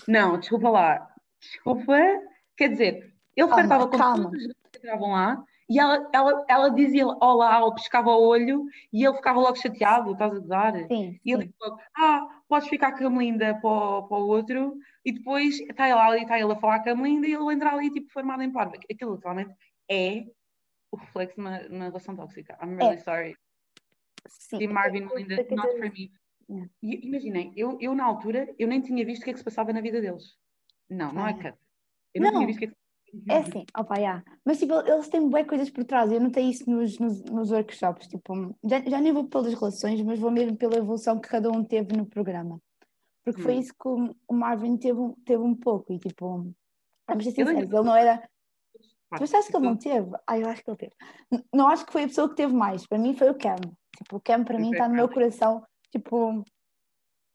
Não, 0.07 0.39
desculpa 0.39 0.71
lá. 0.71 1.15
Desculpa. 1.41 1.97
Quer 2.57 2.69
dizer, 2.69 3.15
ele 3.37 3.49
flertava 3.49 3.89
com 3.89 3.97
todos 3.97 4.45
os 4.45 4.53
que 4.71 4.79
entravam 4.79 5.13
lá 5.13 5.45
e 5.71 5.79
ela, 5.79 6.11
ela, 6.13 6.45
ela 6.49 6.69
dizia 6.69 7.07
olá 7.07 7.65
ou 7.65 7.73
piscava 7.73 8.11
o 8.11 8.27
olho 8.27 8.67
e 8.93 9.05
ele 9.07 9.15
ficava 9.15 9.39
logo 9.39 9.55
chateado, 9.55 10.13
estás 10.13 10.33
a 10.33 10.39
gozar? 10.41 10.87
Sim, 10.89 11.21
e 11.25 11.33
ele 11.33 11.55
falou, 11.57 11.79
ah, 11.97 12.27
podes 12.51 12.69
ficar 12.69 12.99
com 12.99 13.07
a 13.07 13.11
Melinda 13.11 13.55
para 13.61 13.71
o, 13.71 14.09
para 14.09 14.19
o 14.19 14.27
outro 14.27 14.77
e 15.05 15.13
depois 15.13 15.61
está 15.61 15.89
ele 15.89 15.99
ali, 15.99 16.23
está 16.23 16.39
ele 16.39 16.53
a 16.53 16.57
falar 16.57 16.81
com 16.81 16.91
a 16.91 16.95
Melinda 16.97 17.29
e 17.29 17.33
ele 17.33 17.55
entra 17.55 17.71
ali 17.71 17.91
tipo 17.93 18.13
formado 18.13 18.43
em 18.43 18.53
parva. 18.53 18.77
Aquilo 18.91 19.15
literalmente 19.15 19.55
é 19.89 20.27
o 20.91 20.97
reflexo 20.97 21.37
de 21.37 21.41
uma, 21.41 21.61
uma 21.69 21.85
relação 21.85 22.17
tóxica. 22.17 22.59
I'm 22.61 22.75
really 22.75 22.97
é. 22.97 22.99
sorry. 22.99 23.37
Sim. 24.27 24.59
Team 24.59 24.73
Marvin 24.73 25.07
Melinda, 25.07 25.37
not 25.53 25.79
for 25.79 25.91
me. 25.93 26.13
Imaginem, 26.83 27.53
eu, 27.57 27.79
eu 27.81 27.95
na 27.95 28.05
altura, 28.05 28.53
eu 28.59 28.67
nem 28.67 28.81
tinha 28.81 29.07
visto 29.07 29.23
o 29.23 29.25
que 29.25 29.31
é 29.31 29.33
que 29.33 29.39
se 29.39 29.45
passava 29.45 29.73
na 29.73 29.81
vida 29.81 30.01
deles. 30.01 30.37
Não, 30.91 31.13
não 31.13 31.29
é 31.29 31.33
cut. 31.33 31.57
Eu 32.13 32.21
não, 32.21 32.33
não, 32.33 32.41
tinha 32.41 32.47
visto 32.49 32.57
o 32.57 32.61
que 32.61 32.65
é 32.65 32.69
que 32.69 32.80
é 33.29 33.39
assim, 33.39 33.65
opa, 33.77 33.97
yeah. 33.97 34.25
mas 34.45 34.59
tipo, 34.59 34.75
eles 34.75 35.09
têm 35.09 35.29
boas 35.29 35.47
coisas 35.47 35.71
por 35.71 35.85
trás, 35.85 36.11
eu 36.11 36.21
notei 36.21 36.45
isso 36.45 36.69
nos, 36.71 36.99
nos, 36.99 37.23
nos 37.25 37.51
workshops, 37.51 38.07
tipo, 38.09 38.57
já, 38.65 38.81
já 38.81 39.01
nem 39.01 39.13
vou 39.13 39.29
pelas 39.29 39.53
relações, 39.53 40.01
mas 40.03 40.19
vou 40.19 40.31
mesmo 40.31 40.57
pela 40.57 40.77
evolução 40.77 41.21
que 41.21 41.29
cada 41.29 41.51
um 41.51 41.65
teve 41.65 41.97
no 41.97 42.07
programa, 42.07 42.61
porque 43.25 43.41
hum. 43.41 43.45
foi 43.45 43.55
isso 43.55 43.73
que 43.73 43.89
o, 43.89 44.15
o 44.29 44.35
Marvin 44.35 44.77
teve, 44.77 45.01
teve 45.25 45.43
um 45.43 45.55
pouco, 45.55 45.93
e 45.93 45.99
tipo, 45.99 46.53
vamos 47.09 47.25
ser 47.25 47.33
sinceros, 47.33 47.63
ele 47.63 47.83
não 47.83 47.97
era... 47.97 48.29
Tu 49.17 49.25
achas 49.25 49.49
que 49.49 49.57
ele 49.57 49.67
não 49.67 49.77
teve? 49.77 50.09
Ah, 50.25 50.39
eu 50.39 50.49
acho 50.49 50.63
que 50.63 50.71
ele 50.71 50.77
teve. 50.77 50.93
Não 51.53 51.67
acho 51.67 51.85
que 51.85 51.93
foi 51.93 52.05
a 52.05 52.07
pessoa 52.07 52.29
que 52.29 52.37
teve 52.37 52.53
mais, 52.53 52.87
para 52.87 52.97
mim 52.97 53.13
foi 53.13 53.29
o 53.29 53.35
Cam, 53.35 53.57
tipo, 53.97 54.17
o 54.17 54.21
Cam 54.21 54.45
para 54.45 54.59
mim 54.59 54.71
está 54.71 54.89
no 54.89 54.95
meu 54.95 55.09
coração, 55.09 55.65
tipo, 55.91 56.45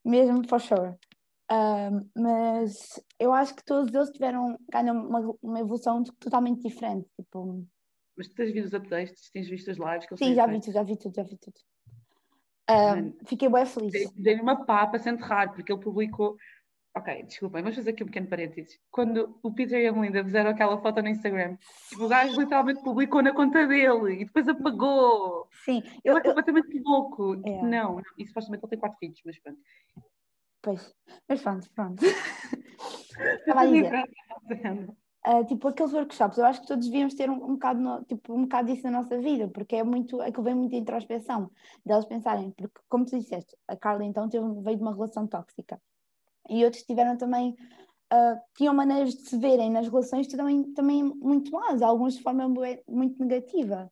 mesmo 0.05 0.47
for 0.47 0.61
sure. 0.61 0.95
Uh, 1.51 2.10
mas 2.15 2.99
eu 3.19 3.31
acho 3.31 3.55
que 3.55 3.63
todos 3.63 3.93
eles 3.93 4.10
tiveram 4.10 4.58
ganham 4.71 5.08
uma, 5.08 5.38
uma 5.41 5.60
evolução 5.60 6.03
totalmente 6.19 6.62
diferente. 6.62 7.08
Tipo... 7.15 7.63
Mas 8.17 8.27
tu 8.27 8.36
tens 8.36 8.51
visto 8.51 8.67
os 8.67 8.73
updates, 8.73 9.29
tens 9.31 9.47
visto 9.47 9.69
as 9.69 9.77
lives 9.77 10.08
que 10.08 10.13
eles 10.13 10.19
Sim, 10.19 10.36
já 10.36 10.47
vi 10.47 10.60
tudo, 10.60 10.73
já 10.73 10.84
vi 10.84 10.97
tudo, 10.97 11.15
já 11.15 11.23
vi 11.23 11.38
tudo. 11.38 11.55
Uh, 12.67 13.25
fiquei 13.27 13.47
bem 13.47 13.65
feliz. 13.65 14.12
Dei-lhe 14.15 14.41
uma 14.41 14.65
papa 14.65 14.97
sem 14.97 15.13
enterrar, 15.13 15.53
porque 15.53 15.71
ele 15.71 15.81
publicou. 15.81 16.36
Ok, 16.97 17.23
desculpem, 17.23 17.62
vamos 17.62 17.75
fazer 17.75 17.89
aqui 17.89 18.03
um 18.03 18.08
pequeno 18.08 18.27
parênteses. 18.27 18.79
Quando 18.89 19.38
o 19.43 19.53
Peter 19.53 19.81
e 19.81 19.88
a 19.88 19.91
Melinda 19.91 20.23
fizeram 20.23 20.49
aquela 20.49 20.81
foto 20.81 21.01
no 21.01 21.10
Instagram, 21.10 21.58
tipo, 21.89 22.05
o 22.05 22.08
gajo 22.08 22.39
literalmente 22.39 22.81
publicou 22.81 23.21
na 23.21 23.34
conta 23.34 23.67
dele 23.67 24.21
e 24.21 24.25
depois 24.25 24.47
apagou. 24.47 25.47
Sim, 25.65 25.84
ele 26.03 26.17
é 26.17 26.21
completamente 26.21 26.79
louco. 26.79 27.34
É. 27.45 27.62
Não, 27.62 27.97
não, 27.97 28.01
e 28.17 28.25
supostamente 28.25 28.63
ele 28.63 28.69
tem 28.69 28.79
quatro 28.79 28.97
filhos, 28.97 29.19
mas 29.25 29.38
pronto. 29.39 29.60
Pois, 30.65 30.91
mas 31.30 31.41
pronto, 31.43 31.69
pronto. 31.75 32.01
Estava 33.38 33.62
a 33.62 33.65
dizer. 33.67 34.10
Uh, 35.28 35.45
tipo, 35.45 35.67
aqueles 35.67 35.93
workshops, 35.93 36.38
eu 36.39 36.45
acho 36.45 36.62
que 36.62 36.67
todos 36.67 36.88
devíamos 36.88 37.13
ter 37.13 37.30
um, 37.30 37.36
um, 37.36 37.54
bocado 37.54 37.80
no, 37.80 38.04
tipo, 38.04 38.34
um 38.34 38.43
bocado 38.43 38.71
disso 38.71 38.84
na 38.84 38.99
nossa 39.01 39.19
vida, 39.19 39.47
porque 39.47 39.75
é 39.75 39.84
muito, 39.84 40.19
aquilo 40.21 40.43
vem 40.43 40.56
muito 40.56 40.71
de 40.71 40.78
introspeção, 40.78 41.51
delas 41.86 42.06
pensarem, 42.06 42.51
porque 42.51 42.80
como 42.89 43.06
tu 43.06 43.17
disseste, 43.17 43.56
a 43.67 43.75
Carla 43.75 44.04
então 44.06 44.28
teve, 44.28 44.45
veio 44.62 44.78
de 44.78 44.84
uma 44.84 44.93
relação 44.93 45.28
tóxica, 45.28 45.80
e 46.49 46.63
outros 46.63 46.84
tiveram 46.84 47.17
também, 47.17 47.56
uh, 48.13 48.39
tinham 48.56 48.73
maneiras 48.73 49.15
de 49.15 49.21
se 49.21 49.38
verem 49.38 49.71
nas 49.71 49.88
relações 49.88 50.28
também, 50.28 50.63
também 50.73 51.04
muito 51.04 51.51
más, 51.51 51.82
alguns 51.82 52.15
de 52.15 52.23
forma 52.23 52.47
muito 52.88 53.19
negativa, 53.19 53.91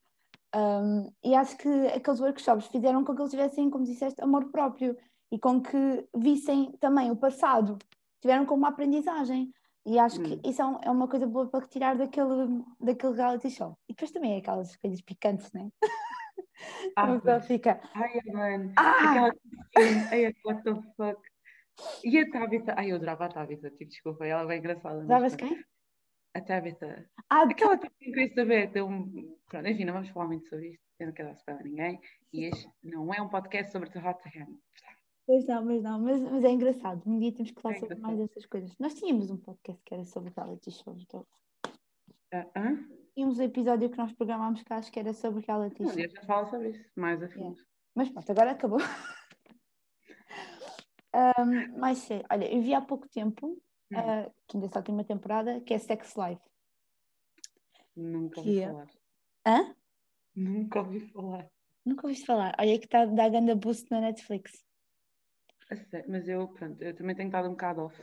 um, 0.55 1.11
e 1.23 1.33
acho 1.33 1.57
que 1.57 1.67
aqueles 1.87 2.19
workshops 2.19 2.67
fizeram 2.67 3.03
com 3.03 3.15
que 3.15 3.21
eles 3.21 3.31
tivessem, 3.31 3.71
como 3.71 3.85
disseste, 3.85 4.21
amor 4.21 4.51
próprio, 4.51 4.95
e 5.33 5.39
com 5.39 5.59
que 5.59 6.07
vissem 6.15 6.71
também 6.73 7.09
o 7.09 7.15
passado, 7.15 7.79
tiveram 8.21 8.45
como 8.45 8.59
uma 8.59 8.69
aprendizagem. 8.69 9.51
E 9.83 9.97
acho 9.97 10.21
hum. 10.21 10.23
que 10.23 10.47
isso 10.47 10.61
é, 10.61 10.85
é, 10.85 10.91
uma 10.91 11.07
coisa 11.07 11.25
boa 11.25 11.47
para 11.47 11.61
retirar 11.61 11.95
daquele, 11.97 12.63
daquele 12.79 13.15
reality 13.15 13.49
show. 13.49 13.75
E 13.89 13.93
depois 13.93 14.11
também 14.11 14.35
é 14.35 14.37
aquelas 14.37 14.75
coisas 14.75 15.01
picantes, 15.01 15.51
né? 15.51 15.69
Ah, 16.95 17.15
a 17.15 17.41
fica. 17.41 17.81
Ai, 17.93 18.21
mano. 18.31 18.71
Ah! 18.77 19.29
Ai, 20.11 20.33
what 20.45 20.63
the 20.63 20.75
fuck. 20.95 21.19
E 22.05 22.17
a 22.19 22.29
Tabitha. 22.29 22.73
Ai, 22.77 22.91
eu 22.91 22.95
adorava 22.95 23.25
a 23.25 23.29
Tabitha, 23.29 23.69
tipo, 23.71 23.89
desculpa, 23.89 24.25
ela 24.25 24.43
é 24.43 24.45
bem 24.45 24.59
engraçada. 24.59 25.01
Adoravas 25.01 25.35
quem? 25.35 25.61
A 26.33 26.39
Tabitha. 26.39 27.09
Ah, 27.29 27.41
Aquela 27.41 27.77
tipo 27.77 27.93
que 27.99 28.05
queria 28.05 28.33
saber. 28.33 28.71
Deu 28.71 28.87
um... 28.87 29.35
Pronto, 29.49 29.67
enfim, 29.67 29.83
não 29.83 29.93
vamos 29.93 30.09
falar 30.09 30.27
muito 30.27 30.47
sobre 30.47 30.69
isto, 30.69 30.83
não 31.01 31.11
quero 31.11 31.29
dar 31.29 31.35
spoiler 31.35 31.65
a 31.65 31.67
ninguém. 31.67 31.99
E 32.31 32.45
este 32.45 32.69
não 32.81 33.13
é 33.13 33.21
um 33.21 33.27
podcast 33.27 33.71
sobre 33.71 33.89
The 33.89 33.99
Hot 33.99 34.21
Hand. 34.37 34.55
Pois 35.25 35.47
não, 35.47 35.63
mas 35.63 35.81
não, 35.81 35.99
mas, 35.99 36.21
mas 36.21 36.43
é 36.43 36.49
engraçado. 36.49 37.01
Um 37.05 37.17
dia 37.17 37.31
temos 37.31 37.51
que 37.51 37.61
falar 37.61 37.75
é 37.75 37.79
sobre 37.79 37.95
mais 37.95 38.17
dessas 38.17 38.45
coisas. 38.45 38.77
Nós 38.77 38.93
tínhamos 38.93 39.29
um 39.31 39.37
podcast 39.37 39.81
que 39.83 39.93
era 39.93 40.05
sobre 40.05 40.33
reality 40.35 40.71
shows. 40.71 41.01
Então... 41.01 41.25
Uh, 42.33 43.03
Tínhamos 43.13 43.37
um 43.37 43.43
episódio 43.43 43.89
que 43.89 43.97
nós 43.97 44.11
programámos 44.11 44.63
que 44.63 44.73
acho 44.73 44.91
que 44.91 44.99
era 44.99 45.13
sobre 45.13 45.45
reality 45.45 45.83
shows. 45.83 45.93
Um 45.93 45.95
dia 45.95 46.09
já 46.09 46.23
fala 46.23 46.45
sobre 46.47 46.69
isso, 46.71 46.83
mais 46.95 47.21
a 47.21 47.29
fundo. 47.29 47.59
É. 47.59 47.63
Mas 47.95 48.09
pronto, 48.09 48.31
agora 48.31 48.51
acabou. 48.51 48.79
um, 51.13 51.77
mas 51.77 51.99
sei, 51.99 52.23
olha, 52.29 52.51
eu 52.51 52.61
vi 52.61 52.73
há 52.73 52.81
pouco 52.81 53.07
tempo, 53.07 53.47
hum. 53.47 53.97
uh, 53.97 54.33
que 54.47 54.57
ainda 54.57 54.67
só 54.67 54.81
tem 54.81 54.93
uma 54.93 55.03
temporada, 55.03 55.61
que 55.61 55.73
é 55.73 55.77
Sex 55.77 56.15
Life. 56.15 56.41
Nunca 57.95 58.39
ouvi 58.39 58.51
que... 58.51 58.61
É 58.61 58.67
falar. 58.67 58.87
Hã? 59.45 59.75
Nunca 60.35 60.79
ouvi 60.79 60.99
falar. 60.99 61.47
Nunca 61.85 62.07
ouviste 62.07 62.25
falar. 62.25 62.55
Olha 62.59 62.79
que 62.79 62.85
está 62.85 63.01
a 63.01 63.05
dar 63.05 63.29
grande 63.29 63.53
boost 63.55 63.91
na 63.91 64.01
Netflix. 64.01 64.65
Mas 66.07 66.27
eu, 66.27 66.47
pronto, 66.47 66.81
eu 66.81 66.95
também 66.95 67.15
tenho 67.15 67.27
estado 67.27 67.47
um 67.47 67.51
bocado 67.51 67.81
off. 67.81 68.01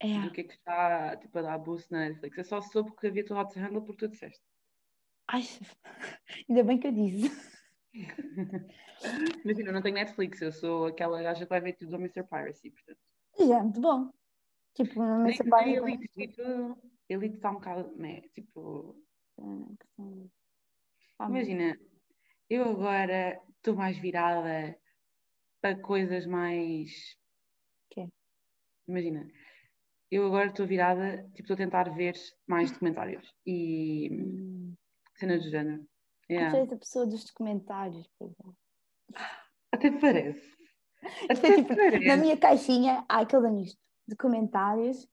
É. 0.00 0.20
Do 0.20 0.30
que 0.30 0.42
é 0.42 0.44
que 0.44 0.54
está 0.54 1.16
tipo, 1.16 1.38
a 1.38 1.42
dar 1.42 1.58
boost 1.58 1.90
na 1.90 2.00
Netflix. 2.00 2.36
Eu 2.36 2.44
só 2.44 2.60
soube 2.60 2.94
que 2.96 3.06
havia 3.06 3.24
tudo 3.24 3.40
Hot 3.40 3.58
Handle 3.58 3.82
porque 3.82 4.06
tu 4.06 4.10
disseste. 4.10 4.44
Ai, 5.28 5.42
ainda 6.48 6.62
bem 6.62 6.78
que 6.78 6.86
eu 6.86 6.92
disse. 6.92 7.56
Imagina, 9.44 9.70
eu 9.70 9.72
não 9.72 9.82
tenho 9.82 9.94
Netflix, 9.94 10.40
eu 10.40 10.52
sou 10.52 10.86
aquela 10.86 11.22
gaja 11.22 11.44
que 11.44 11.50
vai 11.50 11.60
ver 11.60 11.72
tudo 11.72 11.94
ao 11.94 12.00
Mr. 12.00 12.22
Piracy, 12.24 12.70
portanto. 12.70 12.98
Já, 13.38 13.58
é 13.58 13.62
muito 13.62 13.80
bom. 13.80 14.12
Tipo, 14.74 15.02
no 15.02 15.22
Mr. 15.22 15.44
Piracy. 15.44 15.70
Elite, 15.70 16.08
tipo, 16.08 16.78
Elite 17.08 17.36
está 17.36 17.50
um 17.50 17.54
bocado, 17.54 17.96
né, 17.96 18.20
tipo. 18.32 18.96
Imagina, 21.18 21.78
eu 22.48 22.70
agora 22.70 23.40
estou 23.56 23.74
mais 23.74 23.98
virada 23.98 24.78
para 25.60 25.80
coisas 25.80 26.26
mais. 26.26 26.90
Que? 27.90 28.08
Imagina, 28.88 29.28
eu 30.10 30.26
agora 30.26 30.48
estou 30.48 30.66
virada, 30.66 31.22
tipo, 31.34 31.42
estou 31.42 31.54
a 31.54 31.58
tentar 31.58 31.94
ver 31.94 32.14
mais 32.46 32.70
documentários 32.70 33.34
e 33.44 34.08
hum. 34.12 34.74
cenas 35.16 35.42
do 35.42 35.50
género. 35.50 35.86
Yeah. 36.30 36.62
A 36.62 36.76
pessoa 36.76 37.06
dos 37.06 37.24
documentários, 37.24 38.08
pois 38.18 38.32
é. 38.32 39.20
Até 39.72 39.90
parece. 39.90 40.56
É 41.28 41.32
Até 41.32 41.48
é, 41.48 41.56
tipo, 41.56 41.76
parece. 41.76 42.06
Na 42.06 42.16
minha 42.16 42.36
caixinha 42.36 43.04
há 43.08 43.20
aquele 43.20 43.50
nisto: 43.50 43.80
documentários, 44.08 45.08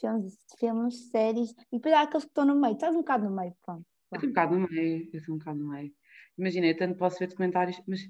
filmes, 0.00 0.38
filmes, 0.58 1.10
séries, 1.10 1.50
e 1.72 1.76
depois 1.76 1.94
há 1.94 2.02
aqueles 2.02 2.24
que 2.24 2.30
estão 2.30 2.44
no 2.44 2.60
meio. 2.60 2.74
Estás 2.74 2.94
um 2.94 2.98
bocado 2.98 3.24
no 3.24 3.34
meio, 3.34 3.54
pronto. 3.62 3.84
Estou 4.12 4.28
um 4.28 4.32
bocado 4.32 4.58
no 4.58 4.68
meio, 4.68 5.08
eu 5.12 5.18
estou 5.18 5.34
um 5.34 5.38
bocado 5.38 5.58
no 5.58 5.68
meio. 5.70 5.92
Imagina, 6.38 6.66
eu 6.66 6.76
tanto 6.76 6.96
posso 6.96 7.18
ver 7.18 7.28
documentários, 7.28 7.80
mas 7.86 8.00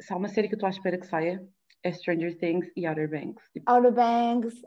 se 0.00 0.12
há 0.12 0.16
uma 0.16 0.28
série 0.28 0.48
que 0.48 0.54
eu 0.54 0.56
estou 0.56 0.66
à 0.66 0.70
espera 0.70 0.98
que 0.98 1.06
saia, 1.06 1.46
é 1.82 1.92
Stranger 1.92 2.36
Things 2.38 2.70
e 2.76 2.86
Outer 2.86 3.08
Banks. 3.10 3.50
Tipo, 3.52 3.70
Outer 3.72 3.92
Banks. 3.92 4.62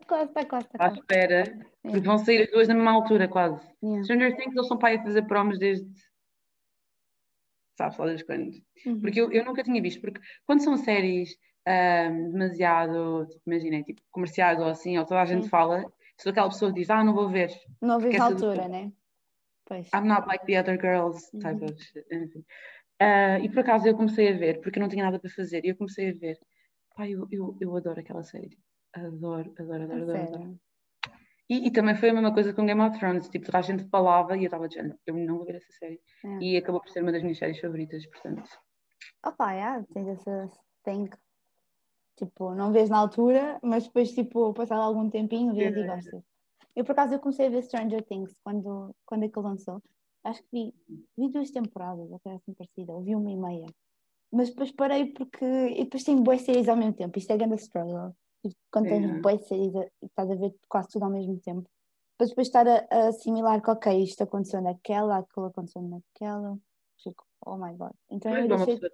Está 0.00 0.44
quase, 0.46 0.66
está 0.66 0.84
à 0.84 0.88
espera, 0.92 1.44
porque 1.82 2.00
vão 2.00 2.16
sair 2.18 2.42
as 2.42 2.50
duas 2.50 2.68
na 2.68 2.74
mesma 2.74 2.92
altura, 2.92 3.26
quase. 3.26 3.60
Yeah. 3.82 4.04
Stranger 4.04 4.36
Things, 4.36 4.54
eles 4.54 4.68
são 4.68 4.78
para 4.78 4.90
aí 4.90 4.96
a 4.98 5.02
fazer 5.02 5.22
promos 5.26 5.58
desde. 5.58 5.88
Sabes 7.76 7.98
lá 7.98 8.06
desde 8.06 8.24
quando? 8.24 8.50
Uhum. 8.86 9.00
Porque 9.00 9.20
eu, 9.20 9.30
eu 9.32 9.44
nunca 9.44 9.62
tinha 9.62 9.82
visto, 9.82 10.00
porque 10.00 10.20
quando 10.46 10.62
são 10.62 10.76
séries 10.76 11.36
ahm, 11.66 12.30
demasiado, 12.32 13.26
tipo, 13.28 13.42
imaginem, 13.50 13.82
tipo, 13.82 14.00
comerciais 14.10 14.58
ou 14.60 14.66
assim, 14.66 14.96
ou 14.96 15.04
toda 15.04 15.20
a 15.22 15.26
gente 15.26 15.44
Sim. 15.44 15.50
fala, 15.50 15.84
sou 16.18 16.30
aquela 16.30 16.48
pessoa 16.48 16.72
que 16.72 16.80
diz, 16.80 16.88
ah, 16.90 17.02
não 17.04 17.12
vou 17.12 17.28
ver, 17.28 17.50
Não 17.82 17.98
vês 17.98 18.14
esquece 18.14 18.34
do- 18.34 18.46
altura, 18.46 18.68
né? 18.68 18.92
Pois. 19.66 19.88
I'm 19.92 20.06
not 20.06 20.26
like 20.28 20.46
the 20.46 20.58
other 20.60 20.80
girls, 20.80 21.28
type 21.32 21.64
Uhum. 21.64 21.64
of 21.70 21.82
shit, 21.82 22.06
enfim. 22.12 22.44
Ah, 23.00 23.38
e 23.38 23.48
por 23.48 23.60
acaso 23.60 23.86
eu 23.86 23.96
comecei 23.96 24.32
a 24.32 24.36
ver, 24.36 24.60
porque 24.60 24.78
eu 24.78 24.82
não 24.82 24.88
tinha 24.88 25.04
nada 25.04 25.18
para 25.18 25.30
fazer, 25.30 25.64
e 25.64 25.68
eu 25.68 25.76
comecei 25.76 26.10
a 26.10 26.14
ver. 26.14 26.38
Pai, 26.96 27.10
eu, 27.12 27.28
eu, 27.30 27.56
eu 27.60 27.76
adoro 27.76 28.00
aquela 28.00 28.22
série. 28.22 28.58
Adoro, 28.94 29.52
adoro, 29.58 29.82
adoro, 29.84 30.02
adoro. 30.02 30.18
adoro. 30.18 30.60
E, 31.48 31.68
e 31.68 31.70
também 31.70 31.94
foi 31.94 32.10
a 32.10 32.14
mesma 32.14 32.34
coisa 32.34 32.52
com 32.52 32.66
Game 32.66 32.80
of 32.80 32.98
Thrones, 32.98 33.28
tipo, 33.28 33.46
toda 33.46 33.58
a 33.58 33.62
gente 33.62 33.88
falava 33.88 34.36
e 34.36 34.40
eu 34.40 34.46
estava 34.46 34.68
dizendo, 34.68 34.98
eu 35.06 35.14
não 35.14 35.36
vou 35.36 35.46
ver 35.46 35.56
essa 35.56 35.70
série. 35.72 36.00
É. 36.24 36.38
E 36.40 36.56
acabou 36.56 36.80
por 36.80 36.90
ser 36.90 37.02
uma 37.02 37.12
das 37.12 37.22
minhas 37.22 37.38
séries 37.38 37.60
favoritas, 37.60 38.04
portanto. 38.06 38.48
Opa, 39.24 39.52
yeah, 39.52 39.84
tens 39.92 40.08
essa. 40.08 40.50
Tem. 40.82 41.08
Tipo, 42.16 42.54
não 42.54 42.72
vês 42.72 42.88
na 42.88 42.98
altura, 42.98 43.60
mas 43.62 43.84
depois, 43.84 44.12
tipo, 44.12 44.52
passado 44.54 44.80
algum 44.80 45.08
tempinho, 45.10 45.54
vês 45.54 45.74
e 45.76 45.80
Yeah. 45.80 45.94
gostas. 45.94 46.24
Eu, 46.74 46.84
por 46.84 46.92
acaso, 46.92 47.14
eu 47.14 47.20
comecei 47.20 47.46
a 47.46 47.50
ver 47.50 47.62
Stranger 47.62 48.02
Things 48.04 48.34
quando, 48.42 48.94
quando 49.04 49.24
é 49.24 49.28
que 49.28 49.38
lançou. 49.38 49.82
Acho 50.26 50.42
que 50.42 50.48
vi, 50.52 50.74
vi 51.16 51.30
duas 51.30 51.50
temporadas, 51.50 52.10
ou 52.10 52.18
coisa 52.18 52.36
assim 52.38 52.52
parecida, 52.52 52.92
ou 52.92 53.02
vi 53.02 53.14
uma 53.14 53.30
e 53.30 53.36
meia. 53.36 53.66
Mas 54.32 54.50
depois 54.50 54.72
parei 54.72 55.06
porque. 55.12 55.44
E 55.44 55.84
depois 55.84 56.02
tem 56.02 56.20
boas 56.22 56.42
séries 56.42 56.68
ao 56.68 56.76
mesmo 56.76 56.94
tempo. 56.94 57.16
Isto 57.18 57.32
é 57.32 57.36
grande 57.36 57.62
struggle. 57.62 58.12
Tipo, 58.42 58.56
quando 58.72 58.88
tens 58.88 59.02
Yeah. 59.02 59.20
boas 59.20 59.46
séries 59.46 59.74
e 59.74 60.06
estás 60.06 60.30
a 60.30 60.34
ver 60.34 60.54
quase 60.68 60.88
tudo 60.88 61.04
ao 61.04 61.10
mesmo 61.10 61.38
tempo. 61.38 61.68
Depois, 62.12 62.30
depois 62.30 62.48
estar 62.48 62.66
a, 62.66 62.86
a 62.90 63.08
assimilar 63.08 63.62
que, 63.62 63.70
ok, 63.70 64.02
isto 64.02 64.22
aconteceu 64.22 64.60
naquela, 64.60 65.18
aquilo 65.18 65.46
aconteceu 65.46 65.82
naquela. 65.82 66.58
Fico, 67.02 67.24
oh 67.44 67.56
my 67.56 67.72
god. 67.74 67.92
Então 68.10 68.32
Tu 68.32 68.38
eu 68.38 68.48
deixei 68.48 68.78
de. 68.78 68.88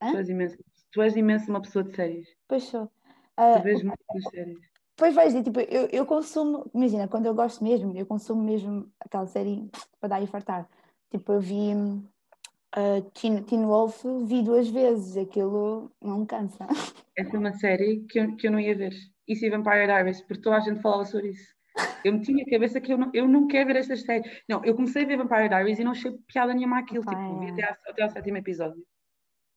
Hã? 0.00 0.12
Tu 0.12 0.16
és, 0.18 0.28
imenso, 0.28 0.58
tu 0.92 1.02
és 1.02 1.16
imenso 1.16 1.50
uma 1.50 1.60
pessoa 1.60 1.82
de 1.82 1.96
séries. 1.96 2.28
Pois 2.46 2.62
sou. 2.64 2.86
Tu 2.86 2.92
Ah, 3.36 3.58
vês 3.60 3.82
muitas 3.82 4.30
séries. 4.30 4.58
Pois 4.98 5.14
vejo, 5.14 5.44
tipo, 5.44 5.60
eu, 5.60 5.88
eu 5.92 6.04
consumo, 6.04 6.68
imagina, 6.74 7.06
quando 7.06 7.26
eu 7.26 7.34
gosto 7.34 7.62
mesmo, 7.62 7.96
eu 7.96 8.04
consumo 8.04 8.42
mesmo 8.42 8.90
aquela 8.98 9.28
série 9.28 9.70
para 10.00 10.08
dar 10.08 10.20
e 10.20 10.26
fartar. 10.26 10.68
Tipo, 11.08 11.34
eu 11.34 11.40
vi 11.40 11.72
uh, 11.72 13.10
Teen, 13.14 13.44
Teen 13.44 13.64
Wolf, 13.64 14.02
vi 14.26 14.42
duas 14.42 14.68
vezes, 14.68 15.16
aquilo 15.16 15.92
não 16.02 16.18
me 16.18 16.26
cansa. 16.26 16.66
Essa 17.16 17.36
é 17.36 17.38
uma 17.38 17.52
série 17.52 18.04
que 18.08 18.18
eu, 18.18 18.34
que 18.34 18.48
eu 18.48 18.50
não 18.50 18.58
ia 18.58 18.74
ver. 18.74 18.92
Isso 19.28 19.46
e 19.46 19.50
Vampire 19.50 19.86
Diaries, 19.86 20.20
porque 20.22 20.42
toda 20.42 20.56
a 20.56 20.60
gente 20.60 20.82
falava 20.82 21.04
sobre 21.04 21.28
isso. 21.28 21.56
Eu 22.04 22.12
meti 22.14 22.32
na 22.32 22.44
cabeça 22.50 22.80
que 22.80 22.92
eu 22.92 22.98
não, 22.98 23.10
eu 23.14 23.28
não 23.28 23.46
quero 23.46 23.68
ver 23.68 23.76
estas 23.76 24.02
séries. 24.02 24.42
Não, 24.48 24.64
eu 24.64 24.74
comecei 24.74 25.04
a 25.04 25.06
ver 25.06 25.16
Vampire 25.16 25.48
Diaries 25.48 25.78
e 25.78 25.84
não 25.84 25.92
achei 25.92 26.10
piada 26.26 26.52
nenhuma 26.52 26.80
àquilo. 26.80 27.02
Opa, 27.02 27.14
tipo, 27.14 27.38
vi 27.38 27.46
é. 27.46 27.50
até, 27.52 27.78
até 27.88 28.02
ao 28.02 28.10
sétimo 28.10 28.36
episódio. 28.36 28.84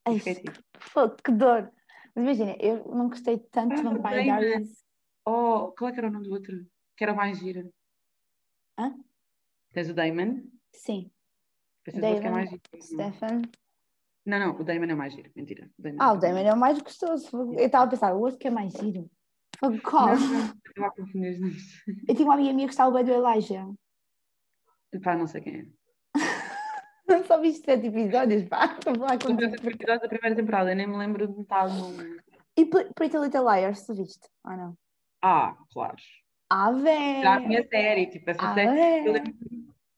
Ai, 0.06 0.18
E 0.18 0.36
tipo, 0.36 0.60
Fogo, 0.80 1.16
que 1.24 1.32
dor. 1.32 1.72
Mas 2.14 2.26
imagina, 2.26 2.56
eu 2.60 2.86
não 2.94 3.10
gostei 3.10 3.40
tanto 3.52 3.76
de 3.76 3.82
Ah, 3.82 3.90
Vampire 3.90 4.26
Damon. 4.26 4.40
Diaries. 4.40 4.81
Oh, 5.26 5.72
qual 5.78 5.90
é 5.90 5.94
que 5.94 6.00
era 6.00 6.08
o 6.08 6.12
nome 6.12 6.28
do 6.28 6.34
outro? 6.34 6.66
Que 6.98 7.04
era 7.04 7.14
o 7.14 7.16
mais 7.16 7.38
giro. 7.40 7.72
Hã? 8.78 8.96
Tens 9.74 9.90
o 9.90 9.94
Damon. 9.94 10.44
Sim, 10.74 11.12
Pensas 11.84 12.02
o 12.02 12.06
outro 12.06 12.22
que 12.22 12.28
é 12.28 12.30
Damon, 12.30 12.36
mais 12.36 12.50
giro. 12.50 12.62
Stefan. 12.82 13.42
Não, 14.26 14.40
não, 14.40 14.60
o 14.60 14.64
Damon 14.64 14.86
é 14.86 14.94
o 14.94 14.98
mais 14.98 15.14
giro. 15.14 15.32
Mentira. 15.36 15.70
O 15.78 15.82
Damon 15.82 15.98
Ah, 16.00 16.14
o 16.14 16.18
é 16.18 16.20
Damon 16.20 16.38
é 16.40 16.54
o 16.54 16.58
mais 16.58 16.80
gostoso. 16.82 17.54
Eu 17.54 17.66
estava 17.66 17.86
a 17.86 17.88
pensar, 17.88 18.14
o 18.14 18.20
outro 18.20 18.38
que 18.38 18.48
é 18.48 18.52
mais 18.52 18.72
giro. 18.74 19.10
Qual? 19.84 20.08
Não, 20.08 20.16
não, 20.16 20.54
eu 20.76 20.86
a 20.86 20.92
confundir 20.92 21.40
os. 21.44 21.84
Eu 22.08 22.16
tinha 22.16 22.28
uma 22.28 22.34
amiga 22.34 22.52
minha 22.54 22.68
que 22.68 22.72
gostava 22.74 22.92
bem 22.96 23.06
do 23.06 23.12
Elijah. 23.12 23.68
Pá, 25.04 25.16
não 25.16 25.28
sei 25.28 25.42
quem 25.42 25.56
é. 25.60 25.66
Só 27.28 27.40
viste 27.40 27.64
sete 27.66 27.88
episódios, 27.88 28.44
pá. 28.50 28.66
Estou 28.74 28.94
a 28.94 28.96
falar 28.96 29.18
tantos 29.18 29.54
episódios 29.54 30.02
da 30.02 30.08
primeira 30.10 30.36
temporada, 30.36 30.72
eu 30.72 30.76
nem 30.76 30.88
me 30.88 30.98
lembro 30.98 31.28
de 31.28 31.38
metade. 31.38 31.74
E 32.58 32.66
Pre- 32.66 32.90
Pretty 32.96 33.18
Little 33.18 33.44
Liars, 33.44 33.86
tu 33.86 33.94
viste? 33.94 34.28
Ah, 34.44 34.58
não. 34.58 34.78
Ah, 35.24 35.58
claro. 35.72 35.98
Ah, 36.50 36.72
Era 37.22 37.36
a 37.38 37.40
minha 37.48 37.62
velho! 37.62 37.70
série, 37.70 38.08
tipo, 38.08 38.30
essa 38.30 38.48
Ah, 38.48 38.54
série. 38.54 38.72
Eu 39.04 39.14
velho! 39.14 39.14
lembro, 39.14 39.34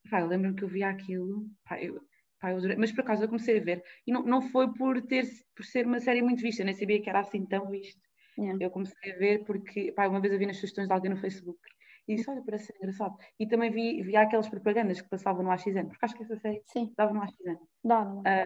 pá, 0.10 0.22
eu 0.22 0.28
lembro 0.28 0.56
que 0.56 0.64
eu 0.64 0.68
via 0.68 0.90
aquilo, 0.90 1.48
pá, 1.66 1.82
eu, 1.82 2.02
pá, 2.40 2.52
eu 2.52 2.58
adorei, 2.58 2.78
mas 2.78 2.92
por 2.92 3.02
acaso 3.02 3.24
eu 3.24 3.28
comecei 3.30 3.60
a 3.60 3.64
ver, 3.64 3.84
e 4.08 4.12
não, 4.12 4.24
não 4.24 4.42
foi 4.42 4.74
por, 4.74 5.02
ter, 5.04 5.26
por 5.56 5.66
ser 5.66 5.86
uma 5.88 6.00
série 6.00 6.22
muito 6.22 6.42
vista, 6.42 6.62
eu 6.62 6.66
nem 6.66 6.76
sabia 6.76 7.02
que 7.02 7.10
era 7.10 7.20
assim 7.22 7.46
tão 7.46 7.70
visto. 7.70 8.02
Yeah. 8.38 8.58
Eu 8.60 8.72
comecei 8.72 9.14
a 9.14 9.18
ver 9.18 9.44
porque, 9.46 9.92
pá, 9.94 10.08
uma 10.08 10.22
vez 10.22 10.34
eu 10.34 10.40
vi 10.40 10.46
nas 10.48 10.58
sugestões 10.58 10.88
de 10.88 10.94
alguém 10.94 11.12
no 11.12 11.18
Facebook 11.18 11.60
e 12.08 12.16
disse, 12.16 12.30
olha, 12.30 12.44
parece 12.44 12.68
ser 12.68 12.76
engraçado. 12.78 13.16
E 13.40 13.48
também 13.48 13.72
vi, 13.72 14.02
vi 14.04 14.16
aquelas 14.18 14.50
propagandas 14.50 15.02
que 15.02 15.10
passavam 15.10 15.44
no 15.44 15.52
AXN, 15.52 15.88
porque 15.88 16.06
acho 16.06 16.16
que 16.16 16.24
essa 16.24 16.38
série 16.38 16.64
Sim, 16.66 16.94
dava 16.98 17.14
no 17.14 17.22
AXN. 17.22 17.58
dá. 17.84 18.00
Ah, 18.26 18.46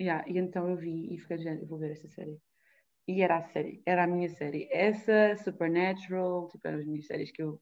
yeah, 0.00 0.24
e 0.28 0.38
então 0.38 0.68
eu 0.70 0.76
vi 0.76 1.14
e 1.14 1.18
fiquei 1.18 1.38
dizendo, 1.38 1.66
vou 1.66 1.78
ver 1.78 1.92
esta 1.92 2.08
série. 2.08 2.38
E 3.06 3.20
era 3.22 3.38
a 3.38 3.42
série, 3.42 3.82
era 3.84 4.04
a 4.04 4.06
minha 4.06 4.28
série. 4.28 4.68
Essa, 4.70 5.36
Supernatural, 5.42 6.48
tipo, 6.48 6.66
eram 6.68 6.78
as 6.78 6.86
minhas 6.86 7.06
séries 7.06 7.30
que 7.32 7.42
eu 7.42 7.60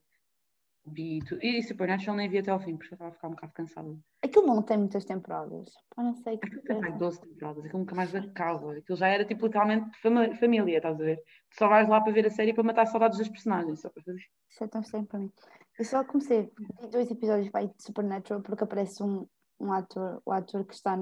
vi. 0.85 1.19
tu- 1.27 1.39
E 1.41 1.61
Supernatural 1.63 2.15
nem 2.15 2.29
vi 2.29 2.37
até 2.37 2.51
ao 2.51 2.59
fim, 2.59 2.77
porque 2.77 2.93
eu 2.93 2.95
estava 2.95 3.09
a 3.09 3.13
ficar 3.13 3.27
um 3.27 3.31
bocado 3.31 3.53
cansada. 3.53 3.97
Aquilo 4.23 4.45
não 4.45 4.61
tem 4.61 4.77
muitas 4.77 5.03
temporadas. 5.03 5.71
Pá, 5.95 6.03
não 6.03 6.13
sei 6.13 6.35
Aquilo 6.35 6.61
tem 6.61 6.75
mais 6.79 6.91
coisa. 6.91 6.97
12 6.99 7.21
temporadas, 7.21 7.65
aquilo 7.65 7.79
nunca 7.79 7.95
mais 7.95 8.15
acaba. 8.15 8.77
Aquilo 8.77 8.97
já 8.97 9.07
era 9.07 9.25
tipo 9.25 9.45
literalmente 9.47 9.97
fama- 9.99 10.35
família, 10.35 10.77
estás 10.77 10.95
a 11.01 11.03
ver? 11.03 11.17
Tu 11.49 11.57
só 11.57 11.67
vais 11.67 11.89
lá 11.89 12.01
para 12.01 12.13
ver 12.13 12.27
a 12.27 12.29
série 12.29 12.53
para 12.53 12.63
matar 12.63 12.85
saudades 12.85 13.17
dos 13.17 13.29
personagens, 13.29 13.81
só 13.81 13.89
para 13.89 14.03
fazer. 14.03 14.21
Isso 14.47 14.63
é 14.63 14.67
tão 14.67 14.81
estranho 14.81 15.07
para 15.07 15.19
mim. 15.19 15.31
Eu 15.79 15.85
só 15.85 16.03
comecei, 16.03 16.51
vi 16.79 16.87
dois 16.91 17.09
episódios 17.09 17.49
pá, 17.49 17.63
de 17.63 17.73
Supernatural 17.81 18.43
porque 18.43 18.63
aparece 18.63 19.01
um, 19.01 19.27
um 19.59 19.73
ator, 19.73 20.21
o 20.23 20.31
ator 20.31 20.63
que 20.65 20.75
está 20.75 20.95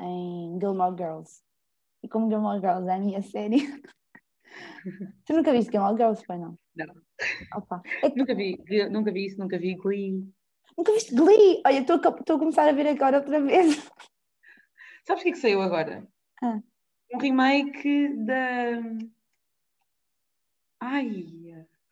em 0.00 0.58
Gilmore 0.60 0.96
Girls. 0.96 1.43
E 2.04 2.08
como 2.08 2.28
Gilmore 2.28 2.60
Girls 2.60 2.86
é 2.86 2.94
a 2.94 2.98
minha 2.98 3.22
série. 3.22 3.60
tu 5.24 5.32
nunca 5.32 5.52
viste 5.52 5.72
Gilmore 5.72 5.96
Girls, 5.96 6.22
pai 6.26 6.38
não? 6.38 6.58
Não. 6.76 6.94
Opa. 7.56 7.80
É 8.02 8.10
que 8.10 8.18
Nunca 8.18 8.34
vi, 8.34 8.58
nunca 8.90 9.10
vi 9.10 9.24
isso, 9.24 9.38
nunca 9.38 9.58
vi 9.58 9.74
Glee. 9.74 10.22
nunca 10.76 10.92
viste 10.92 11.14
Glee? 11.14 11.62
Olha, 11.64 11.78
estou 11.78 11.96
a, 11.96 12.08
a 12.08 12.38
começar 12.38 12.68
a 12.68 12.72
ver 12.72 12.86
agora 12.88 13.16
outra 13.18 13.40
vez. 13.40 13.90
Sabes 15.06 15.22
o 15.22 15.24
que 15.24 15.30
é 15.30 15.32
que 15.32 15.38
saiu 15.38 15.62
agora? 15.62 16.06
Ah. 16.42 16.60
Um 17.14 17.18
remake 17.18 18.08
da. 18.26 18.82
Ai, 20.80 21.24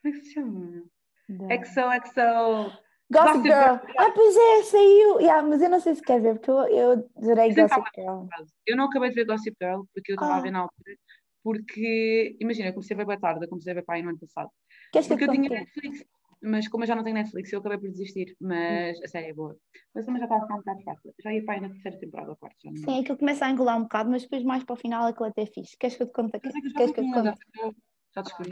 como 0.03 0.15
é 0.15 0.19
que 0.19 0.25
se 0.27 0.35
chama? 0.35 0.85
XOXO. 1.31 2.82
Gossip 3.13 3.43
Girl. 3.43 3.77
Ah, 3.99 4.11
pois 4.15 4.37
é, 4.37 4.63
saiu. 4.65 5.21
Yeah, 5.21 5.47
mas 5.47 5.61
eu 5.61 5.69
não 5.69 5.81
sei 5.81 5.95
se 5.95 6.03
quer 6.03 6.21
ver, 6.21 6.35
porque 6.39 6.51
eu, 6.51 6.65
eu 6.67 7.11
adorei 7.17 7.51
é 7.51 7.55
Gossip 7.55 7.85
Girl. 7.95 8.27
Eu 8.67 8.77
não 8.77 8.85
acabei 8.87 9.11
de 9.11 9.17
ver 9.17 9.27
Gossip 9.27 9.57
Girl 9.61 9.83
porque 9.93 10.13
eu 10.13 10.15
estava 10.15 10.35
a 10.35 10.39
Ah. 10.39 10.41
ver 10.41 10.51
na 10.51 10.61
altura. 10.61 10.97
Porque, 11.45 12.37
imagina, 12.41 12.69
eu 12.69 12.73
comecei 12.73 12.95
a 12.95 12.99
ver 12.99 13.07
bem 13.07 13.19
tarde, 13.19 13.45
eu 13.45 13.49
comecei 13.49 13.73
a 13.73 13.75
ver 13.75 13.85
para 13.85 13.97
aí 13.97 14.03
no 14.03 14.11
ano 14.11 14.19
passado. 14.19 14.49
Queres 14.93 15.09
que 15.09 15.13
eu 15.15 15.19
Porque 15.19 15.31
eu 15.31 15.35
tinha? 15.35 15.51
Netflix, 15.61 16.05
mas 16.41 16.69
como 16.69 16.85
eu 16.85 16.89
já 16.89 16.95
não 16.95 17.03
tenho 17.03 17.15
Netflix, 17.17 17.53
eu 17.53 17.59
acabei 17.59 17.79
por 17.79 17.91
desistir. 17.91 18.37
Mas 18.41 19.01
a 19.03 19.09
série 19.09 19.31
é 19.31 19.35
boa. 19.35 19.57
Mas 19.95 20.07
também 20.07 20.21
já 20.21 20.27
estava 20.27 20.41
a 20.41 20.47
ficar 20.47 20.55
um 20.55 20.59
bocado 20.59 20.83
fácil. 20.85 21.15
Já 21.21 21.35
ia 21.35 21.45
para 21.45 21.55
aí 21.55 21.61
na 21.61 21.69
terceira 21.71 21.99
temporada 21.99 22.37
quarta. 22.37 22.57
Já 22.63 22.71
Sim, 22.71 23.01
aquilo 23.01 23.19
começa 23.19 23.45
a 23.45 23.51
engolar 23.51 23.77
um 23.77 23.83
bocado, 23.83 24.11
mas 24.11 24.23
depois 24.23 24.45
mais 24.45 24.63
para 24.65 24.75
o 24.75 24.77
final 24.77 25.07
aquilo 25.07 25.27
até 25.27 25.43
é 25.43 25.47
fixe. 25.47 25.77
Queres 25.77 25.97
que 25.97 26.03
eu 26.05 26.07
te 26.07 26.13
conte? 26.13 26.37
É 26.37 26.39
eu 26.39 26.75
Queres 26.75 26.93
que 26.93 27.01
eu 27.01 27.05
te 27.05 27.13
conte? 27.13 27.41
eu 27.63 27.75
já 28.15 28.23
descobri. 28.23 28.51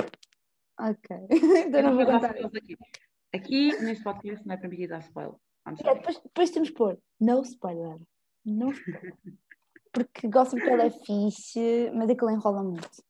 Ok. 0.80 1.16
então 1.68 1.82
não 1.82 1.96
vou 1.96 2.06
contar. 2.06 2.34
Aqui. 3.32 3.68
Neste 3.82 4.04
podcast, 4.04 4.46
não 4.46 4.54
é 4.54 4.58
permitido 4.58 4.90
dar 4.90 5.00
spoiler. 5.00 5.34
É, 5.66 5.94
depois, 5.94 6.18
depois 6.20 6.50
temos 6.50 6.70
que 6.70 6.76
pôr 6.76 6.98
no 7.20 7.42
spoiler. 7.42 7.98
No 8.44 8.70
spoiler. 8.72 9.14
Porque 9.92 10.28
Gossip 10.28 10.60
Girl 10.60 10.80
é 10.80 10.90
fixe, 10.90 11.90
mas 11.94 12.08
aquilo 12.08 12.30
enrola 12.30 12.62
muito. 12.62 13.02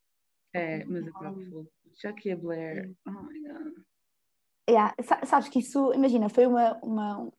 É, 0.54 0.84
mas 0.84 1.06
eu 1.06 1.12
próprio. 1.12 1.70
Jackie 2.02 2.34
Blair. 2.34 2.92
Oh 3.06 3.10
my 3.10 3.40
god. 3.42 3.74
Yeah, 4.68 4.94
sa- 5.02 5.24
sabes 5.26 5.48
que 5.48 5.58
isso, 5.58 5.92
imagina, 5.92 6.28
foi 6.28 6.46
uma, 6.46 6.78
uma, 6.82 7.18
um, 7.20 7.30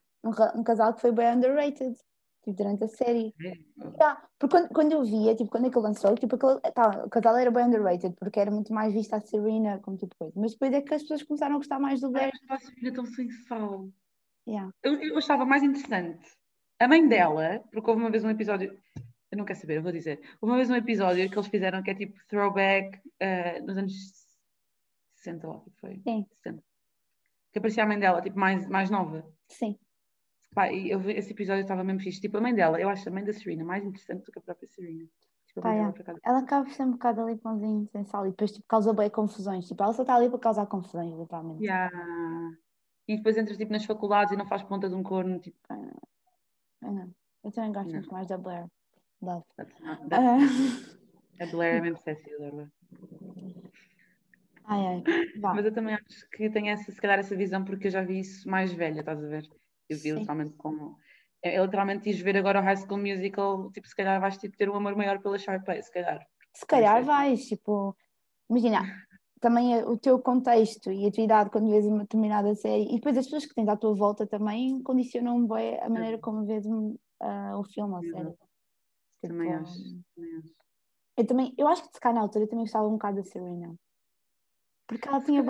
um 0.55 0.63
casal 0.63 0.93
que 0.93 1.01
foi 1.01 1.11
bem 1.11 1.35
underrated 1.35 1.95
tipo, 2.43 2.57
durante 2.57 2.83
a 2.83 2.87
série. 2.87 3.33
É. 3.41 3.53
Yeah, 3.79 4.27
porque 4.37 4.57
quando, 4.57 4.69
quando 4.69 4.91
eu 4.91 5.03
via, 5.03 5.35
tipo, 5.35 5.49
quando 5.49 5.67
aquilo 5.67 5.83
lançou, 5.83 6.15
tipo, 6.15 6.35
aquele, 6.35 6.59
tá, 6.73 7.03
o 7.05 7.09
casal 7.09 7.37
era 7.37 7.51
bem 7.51 7.65
underrated, 7.65 8.15
porque 8.17 8.39
era 8.39 8.51
muito 8.51 8.73
mais 8.73 8.93
vista 8.93 9.17
a 9.17 9.21
Serena 9.21 9.79
como 9.79 9.97
tipo 9.97 10.15
coisa. 10.17 10.33
Mas 10.35 10.53
depois 10.53 10.73
é 10.73 10.81
que 10.81 10.93
as 10.93 11.01
pessoas 11.01 11.23
começaram 11.23 11.55
a 11.55 11.57
gostar 11.57 11.79
mais 11.79 12.01
do 12.01 12.07
eu 12.07 12.29
estava 12.29 12.55
a 12.55 12.59
ser 12.59 12.91
tão 12.91 13.05
sem 13.05 13.29
sal. 13.47 13.89
Yeah. 14.47 14.71
Eu, 14.83 14.95
eu 15.01 15.17
achava 15.17 15.45
mais 15.45 15.63
interessante 15.63 16.25
a 16.81 16.87
mãe 16.87 17.07
dela, 17.07 17.63
porque 17.71 17.89
houve 17.89 18.01
uma 18.01 18.09
vez 18.09 18.23
um 18.23 18.29
episódio. 18.29 18.75
Eu 19.31 19.37
não 19.37 19.45
quero 19.45 19.59
saber, 19.59 19.77
eu 19.77 19.83
vou 19.83 19.91
dizer. 19.91 20.19
Houve 20.41 20.51
uma 20.51 20.57
vez 20.57 20.69
um 20.69 20.75
episódio 20.75 21.29
que 21.29 21.35
eles 21.35 21.47
fizeram 21.47 21.83
que 21.83 21.91
é 21.91 21.95
tipo 21.95 22.19
throwback 22.27 22.99
eh, 23.19 23.61
nos 23.61 23.77
anos 23.77 23.93
60, 25.17 25.47
lá, 25.47 25.57
o 25.57 25.69
que 25.69 25.79
foi? 25.79 25.99
Sim. 25.99 26.25
60. 26.43 26.63
Que 27.53 27.59
aparecia 27.59 27.83
a 27.83 27.85
mãe 27.85 27.99
dela, 27.99 28.19
tipo, 28.19 28.39
mais, 28.39 28.67
mais 28.67 28.89
nova. 28.89 29.23
Sim. 29.47 29.77
Pá, 30.53 30.71
eu 30.73 30.99
vi, 30.99 31.13
esse 31.13 31.31
episódio 31.31 31.61
estava 31.61 31.83
mesmo 31.83 32.01
fixe. 32.01 32.19
Tipo, 32.19 32.37
a 32.37 32.41
mãe 32.41 32.53
dela, 32.53 32.79
eu 32.79 32.89
acho 32.89 33.07
a 33.07 33.11
mãe 33.11 33.23
da 33.23 33.31
Serena 33.33 33.63
mais 33.63 33.83
interessante 33.85 34.25
do 34.25 34.31
que 34.31 34.39
a 34.39 34.41
própria 34.41 34.67
Serena. 34.67 35.07
Desculpa, 35.45 35.69
Pá, 35.69 35.91
por 35.93 36.01
acaso. 36.01 36.19
Ela 36.23 36.39
acaba 36.39 36.65
por 36.65 36.73
ser 36.73 36.83
um 36.83 36.91
bocado 36.91 37.21
ali 37.21 37.37
pãozinho, 37.37 37.87
sem 37.91 38.03
sal, 38.05 38.27
e 38.27 38.31
depois 38.31 38.51
tipo, 38.51 38.65
causa 38.67 38.93
bem 38.93 39.09
confusões. 39.09 39.67
Tipo, 39.67 39.83
ela 39.83 39.93
só 39.93 40.01
está 40.03 40.15
ali 40.15 40.29
para 40.29 40.39
causar 40.39 40.65
confusões, 40.65 41.17
literalmente. 41.17 41.63
Yeah. 41.63 41.89
E 43.07 43.15
depois 43.17 43.37
entras 43.37 43.57
tipo, 43.57 43.71
nas 43.71 43.85
faculdades 43.85 44.33
e 44.33 44.37
não 44.37 44.45
faz 44.45 44.61
ponta 44.63 44.89
de 44.89 44.95
um 44.95 45.03
corno. 45.03 45.39
Tipo, 45.39 45.57
Eu, 46.81 46.91
não. 46.91 47.13
Eu 47.43 47.51
também 47.51 47.71
gosto 47.71 47.87
Não. 47.87 47.95
muito 47.95 48.11
mais 48.11 48.27
da 48.27 48.37
Blair. 48.37 48.67
Love. 49.21 49.45
not- 49.57 49.73
Ah, 50.11 50.37
a 51.39 51.45
Blair 51.47 51.75
é 51.77 51.81
mesmo 51.81 51.97
sexy, 51.99 52.29
adoro. 52.35 52.69
ai, 54.65 54.85
ai. 54.87 55.03
Vá. 55.41 55.53
Mas 55.53 55.65
eu 55.65 55.73
também 55.73 55.95
acho 55.95 56.29
que 56.31 56.49
tenho 56.49 56.67
essa, 56.67 56.91
se 56.91 56.99
calhar 57.01 57.19
essa 57.19 57.35
visão 57.35 57.63
porque 57.63 57.87
eu 57.87 57.91
já 57.91 58.01
vi 58.03 58.19
isso 58.19 58.49
mais 58.49 58.71
velha, 58.73 58.99
estás 58.99 59.23
a 59.23 59.27
ver? 59.27 59.47
Eu 59.91 59.97
vi 59.97 60.03
Sim. 60.03 60.13
literalmente 60.15 60.53
como. 60.53 60.97
É, 61.43 61.55
é 61.55 61.61
literalmente 61.61 62.09
ires 62.09 62.21
ver 62.21 62.37
agora 62.37 62.61
o 62.61 62.63
High 62.63 62.77
School 62.77 62.99
Musical, 62.99 63.71
tipo, 63.71 63.87
se 63.87 63.95
calhar 63.95 64.21
vais 64.21 64.37
tipo, 64.37 64.55
ter 64.55 64.69
um 64.69 64.75
amor 64.75 64.95
maior 64.95 65.19
pela 65.21 65.37
Sharpay, 65.37 65.81
se 65.83 65.91
calhar. 65.91 66.25
Se 66.53 66.65
calhar 66.65 66.97
sei. 66.97 67.03
vais, 67.03 67.45
tipo, 67.45 67.95
imagina, 68.49 68.83
também 69.41 69.77
é 69.77 69.85
o 69.85 69.97
teu 69.97 70.19
contexto 70.19 70.91
e 70.91 71.07
a 71.07 71.11
tua 71.11 71.23
idade 71.23 71.49
quando 71.49 71.69
vês 71.69 71.85
uma 71.85 72.03
determinada 72.03 72.55
série, 72.55 72.85
e 72.85 72.95
depois 72.95 73.17
as 73.17 73.25
pessoas 73.25 73.45
que 73.45 73.55
tens 73.55 73.67
à 73.67 73.75
tua 73.75 73.93
volta 73.93 74.25
também 74.25 74.81
condicionam 74.81 75.45
bem 75.45 75.77
a 75.81 75.89
maneira 75.89 76.17
como 76.19 76.45
vês 76.45 76.63
ah, 77.19 77.57
o 77.57 77.63
filme 77.65 77.93
ou 77.93 77.99
a 77.99 78.03
série. 78.03 78.37
Também 79.21 79.49
Tipo, 79.49 79.61
acho. 79.61 79.83
Também 80.15 80.37
acho. 80.37 80.55
Eu 81.17 81.27
também, 81.27 81.53
eu 81.57 81.67
acho 81.67 81.83
que 81.83 81.93
se 81.93 81.99
calhar 81.99 82.15
na 82.15 82.21
altura 82.21 82.45
eu 82.45 82.49
também 82.49 82.65
gostava 82.65 82.87
um 82.87 82.93
bocado 82.93 83.17
da 83.17 83.23
Serena. 83.23 83.75
Porque 84.87 85.07
ela 85.07 85.21
tinha. 85.21 85.43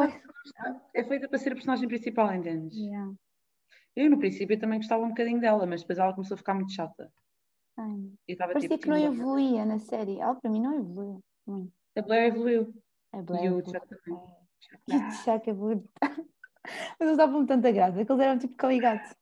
É 0.93 1.03
feita 1.03 1.27
para 1.27 1.37
ser 1.37 1.51
a 1.51 1.55
personagem 1.55 1.87
principal, 1.87 2.33
entendes? 2.33 2.75
Yeah. 2.75 3.13
Eu 3.95 4.09
no 4.09 4.19
princípio 4.19 4.59
também 4.59 4.79
gostava 4.79 5.03
um 5.03 5.09
bocadinho 5.09 5.39
dela, 5.41 5.65
mas 5.65 5.81
depois 5.81 5.99
ela 5.99 6.13
começou 6.13 6.35
a 6.35 6.37
ficar 6.37 6.53
muito 6.53 6.71
chata. 6.73 7.11
Ai, 7.77 8.11
E 8.27 8.31
estava 8.33 8.53
Parecia 8.53 8.69
tipo. 8.69 8.83
que 8.83 8.89
não 8.89 8.97
evoluía 8.97 9.65
na 9.65 9.79
série. 9.79 10.19
Ela 10.19 10.35
para 10.35 10.49
mim 10.51 10.61
não 10.61 10.75
evoluiu. 10.79 11.23
muito. 11.45 11.73
A 11.97 12.01
Blair 12.01 12.27
evoluiu. 12.33 12.73
É 13.13 13.21
Blair 13.21 13.45
E 13.45 13.49
o. 13.51 13.65
Chuck 13.65 13.87
também. 13.87 14.19
E 14.87 14.95
o 14.95 15.11
Chuck. 15.11 15.51
Mas 16.99 17.07
eles 17.07 17.17
davam 17.17 17.45
tanta 17.45 17.71
graça, 17.71 18.05
que 18.05 18.11
eles 18.11 18.21
eram 18.23 18.39
tipo 18.39 18.55
coligados. 18.57 19.13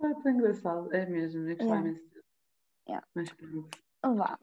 Ah, 0.00 0.14
tão 0.22 0.32
engraçado. 0.32 0.92
É 0.94 1.04
mesmo, 1.06 1.48
eu 1.48 1.56
gostava 1.56 1.70
Yeah. 1.82 1.88
imenso. 1.90 2.12
Yeah. 2.88 3.06
Mas 3.14 3.32
pronto. 3.32 3.78
Vá. 4.16 4.38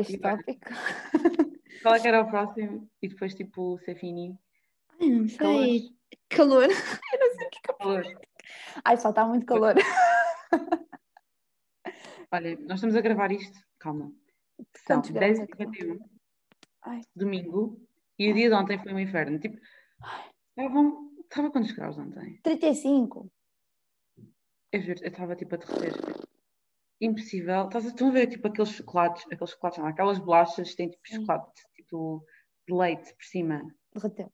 Este 0.00 0.14
E 0.14 0.18
tópico. 0.18 0.68
Qual 1.82 1.94
é 1.94 2.00
que 2.00 2.08
era 2.08 2.22
o 2.22 2.28
próximo? 2.30 2.88
E 3.02 3.08
depois 3.08 3.34
tipo 3.34 3.78
ser 3.80 3.96
fininho. 3.96 4.38
Não 5.00 5.26
Calor. 5.36 5.64
sei. 5.64 5.96
Calor. 6.30 6.64
Eu 6.64 6.68
não 7.18 7.34
sei 7.36 7.46
o 7.46 7.50
que 7.50 7.58
é 7.58 7.72
Calor. 7.74 8.02
Ai, 8.84 8.96
só 8.96 9.10
está 9.10 9.24
muito 9.24 9.46
calor. 9.46 9.74
Olha, 12.30 12.56
nós 12.60 12.74
estamos 12.74 12.94
a 12.94 13.00
gravar 13.00 13.32
isto. 13.32 13.58
Calma. 13.78 14.12
São 14.86 15.00
que 15.00 15.12
10h51, 15.12 15.98
Ai. 16.82 17.00
domingo, 17.14 17.80
e 18.18 18.30
o 18.30 18.34
dia 18.34 18.48
de 18.48 18.54
ontem 18.54 18.78
foi 18.78 18.92
um 18.92 18.98
inferno. 18.98 19.38
Tipo, 19.38 19.58
estavam. 20.56 21.08
Estava 21.20 21.50
quantos 21.50 21.72
graus 21.72 21.98
ontem? 21.98 22.40
35. 22.42 23.30
Eu 24.72 24.82
juro, 24.82 25.00
eu 25.02 25.08
estava 25.08 25.36
tipo 25.36 25.54
a 25.54 25.58
derreter. 25.58 25.94
Impossível. 27.00 27.66
Estás 27.66 27.86
a, 27.86 27.88
estão 27.88 28.08
a 28.08 28.12
ver 28.12 28.26
tipo 28.28 28.48
aqueles 28.48 28.70
chocolates, 28.70 29.24
aqueles 29.30 29.50
chocolates, 29.50 29.78
não, 29.78 29.86
aquelas 29.86 30.18
bolachas 30.18 30.70
que 30.70 30.76
têm 30.76 30.90
tipo 30.90 31.06
chocolate, 31.06 31.62
tipo 31.74 32.24
de 32.66 32.74
leite 32.74 33.14
por 33.14 33.24
cima. 33.24 33.62
Derreteu. 33.94 34.32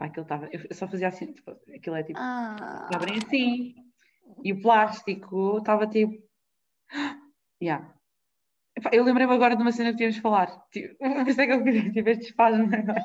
Epá, 0.00 0.06
aquilo 0.06 0.22
estava. 0.22 0.48
Eu 0.50 0.74
só 0.74 0.88
fazia 0.88 1.08
assim, 1.08 1.32
tipo, 1.32 1.50
aquilo 1.50 1.96
é 1.96 2.02
tipo. 2.02 2.18
Ah. 2.18 2.88
abrem 2.94 3.18
assim. 3.18 3.74
E 4.42 4.52
o 4.52 4.62
plástico 4.62 5.58
estava 5.58 5.86
tipo. 5.86 6.14
Yeah. 7.62 7.94
Epá, 8.76 8.90
eu 8.92 9.04
lembrei-me 9.04 9.34
agora 9.34 9.54
de 9.54 9.62
uma 9.62 9.72
cena 9.72 9.90
que 9.90 9.98
tínhamos 9.98 10.16
de 10.16 10.22
falar. 10.22 10.46
Tipo, 10.70 10.96
por 10.98 11.28
isso 11.28 11.40
é 11.40 11.46
que 11.46 11.52
eu 11.52 11.62
queria 11.62 11.92
tipo, 11.92 12.08
estes 12.08 12.28
espasmos 12.28 12.72
agora. 12.72 13.04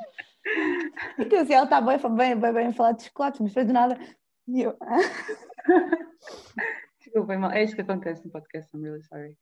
Então, 1.19 1.39
assim, 1.39 1.53
ela 1.53 1.65
está 1.65 1.81
bem, 1.81 1.97
bem, 2.15 2.39
bem, 2.39 2.53
bem 2.53 2.67
a 2.67 2.73
falar 2.73 2.93
de 2.93 3.03
chocolate, 3.03 3.41
mas 3.41 3.51
depois 3.51 3.67
do 3.67 3.73
nada. 3.73 3.99
e 4.47 4.61
eu, 4.61 4.77
Desculpem, 7.03 7.37
mal. 7.37 7.51
É 7.51 7.63
isto 7.63 7.75
que 7.75 7.81
acontece 7.81 8.23
no 8.23 8.31
podcast, 8.31 8.69
I'm 8.73 8.83
really 8.83 9.03
sorry. 9.03 9.37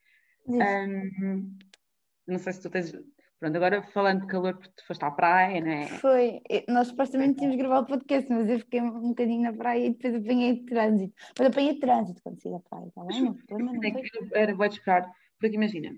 Um, 0.47 1.58
não 2.26 2.39
sei 2.39 2.54
se 2.54 2.62
tu 2.62 2.70
tens. 2.70 2.93
Pronto, 3.44 3.58
agora 3.58 3.84
falando 3.84 4.22
de 4.22 4.28
calor, 4.28 4.54
porque 4.56 4.72
tu 4.74 4.88
foste 4.88 5.04
à 5.04 5.12
praia, 5.12 5.60
né? 5.60 5.88
Foi, 6.00 6.39
eu- 6.50 6.64
nós 6.70 6.88
supostamente 6.88 7.36
tínhamos 7.39 7.58
gravado 7.58 7.84
o 7.84 7.88
podcast, 7.89 8.32
mas 8.32 8.48
eu 8.48 8.58
fiquei 8.60 8.80
um 8.82 9.10
bocadinho 9.10 9.41
na 9.41 9.52
praia 9.52 9.86
e 9.88 9.89
depois 9.89 10.16
apanhei 10.16 10.64
trânsito. 10.64 11.14
Mas 11.38 11.48
apanhei 11.50 11.78
trânsito 11.78 12.22
quando 12.24 12.41
saí 12.41 12.54
da 12.54 12.60
praia, 12.62 12.88
está 12.88 13.04
bem? 13.04 13.22
Não, 13.22 13.34
problema 13.34 13.74
não 13.74 13.84
É 13.84 13.91
foi. 13.91 14.02
que 14.02 14.18
eu 14.18 14.28
Era 14.32 14.56
vou 14.56 14.66
esperar, 14.66 15.12
porque 15.38 15.58
imagina, 15.58 15.94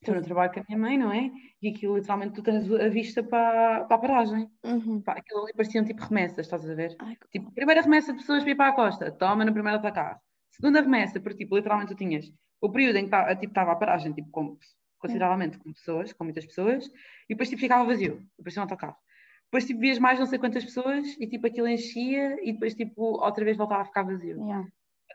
estou 0.00 0.16
no 0.16 0.22
trabalho 0.22 0.52
com 0.52 0.58
a 0.58 0.64
minha 0.68 0.78
mãe, 0.80 0.98
não 0.98 1.12
é? 1.12 1.30
E 1.62 1.68
aquilo 1.68 1.94
literalmente 1.96 2.34
tu 2.34 2.42
tens 2.42 2.68
a 2.72 2.88
vista 2.88 3.22
para, 3.22 3.84
para 3.84 3.96
a 3.96 4.00
paragem. 4.00 4.50
Uhum. 4.64 5.00
Pá, 5.00 5.12
aquilo 5.12 5.44
ali 5.44 5.52
pareciam 5.52 5.84
tipo 5.84 6.02
remessas, 6.02 6.44
estás 6.44 6.68
a 6.68 6.74
ver? 6.74 6.96
Ai, 6.98 7.16
Tipo, 7.30 7.52
primeira 7.52 7.82
remessa 7.82 8.12
de 8.12 8.18
pessoas 8.18 8.42
para 8.42 8.50
ir 8.50 8.56
para 8.56 8.70
a 8.70 8.74
costa, 8.74 9.12
toma 9.12 9.44
na 9.44 9.52
primeira 9.52 9.78
autocarro. 9.78 10.18
Segunda 10.50 10.80
remessa, 10.80 11.20
porque 11.20 11.44
tipo, 11.44 11.54
literalmente 11.54 11.94
tu 11.94 11.96
tinhas 11.96 12.32
o 12.60 12.68
período 12.68 12.96
em 12.96 13.02
que 13.02 13.06
estava 13.14 13.36
tipo, 13.36 13.52
estava 13.52 13.70
a 13.70 13.76
paragem, 13.76 14.12
tipo, 14.12 14.28
com, 14.32 14.58
consideravelmente 14.98 15.58
com 15.58 15.72
pessoas, 15.72 16.12
com 16.12 16.24
muitas 16.24 16.46
pessoas, 16.46 16.86
e 17.28 17.34
depois 17.34 17.48
tipo, 17.48 17.60
ficava 17.60 17.84
vazio, 17.84 18.22
parecia 18.38 18.60
um 18.60 18.64
autocarro. 18.64 18.96
Depois 19.44 19.64
tipo, 19.66 19.80
vias 19.80 19.98
mais 19.98 20.18
não 20.18 20.26
sei 20.26 20.38
quantas 20.38 20.64
pessoas 20.64 21.06
e 21.18 21.26
tipo, 21.26 21.46
aquilo 21.46 21.68
enchia 21.68 22.36
e 22.46 22.52
depois 22.52 22.74
tipo, 22.74 23.02
outra 23.02 23.44
vez 23.44 23.56
voltava 23.56 23.82
a 23.82 23.86
ficar 23.86 24.02
vazio. 24.02 24.36
Yeah. 24.44 24.68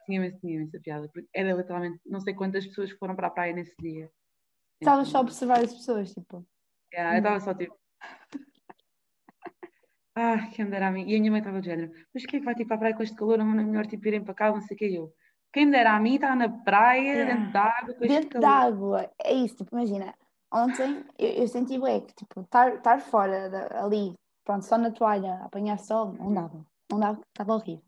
Tinha 0.06 0.18
imenso, 0.18 0.40
tinha 0.40 0.56
imensa 0.56 0.80
piada, 0.82 1.08
porque 1.14 1.30
era 1.34 1.54
literalmente 1.54 2.00
não 2.06 2.20
sei 2.20 2.34
quantas 2.34 2.66
pessoas 2.66 2.92
foram 2.92 3.16
para 3.16 3.28
a 3.28 3.32
praia 3.32 3.54
nesse 3.54 3.76
dia. 3.80 4.10
Estavas 4.82 5.08
só 5.08 5.20
a 5.20 5.22
Então, 5.22 5.22
observar 5.22 5.64
as 5.64 5.74
pessoas, 5.74 6.14
tipo. 6.14 6.46
yeah, 6.94 7.16
eu 7.16 7.20
estava 7.20 7.40
só 7.40 7.54
tipo. 7.54 7.78
Ah, 10.16 10.48
quem 10.54 10.66
me 10.66 10.72
dera 10.72 10.88
a 10.88 10.92
mim. 10.92 11.06
E 11.10 11.16
a 11.16 11.20
minha 11.20 11.32
mãe 11.32 11.40
estava 11.40 11.60
do 11.60 11.66
género, 11.66 11.92
mas 12.14 12.26
quem 12.26 12.38
é 12.38 12.40
que 12.40 12.46
vai 12.46 12.54
tipo 12.56 12.68
para 12.68 12.76
a 12.76 12.80
praia 12.80 12.96
com 12.96 13.04
este 13.04 13.16
calor? 13.16 13.38
Não 13.40 13.60
é 13.60 13.64
melhor 13.64 13.88
tipo 13.88 14.08
irem 14.08 14.24
para 14.24 14.34
cá, 14.36 14.52
não 14.52 14.62
sei 14.62 14.76
o 14.76 14.78
que 14.78 14.94
eu. 14.96 15.14
Quem 15.54 15.70
dera 15.70 15.96
a 15.96 16.00
mim 16.00 16.16
está 16.16 16.36
na 16.36 16.50
praia, 16.50 17.14
Yeah. 17.14 17.36
dentro 17.36 17.54
da 17.54 17.64
água, 17.64 17.94
Dentro 18.00 18.30
calor. 18.30 18.42
d'água, 18.42 19.12
é 19.24 19.34
isso, 19.34 19.56
tipo, 19.58 19.76
imagina, 19.76 20.14
ontem 20.52 21.06
eu, 21.18 21.30
eu 21.30 21.48
senti 21.48 21.78
bué 21.78 22.02
que, 22.02 22.14
tipo, 22.16 22.42
estar 22.42 23.00
fora 23.00 23.50
da- 23.50 23.84
ali, 23.86 24.14
pronto, 24.44 24.66
só 24.66 24.78
na 24.78 24.90
toalha, 24.92 25.36
apanhar 25.44 25.78
sol, 25.78 26.12
não 26.14 26.34
dava, 26.34 26.66
não 26.92 27.00
dava, 27.00 27.22
estava 27.28 27.54
horrível. 27.54 27.84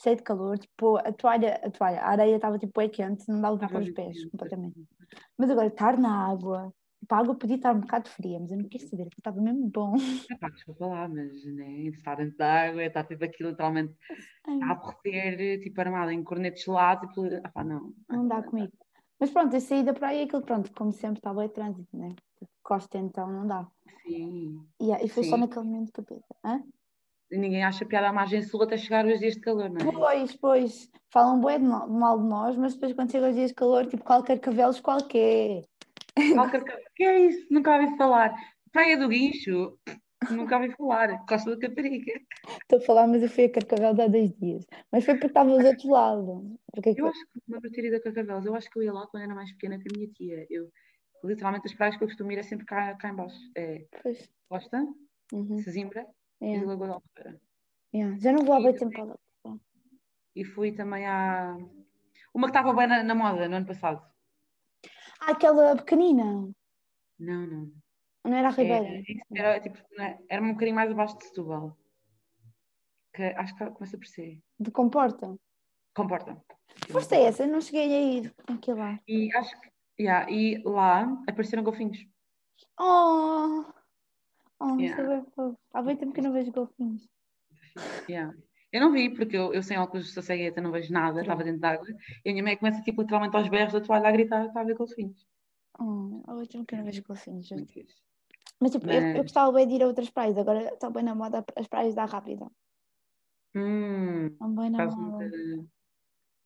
Cheio 0.00 0.16
de 0.16 0.22
calor, 0.22 0.58
tipo, 0.58 0.96
a 0.96 1.12
toalha, 1.12 1.60
a 1.64 1.70
toalha, 1.70 2.00
a 2.00 2.10
areia 2.10 2.36
estava 2.36 2.58
tipo 2.58 2.80
é 2.80 2.88
quente, 2.88 3.24
não 3.28 3.40
dava 3.40 3.58
para 3.58 3.80
os 3.80 3.90
pés 3.90 4.24
completamente. 4.30 4.76
Mas 5.36 5.50
agora, 5.50 5.66
estar 5.66 5.98
na 5.98 6.26
água, 6.30 6.72
tipo, 7.02 7.14
a 7.14 7.18
água 7.18 7.34
podia 7.36 7.56
estar 7.56 7.74
um 7.74 7.80
bocado 7.80 8.08
fria, 8.08 8.38
mas 8.40 8.50
eu 8.52 8.58
não 8.58 8.68
quis 8.68 8.88
saber, 8.88 9.08
estava 9.18 9.40
mesmo 9.40 9.68
bom. 9.70 9.94
Epá, 10.30 10.48
desculpa 10.50 10.86
lá, 10.86 11.08
mas 11.08 11.44
né, 11.44 11.82
estar 11.88 12.16
dentro 12.16 12.36
da 12.36 12.64
água, 12.66 12.84
estar 12.84 13.04
tipo 13.04 13.24
aquilo 13.24 13.50
literalmente 13.50 13.94
a 14.62 14.72
aborrecer, 14.72 15.60
tipo 15.60 15.80
armada 15.80 16.12
em 16.12 16.24
cornetos 16.24 16.62
gelados, 16.62 17.10
e 17.10 17.14
pelo- 17.14 17.40
ah, 17.44 17.50
pá, 17.50 17.64
não. 17.64 17.94
Não 18.08 18.26
dá 18.28 18.42
comigo. 18.42 18.72
Mas 19.18 19.30
pronto, 19.30 19.54
eu 19.54 19.60
saí 19.60 19.82
da 19.84 19.92
praia 19.94 20.20
e 20.22 20.24
aquilo, 20.24 20.42
pronto, 20.42 20.72
como 20.74 20.92
sempre, 20.92 21.18
estava 21.18 21.44
em 21.44 21.48
trânsito, 21.48 21.96
né? 21.96 22.08
Tipo, 22.38 22.52
costa 22.62 22.98
então, 22.98 23.30
não 23.30 23.46
dá. 23.46 23.70
Sim. 24.02 24.68
E, 24.80 24.86
e 25.04 25.08
foi 25.08 25.22
só 25.24 25.36
Sim. 25.36 25.40
naquele 25.40 25.64
momento 25.66 25.92
que 25.92 26.00
eu 26.00 26.04
pensei, 26.04 26.36
hã? 26.44 26.62
E 27.32 27.36
ninguém 27.36 27.64
acha 27.64 27.84
piada 27.84 28.08
à 28.10 28.12
margem 28.12 28.42
sul 28.42 28.62
até 28.62 28.76
chegar 28.76 29.04
os 29.06 29.18
dias 29.18 29.34
de 29.34 29.40
calor, 29.40 29.68
não 29.70 29.82
é? 29.82 29.90
Pois, 29.92 30.36
pois, 30.36 30.72
falam 31.12 31.40
bué 31.40 31.58
de 31.58 31.64
mal, 31.64 32.18
de 32.18 32.26
nós, 32.28 32.56
mas 32.56 32.74
depois 32.74 32.92
quando 32.94 33.10
chega 33.10 33.28
os 33.30 33.34
dias 33.36 33.50
de 33.50 33.54
calor, 33.54 33.86
tipo 33.86 34.04
qualquer 34.04 34.38
cavelos 34.40 34.80
qualquer. 34.80 35.62
Ca- 36.64 36.80
que 36.94 37.04
é 37.04 37.18
isso? 37.26 37.46
Nunca 37.50 37.76
ouvi 37.76 37.96
falar. 37.96 38.34
Praia 38.72 38.96
do 38.98 39.08
Guincho, 39.08 39.78
nunca 40.30 40.56
ouvi 40.56 40.70
falar. 40.76 41.24
Costa 41.26 41.54
da 41.56 41.68
Caparica. 41.68 42.12
Estou 42.62 42.78
a 42.78 42.82
falar, 42.82 43.06
mas 43.06 43.22
eu 43.22 43.28
fui 43.28 43.44
a 43.44 43.50
Carcavelos 43.50 43.98
há 44.00 44.06
dois 44.08 44.32
dias. 44.38 44.66
Mas 44.90 45.04
foi 45.04 45.14
porque 45.14 45.26
estava 45.28 45.50
do 45.58 45.66
outro 45.66 45.88
lado. 45.90 46.56
Porque 46.72 46.90
é 46.90 46.94
que- 46.94 47.00
Eu 47.00 47.06
acho 47.06 47.20
que 47.32 47.40
lembro 47.48 47.68
de 47.70 47.74
ter 47.76 47.84
ido 47.86 47.96
a 47.96 48.00
Carcavelos. 48.00 48.46
Eu 48.46 48.54
acho 48.54 48.70
que 48.70 48.78
eu 48.78 48.82
ia 48.82 48.92
lá 48.92 49.06
quando 49.06 49.22
era 49.24 49.34
mais 49.34 49.52
pequena 49.52 49.76
com 49.76 49.84
a 49.94 49.96
minha 49.98 50.08
tia. 50.12 50.46
Eu, 50.50 50.70
literalmente, 51.24 51.66
as 51.66 51.74
praias 51.74 51.96
que 51.96 52.04
eu 52.04 52.08
costumo 52.08 52.32
ir 52.32 52.38
é 52.38 52.42
sempre 52.42 52.66
cá, 52.66 52.94
cá 52.94 53.08
em 53.10 53.14
baixo. 53.14 53.38
É 53.56 53.84
Pois, 54.02 54.30
Costa, 54.48 54.86
uhum, 55.32 55.58
Sesimbra 55.58 56.06
e 56.40 56.46
yeah, 56.46 56.66
Lagoa 56.66 56.88
da 56.88 56.94
Alfeira. 56.94 57.40
yeah. 57.94 58.18
Já 58.18 58.32
não 58.32 58.44
vou 58.44 58.54
há 58.54 58.60
bem 58.60 58.74
também- 58.74 58.96
tempo. 59.06 59.18
E 60.34 60.44
fui 60.44 60.72
também 60.72 61.06
à... 61.06 61.56
Uma 62.34 62.46
que 62.50 62.56
estava 62.56 62.72
bem 62.72 62.86
na, 62.86 63.02
na 63.02 63.14
moda 63.14 63.46
no 63.48 63.56
ano 63.56 63.66
passado. 63.66 64.02
Ah, 65.24 65.32
aquela 65.32 65.76
pequenina, 65.76 66.24
Não, 67.18 67.46
não. 67.46 67.72
não 68.24 68.34
era 68.34 68.48
a 68.48 68.52
É, 68.52 68.54
Ribeira. 68.54 69.02
era, 69.34 69.60
tipo, 69.60 69.78
não 69.96 70.04
é? 70.04 70.18
era 70.28 70.42
um 70.42 70.52
bocadinho 70.52 70.74
mais 70.74 70.90
abaixo 70.90 71.16
de 71.18 71.24
Setúbal. 71.26 71.76
Que 73.14 73.22
acho 73.24 73.54
que 73.56 73.70
começa 73.70 73.98
por 73.98 74.06
ser. 74.06 74.40
De 74.58 74.70
Comporta. 74.70 75.36
Comporta. 75.94 76.42
Foste 76.90 77.14
essa, 77.14 77.46
não 77.46 77.60
cheguei 77.60 77.94
a 77.94 78.00
ir 78.00 78.34
aqui 78.48 78.72
lá. 78.72 78.98
E 79.06 79.30
acho 79.36 79.60
que. 79.60 79.70
yeah, 80.00 80.28
e 80.30 80.62
lá 80.64 81.02
apareceram 81.28 81.62
golfinhos. 81.62 81.98
Oh! 82.80 83.64
Oh, 84.58 84.78
Yeah. 84.78 85.02
é. 85.18 85.22
Há 85.74 85.82
bem 85.82 85.96
tempo 85.96 86.12
que 86.12 86.20
não 86.22 86.32
vejo 86.32 86.50
golfinhos. 86.52 87.06
Yeah. 88.08 88.34
Eu 88.72 88.80
não 88.80 88.90
vi, 88.92 89.10
porque 89.14 89.36
eu, 89.36 89.52
eu 89.52 89.62
sem 89.62 89.78
óculos 89.78 90.14
da 90.14 90.22
cegueta 90.22 90.60
não 90.60 90.72
vejo 90.72 90.92
nada, 90.92 91.20
estava 91.20 91.44
dentro 91.44 91.60
de 91.60 91.66
água. 91.66 91.86
E 92.24 92.30
a 92.30 92.32
minha 92.32 92.42
mãe 92.42 92.56
começa 92.56 92.80
tipo, 92.82 93.02
literalmente 93.02 93.36
aos 93.36 93.48
berros 93.48 93.72
da 93.74 93.80
toalha 93.82 94.08
a 94.08 94.12
gritar, 94.12 94.46
está 94.46 94.60
a 94.60 94.64
ver 94.64 94.74
golfinhos. 94.74 95.26
Oh, 95.78 96.22
a 96.26 96.34
outra 96.34 96.58
nunca 96.58 96.76
não 96.76 96.84
vejo 96.84 97.02
golfinhos. 97.02 97.48
Mas 98.58 98.70
tipo, 98.72 98.86
eu, 98.88 98.92
eu 99.00 99.12
Mas- 99.12 99.22
gostava 99.22 99.52
bem 99.52 99.68
de 99.68 99.74
ir 99.74 99.82
a 99.82 99.86
outras 99.86 100.08
praias, 100.10 100.38
agora 100.38 100.72
está 100.72 100.88
bem 100.88 101.02
na 101.04 101.14
moda 101.14 101.44
as 101.54 101.66
praias 101.66 101.94
da 101.94 102.06
Rápida. 102.06 102.46
Hum, 103.54 104.26
Estão 104.28 104.54
bem 104.54 104.70
por 104.72 104.78
na 104.78 104.86
moda. 104.86 105.24
nunca, 105.26 105.68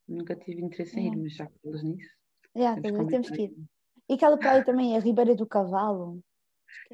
nunca 0.08 0.36
tive 0.36 0.62
interesse 0.62 0.98
em 0.98 1.06
ir, 1.08 1.12
É. 1.12 1.16
mas 1.16 1.34
já 1.36 1.46
que 1.46 1.58
falas 1.62 1.82
nisso, 1.84 2.10
Já, 2.56 2.80
temos 2.80 3.06
temos 3.06 3.30
que 3.30 3.42
ir. 3.42 3.54
E 4.08 4.14
aquela 4.14 4.36
praia 4.36 4.64
também, 4.64 4.96
a 4.96 5.00
Ribeira 5.00 5.34
do 5.34 5.46
Cavalo, 5.46 6.20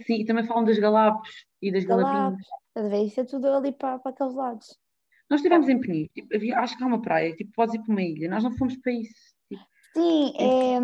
Sim, 0.07 0.17
e 0.21 0.25
também 0.27 0.45
falam 0.45 0.65
das 0.65 0.79
Galapos 0.79 1.47
e 1.61 1.73
das 1.73 1.85
Galapinhas. 1.85 2.41
Estás 2.69 2.87
a 2.87 2.89
ver? 2.91 3.03
Isso 3.05 3.21
é 3.21 3.25
tudo 3.25 3.49
ali 3.49 3.73
para, 3.73 3.99
para 3.99 4.11
aqueles 4.13 4.35
lados. 4.35 4.79
Nós 5.33 5.41
estivemos 5.41 5.67
em 5.67 5.81
Peniche, 5.81 6.11
tipo, 6.13 6.37
havia- 6.37 6.59
acho 6.61 6.77
que 6.77 6.85
há 6.85 6.87
uma 6.87 7.01
praia, 7.01 7.35
tipo, 7.35 7.51
podes 7.53 7.75
ir 7.75 7.79
para 7.83 7.91
uma 7.91 8.03
ilha. 8.03 8.29
Nós 8.29 8.45
não 8.45 8.53
fomos 8.53 8.77
para 8.77 8.93
isso. 8.93 9.35
Tipo, 9.49 9.63
Sim, 9.97 10.35
é. 10.39 10.77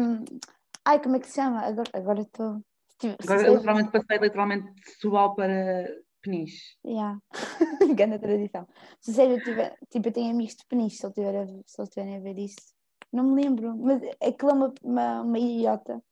Ai, 0.87 1.03
como 1.03 1.17
é 1.17 1.21
que 1.21 1.27
se 1.27 1.35
chama? 1.35 1.61
Agora 1.61 1.91
agora 1.93 2.21
estou. 2.23 2.65
Tipo, 2.99 3.15
agora, 3.23 3.47
eu 3.47 3.55
literalmente 3.57 3.91
passei 3.91 4.17
literalmente 4.17 4.73
de 4.73 4.91
Setúbal 4.91 5.35
para 5.35 5.87
Peniche. 6.23 6.79
Yeah. 6.83 7.21
Grande 7.95 8.19
tradição. 8.19 8.67
Se 9.03 9.23
eu 9.23 9.39
tiver, 9.43 9.77
tipo, 9.91 10.09
eu 10.09 10.13
tenho 10.13 10.31
amigos 10.31 10.57
de 10.57 10.65
Peniche, 10.67 10.97
se, 10.97 11.05
ele 11.05 11.13
tiver 11.13 11.37
a, 11.43 11.47
se 11.47 11.81
eles 11.81 11.91
tiverem 11.91 12.17
a 12.17 12.21
ver 12.21 12.39
isso. 12.39 12.73
Não 13.13 13.25
me 13.25 13.43
lembro, 13.43 13.77
mas 13.77 14.01
aquilo 14.27 14.51
é 14.51 14.55
uma, 14.55 14.75
uma, 14.83 15.21
uma 15.21 15.39
ilhota 15.39 16.03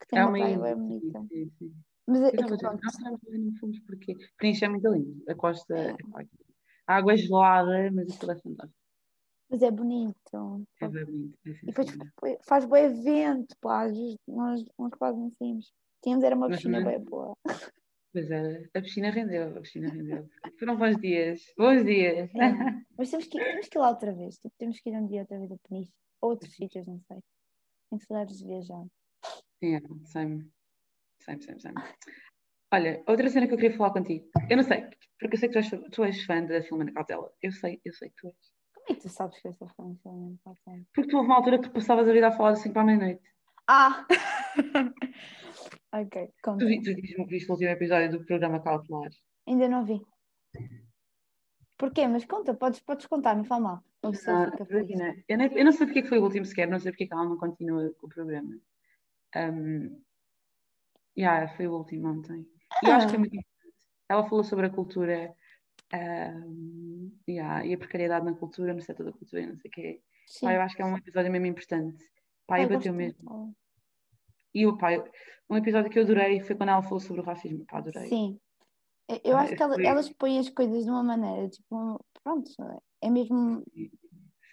que 0.00 0.08
tem 0.08 0.18
É 0.18 0.24
uma 0.24 0.32
praia 0.32 0.58
bem 0.58 0.74
bonita. 0.74 1.20
Sim, 1.28 1.50
sim. 1.60 1.72
Mas 2.08 2.22
é 2.22 2.30
dizer, 2.32 2.58
pronto, 2.58 2.80
nós 2.82 2.98
não 2.98 3.54
fomos 3.60 3.78
porque 3.86 4.16
Peniche 4.36 4.64
é 4.64 4.68
muito 4.68 4.92
lindo. 4.92 5.22
A 5.28 5.34
costa, 5.36 5.76
É. 5.76 5.96
a 6.86 6.96
água 6.96 7.12
é 7.14 7.16
gelada, 7.16 7.90
mas 7.92 8.10
aquilo 8.14 8.32
é 8.32 8.36
fantástico. 8.36 8.78
mas 9.50 9.62
é 9.62 9.70
bonito. 9.70 10.66
É 10.80 10.88
bonito. 10.88 11.38
É 11.46 11.50
E 11.50 11.66
depois 11.66 11.86
sensacional. 11.88 12.08
foi- 12.18 12.38
faz 12.46 12.64
bom 12.64 12.76
evento, 12.76 13.56
pá, 13.60 13.86
nós, 14.26 14.64
nós 14.78 14.90
quase 14.98 15.18
não 15.18 15.30
saímos. 15.30 15.72
Tínhamos 16.02 16.24
era 16.24 16.36
uma 16.36 16.48
Mas 16.48 16.56
piscina 16.58 16.84
bem 16.84 17.00
boa. 17.00 17.36
Pois 18.12 18.30
é, 18.30 18.68
a 18.74 18.80
piscina 18.80 19.10
rendeu, 19.10 19.56
a 19.56 19.60
piscina 19.60 19.88
rendeu. 19.88 20.28
Foram 20.58 20.76
bons 20.76 20.96
dias, 20.98 21.40
bons 21.56 21.84
dias. 21.84 22.30
É. 22.34 22.84
Mas 22.96 23.10
temos 23.10 23.26
que, 23.26 23.38
ir- 23.38 23.44
temos 23.44 23.68
que 23.68 23.76
ir 23.76 23.80
lá 23.80 23.88
outra 23.90 24.12
vez. 24.12 24.36
Tipo, 24.38 24.54
temos 24.56 24.78
que 24.80 24.90
ir 24.90 24.96
um 24.96 25.06
dia 25.06 25.22
outra 25.22 25.38
vez 25.38 25.50
a 25.50 25.56
Peniche. 25.68 25.92
Ou 26.20 26.30
outros 26.30 26.54
sítios, 26.54 26.86
não 26.86 27.00
sei. 27.08 27.18
Tem 27.90 27.98
que 27.98 28.04
saudades 28.06 28.38
de 28.38 28.46
viajar. 28.46 28.84
Sim, 29.62 29.74
é, 29.74 29.80
sempre, 30.04 30.50
sempre, 31.20 31.44
sempre, 31.44 31.60
sempre. 31.60 31.82
Olha, 32.74 33.02
outra 33.06 33.28
cena 33.28 33.46
que 33.46 33.54
eu 33.54 33.58
queria 33.58 33.76
falar 33.76 33.92
contigo. 33.92 34.28
Eu 34.50 34.56
não 34.56 34.64
sei, 34.64 34.84
porque 35.20 35.36
eu 35.36 35.38
sei 35.38 35.48
que 35.48 35.52
tu 35.54 35.58
és, 35.58 35.90
tu 35.92 36.04
és 36.04 36.24
fã 36.24 36.44
da 36.44 36.60
Filma 36.62 36.82
na 36.84 36.92
Cautela. 36.92 37.30
Eu 37.40 37.52
sei, 37.52 37.80
eu 37.84 37.92
sei 37.92 38.08
que 38.10 38.16
tu 38.16 38.26
és. 38.26 38.34
Como 38.74 38.86
é 38.90 38.94
que 38.94 39.00
tu 39.02 39.08
sabes 39.08 39.40
que 39.40 39.46
eu 39.46 39.52
sou 39.52 39.68
fã 39.76 39.92
de 39.92 39.98
filme? 40.02 40.38
Porque 40.92 41.08
tu 41.08 41.16
houve 41.16 41.28
uma 41.28 41.36
altura 41.36 41.58
que 41.58 41.68
tu 41.68 41.70
passavas 41.70 42.08
a 42.08 42.12
vida 42.12 42.26
a 42.28 42.32
falar 42.32 42.50
assim 42.50 42.72
para 42.72 42.82
a 42.82 42.84
meia-noite. 42.84 43.22
Ah! 43.68 44.04
ok, 45.92 46.26
Tu, 46.26 46.32
conta. 46.42 46.64
vi- 46.66 46.82
tu 46.82 46.94
dizes-me 46.94 47.24
que 47.26 47.30
viste 47.30 47.48
o 47.48 47.52
último 47.52 47.70
episódio 47.70 48.10
do 48.18 48.24
programa 48.26 48.60
Cautelar. 48.60 49.10
Ainda 49.46 49.68
não 49.68 49.84
vi. 49.84 50.00
Porquê? 51.78 52.08
Mas 52.08 52.24
conta, 52.24 52.54
podes, 52.54 52.80
podes 52.80 53.06
contar, 53.06 53.36
não 53.36 53.44
faz 53.44 53.62
mal. 53.62 53.84
Ah, 54.02 54.50
feliz. 54.66 54.68
imagina, 54.70 55.14
eu, 55.28 55.38
nem- 55.38 55.58
eu 55.58 55.64
não 55.64 55.72
sei 55.72 55.86
porque 55.86 56.00
é 56.00 56.04
foi 56.04 56.18
o 56.18 56.24
último 56.24 56.44
sequer, 56.44 56.68
não 56.68 56.80
sei 56.80 56.90
porque 56.90 57.04
é 57.04 57.08
ela 57.12 57.24
não 57.24 57.38
continua 57.38 57.90
com 57.98 58.06
o 58.06 58.10
programa. 58.10 58.58
Um, 59.36 60.02
yeah, 61.16 61.48
foi 61.56 61.66
o 61.66 61.72
último 61.72 62.08
ontem. 62.08 62.46
E 62.82 62.86
eu 62.86 62.92
acho 62.92 63.06
que 63.08 63.12
é 63.12 63.16
Ah. 63.16 63.18
muito 63.18 63.36
importante. 63.36 63.74
Ela 64.08 64.28
falou 64.28 64.44
sobre 64.44 64.66
a 64.66 64.70
cultura 64.70 65.34
um, 65.94 67.12
yeah, 67.28 67.64
e 67.64 67.74
a 67.74 67.78
precariedade 67.78 68.24
na 68.24 68.34
cultura, 68.34 68.74
no 68.74 68.80
setor 68.82 69.06
da 69.06 69.12
cultura 69.12 69.42
e 69.42 69.46
não 69.46 69.56
sei 69.56 69.68
o 69.68 69.72
quê. 69.72 70.00
Sim. 70.26 70.46
Pá, 70.46 70.54
eu 70.54 70.60
acho 70.62 70.76
que 70.76 70.82
é 70.82 70.84
um 70.84 70.96
episódio 70.96 71.30
mesmo 71.30 71.46
importante. 71.46 72.02
Pá, 72.46 72.56
Ai, 72.56 72.62
gosto 72.66 72.78
bateu 72.78 72.94
mesmo. 72.94 73.54
E 74.54 74.66
o 74.66 74.76
pai, 74.76 75.02
um 75.48 75.56
episódio 75.56 75.90
que 75.90 75.98
eu 75.98 76.02
adorei 76.04 76.40
foi 76.40 76.56
quando 76.56 76.70
ela 76.70 76.82
falou 76.82 77.00
sobre 77.00 77.20
o 77.20 77.24
racismo. 77.24 77.64
Pá, 77.66 77.78
adorei. 77.78 78.08
Sim. 78.08 78.38
Eu- 79.22 79.36
Ah, 79.36 79.42
acho 79.42 79.54
que 79.56 79.62
ela- 79.62 79.74
foi- 79.74 79.84
elas 79.86 80.08
põem 80.10 80.38
as 80.38 80.48
coisas 80.48 80.84
de 80.84 80.90
uma 80.90 81.02
maneira, 81.02 81.48
tipo, 81.48 82.02
pronto, 82.22 82.50
é 83.02 83.10
mesmo 83.10 83.62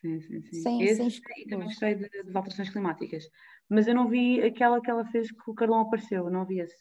Sim, 0.01 0.19
sim, 0.19 0.41
sim. 0.41 0.61
Sem- 0.63 0.82
Esse, 0.82 0.95
sem 0.95 1.07
e 1.07 1.47
também 1.47 1.67
escrúpulos. 1.67 2.05
gostei 2.05 2.24
das 2.24 2.36
alterações 2.36 2.69
climáticas. 2.72 3.30
Mas 3.69 3.88
eu 3.88 3.93
não 3.95 4.09
vi 4.09 4.41
aquela 4.41 4.82
que 4.82 4.89
ela 4.89 5.05
fez 5.05 5.32
que 5.32 5.49
o 5.49 5.53
Carlão 5.53 5.80
apareceu, 5.82 6.26
eu 6.26 6.32
não 6.32 6.43
vi 6.45 6.59
esse. 6.59 6.76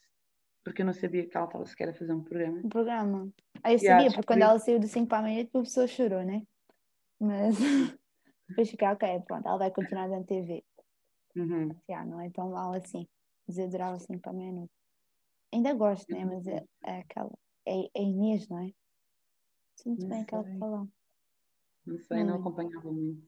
Porque 0.65 0.83
eu 0.83 0.87
não 0.87 0.93
sabia 0.93 1.27
que 1.27 1.37
ela 1.37 1.47
estava 1.47 1.67
sequer 1.67 1.89
a 1.89 1.95
fazer 1.95 2.13
um 2.13 2.23
programa. 2.23 2.59
um 2.59 2.69
programa. 2.69 3.33
Ah, 3.63 3.73
eu 3.73 3.79
Yeah, 3.79 4.03
sabia, 4.03 4.11
porque 4.13 4.27
quando 4.27 4.43
ela 4.43 4.59
saiu 4.59 4.79
do 4.79 4.87
5 4.87 5.09
para 5.09 5.19
a 5.19 5.23
meia-noite, 5.23 5.51
a 5.57 5.61
pessoa 5.61 5.87
chorou, 5.87 6.25
né? 6.25 6.43
Mas 7.19 7.57
depois 8.49 8.71
fiquei, 8.71 8.89
ok, 8.89 9.21
pronto, 9.27 9.47
ela 9.47 9.59
vai 9.59 9.71
continuar 9.71 10.09
na 10.09 10.23
TV. 10.25 10.65
Uhum. 11.37 11.71
Já, 11.89 12.05
não 12.05 12.21
é 12.21 12.31
tão 12.31 12.51
mal 12.51 12.73
assim. 12.75 13.07
Mas 13.47 13.59
eu 13.59 13.67
adorava 13.67 13.99
5 13.99 14.21
para 14.21 14.33
a 14.33 14.35
meia-noite. 14.35 14.73
Ainda 15.53 15.75
gosto, 15.75 16.11
né? 16.13 16.25
Mas 16.25 16.47
é, 16.47 16.65
é 16.85 17.01
aquela. 17.01 17.31
É, 17.67 17.81
é 17.95 18.03
Inês, 18.03 18.49
não 18.49 18.59
é? 18.59 18.73
Não 19.87 20.09
bem 20.09 20.23
aquela 20.23 20.45
que 20.45 20.59
fala. 20.59 20.87
Não 21.87 21.99
sei, 21.99 22.25
não 22.25 22.37
Hum. 22.37 22.41
acompanhava 22.41 22.93
muito. 22.93 23.27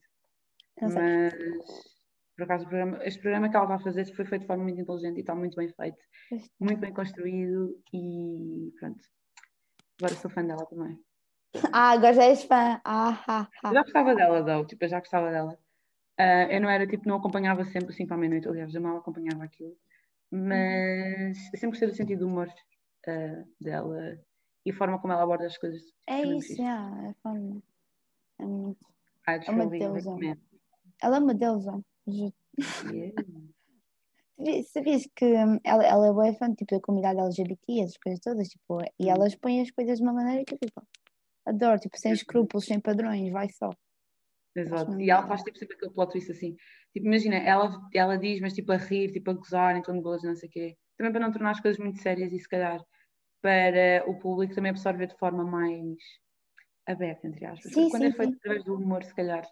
Não 0.81 0.91
sei. 0.91 1.03
Mas, 1.03 1.92
por 2.37 2.45
acaso, 2.45 2.65
o 2.65 2.69
programa, 2.69 2.99
este 3.05 3.21
programa 3.21 3.49
que 3.49 3.57
ela 3.57 3.65
está 3.67 3.75
a 3.77 3.81
fazer 3.81 4.15
foi 4.15 4.25
feito 4.25 4.43
de 4.43 4.47
forma 4.47 4.65
muito 4.65 4.81
inteligente 4.81 5.17
e 5.19 5.21
está 5.21 5.35
muito 5.35 5.57
bem 5.57 5.69
feito. 5.69 5.99
Muito 6.59 6.81
bem 6.81 6.93
construído 6.93 7.79
e 7.93 8.73
pronto. 8.79 9.01
Agora 10.01 10.15
sou 10.15 10.31
fã 10.31 10.45
dela 10.45 10.67
também. 10.67 10.99
Ah, 11.75 11.91
agora 11.91 12.15
já 12.15 12.25
és 12.25 12.45
fã. 12.45 12.81
Ah, 12.83 13.23
ah, 13.29 13.49
Eu 13.63 13.71
ah. 13.71 13.75
já 13.75 13.83
gostava 13.83 14.15
dela, 14.15 14.43
though, 14.43 14.67
tipo, 14.67 14.85
eu 14.85 14.89
já 14.89 14.99
gostava 15.01 15.31
dela. 15.31 15.59
Ah, 16.19 16.45
eu 16.51 16.61
não 16.63 16.71
era, 16.71 16.87
tipo, 16.87 17.07
não 17.07 17.17
acompanhava 17.17 17.63
sempre 17.65 17.91
assim 17.91 18.07
para 18.07 18.17
a 18.17 18.19
meia-noite, 18.19 18.49
aliás, 18.49 18.75
eu 18.75 18.81
mal 18.81 18.97
acompanhava 18.97 19.45
aquilo. 19.45 19.77
Mas 20.31 21.37
eu 21.53 21.59
sempre 21.59 21.69
gostei 21.69 21.89
do 21.89 21.95
sentido 21.95 22.21
do 22.21 22.27
humor 22.27 22.49
ah, 23.07 23.45
dela 23.61 24.19
e 24.65 24.71
a 24.71 24.75
forma 24.75 24.99
como 24.99 25.13
ela 25.13 25.25
aborda 25.25 25.47
as 25.47 25.59
coisas. 25.59 25.83
É 26.07 26.23
isso, 26.23 26.57
já. 26.57 26.91
É 27.07 27.13
fã. 27.23 27.63
É 28.39 28.45
muito. 28.45 28.87
I 29.29 29.41
É 29.47 29.51
uma 29.51 29.67
deusa. 29.67 30.17
Ela 31.03 31.17
é 31.17 31.21
uma 31.21 31.35
deusa. 31.35 31.85
Yeah. 32.07 32.33
Sabias- 34.73 35.09
que 35.15 35.25
hum, 35.25 35.59
ela, 35.65 35.85
ela 35.85 36.07
é 36.09 36.13
boa 36.13 36.33
fã 36.35 36.53
tipo, 36.55 36.75
da 36.75 36.81
comunidade 36.81 37.21
LGBT, 37.21 37.81
essas 37.81 37.97
coisas 37.99 38.21
todas, 38.21 38.49
tipo, 38.49 38.81
e 38.99 39.07
Hum. 39.07 39.11
elas 39.11 39.35
põem 39.37 39.61
as 39.61 39.71
coisas 39.71 39.99
de 39.99 40.03
uma 40.05 40.13
maneira 40.13 40.45
que 40.45 40.55
eu 40.55 40.59
tipo, 40.59 40.83
adoro, 41.47 41.79
tipo, 41.79 41.97
sem 41.99 42.11
Uhum. 42.13 42.17
escrúpulos, 42.17 42.65
sem 42.65 42.81
padrões, 42.81 43.31
vai 43.31 43.49
só. 43.51 43.71
Exato. 44.57 45.01
E 45.01 45.11
ela 45.11 45.27
faz 45.27 45.43
tipo, 45.43 45.59
sempre 45.59 45.77
aquele 45.77 45.93
plot 45.93 46.13
twist 46.13 46.31
assim. 46.33 46.57
Tipo, 46.93 47.07
imagina, 47.07 47.37
ela, 47.37 47.89
ela 47.95 48.19
diz, 48.19 48.41
mas 48.41 48.53
tipo 48.53 48.73
a 48.73 48.77
rir, 48.77 49.13
tipo 49.13 49.31
a 49.31 49.35
gozar 49.35 49.77
em 49.77 49.83
torno 49.83 50.01
de 50.01 50.05
bolas, 50.05 50.23
não 50.23 50.35
sei 50.35 50.49
o 50.49 50.53
quê. 50.53 50.77
Também 50.97 51.13
para 51.13 51.21
não 51.23 51.33
tornar 51.33 51.53
as 51.53 51.61
coisas 51.61 51.79
muito 51.79 52.01
sérias 52.03 52.33
e 52.33 52.39
se 52.39 52.49
calhar 52.49 52.81
para 53.41 54.05
o 54.09 54.19
público 54.19 54.55
também 54.55 54.71
absorver 54.71 55.07
de 55.07 55.17
forma 55.19 55.45
mais 55.45 55.97
aberta, 56.87 57.27
entre 57.29 57.45
aspas. 57.47 57.73
Sim, 57.73 57.89
quando 57.91 58.03
sim, 58.03 58.09
é 58.09 58.13
feito 58.13 58.33
sim. 58.33 58.39
através 58.39 58.65
do 58.65 58.75
humor, 58.75 59.05
se 59.05 59.15
calhar 59.15 59.47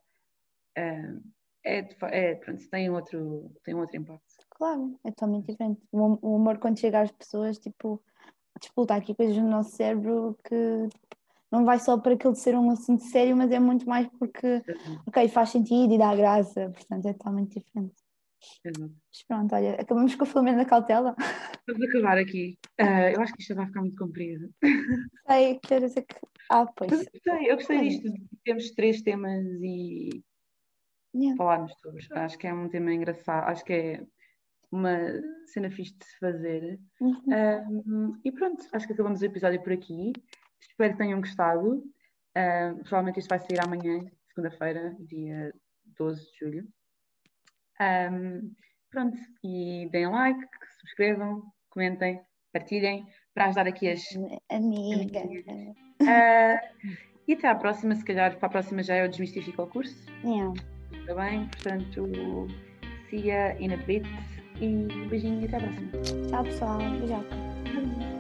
ah, 0.77 1.19
é, 1.65 1.89
é, 2.03 2.35
pronto, 2.37 2.69
tem 2.71 2.91
outro, 2.91 3.51
tem 3.65 3.75
outro 3.75 3.97
impacto. 3.97 4.47
Claro, 4.51 4.99
é 5.05 5.11
totalmente 5.11 5.47
diferente. 5.47 5.81
O 5.93 6.19
o 6.23 6.37
humor 6.37 6.59
quando 6.59 6.79
chega 6.79 7.01
às 7.01 7.11
pessoas, 7.11 7.59
tipo, 7.59 8.03
disputa 8.61 8.95
aqui 8.95 9.15
coisas 9.15 9.37
no 9.37 9.49
nosso 9.49 9.71
cérebro 9.71 10.37
que 10.45 10.89
não 11.51 11.65
vai 11.65 11.79
só 11.81 11.99
para 11.99 12.15
aquilo 12.15 12.33
de 12.33 12.39
ser 12.39 12.55
um 12.55 12.71
assunto 12.71 13.03
sério, 13.05 13.37
mas 13.37 13.51
é 13.51 13.59
muito 13.59 13.89
mais 13.89 14.07
porque, 14.19 14.63
ok, 15.07 15.29
faz 15.29 15.51
sentido 15.51 15.93
e 15.93 15.99
dá 15.99 16.15
graça, 16.15 16.71
portanto 16.71 17.07
é 17.07 17.13
totalmente 17.13 17.59
diferente. 17.59 17.95
Exato. 18.65 18.95
Mas 19.09 19.23
pronto, 19.27 19.55
olha, 19.55 19.75
acabamos 19.75 20.15
com 20.15 20.25
o 20.25 20.27
filme 20.27 20.55
da 20.55 20.65
cautela. 20.65 21.15
Vamos 21.69 21.89
acabar 21.89 22.19
aqui. 22.19 22.59
Ah, 22.79 23.11
eu 23.11 23.21
acho 23.21 23.35
que 23.35 23.43
isto 23.43 23.55
vai 23.55 23.67
ficar 23.67 23.81
muito 23.81 23.97
comprido. 23.97 24.51
Sei, 25.27 25.59
que 25.59 25.75
horas 25.75 25.97
é 25.97 26.03
que. 26.03 26.17
Ah, 26.49 26.67
pois. 26.67 26.91
Mas 26.91 27.07
eu 27.47 27.57
gostei, 27.57 27.89
disto. 27.89 28.13
Temos 28.45 28.71
três 28.71 29.03
temas 29.03 29.45
e 29.63 30.23
Yeah. 31.15 31.37
falarmos 31.37 31.73
sobre. 31.81 32.07
Acho 32.13 32.39
que 32.39 32.47
é 32.47 32.55
um 32.55 32.69
tema 32.69 32.93
engraçado. 32.93 33.49
Acho 33.49 33.65
que 33.65 33.73
é 33.73 34.07
uma 34.71 34.97
cena 35.47 35.71
fixe 35.71 35.97
de 35.99 36.05
se 36.05 36.19
fazer. 36.19 36.79
Uhum. 37.01 37.23
Um, 37.27 38.21
e 38.25 38.31
pronto, 38.31 38.65
acho 38.73 38.87
que 38.87 38.93
acabamos 38.93 39.21
o 39.21 39.25
episódio 39.25 39.63
por 39.63 39.73
aqui. 39.73 40.13
Espero 40.61 40.93
que 40.93 40.99
tenham 40.99 41.21
gostado. 41.21 41.83
Um, 42.37 42.79
provavelmente 42.83 43.19
isto 43.19 43.29
vai 43.29 43.39
sair 43.41 43.61
amanhã, 43.61 44.05
segunda-feira, 44.29 44.97
dia 45.01 45.53
12 45.99 46.21
de 46.21 46.39
julho. 46.39 46.69
Um, 47.81 48.55
pronto, 48.91 49.19
e 49.43 49.89
deem 49.91 50.09
like, 50.09 50.41
subscrevam, 50.79 51.43
comentem, 51.71 52.21
partilhem, 52.53 53.05
para 53.35 53.47
ajudar 53.47 53.67
aqui 53.67 53.89
as. 53.89 54.05
Amiga. 54.51 55.21
Uh, 56.01 56.97
e 57.27 57.33
até 57.35 57.49
à 57.49 57.55
próxima, 57.55 57.95
se 57.95 58.05
calhar 58.05 58.37
para 58.39 58.47
a 58.47 58.51
próxima 58.51 58.83
já 58.83 58.95
é 58.95 59.05
o 59.05 59.09
Desmistifica 59.09 59.63
o 59.63 59.67
curso. 59.67 60.07
Yeah. 60.25 60.53
Está 61.01 61.15
bem? 61.15 61.47
Portanto, 61.47 62.47
see 63.09 63.27
ya 63.27 63.57
in 63.59 63.73
a 63.73 63.77
bit. 63.77 64.07
E 64.61 64.87
beijinho 65.09 65.41
e 65.41 65.47
até 65.47 65.57
à 65.57 65.61
próxima. 65.61 65.91
Tchau, 66.29 66.45
pessoal. 66.45 66.79
Beijoca. 66.79 68.20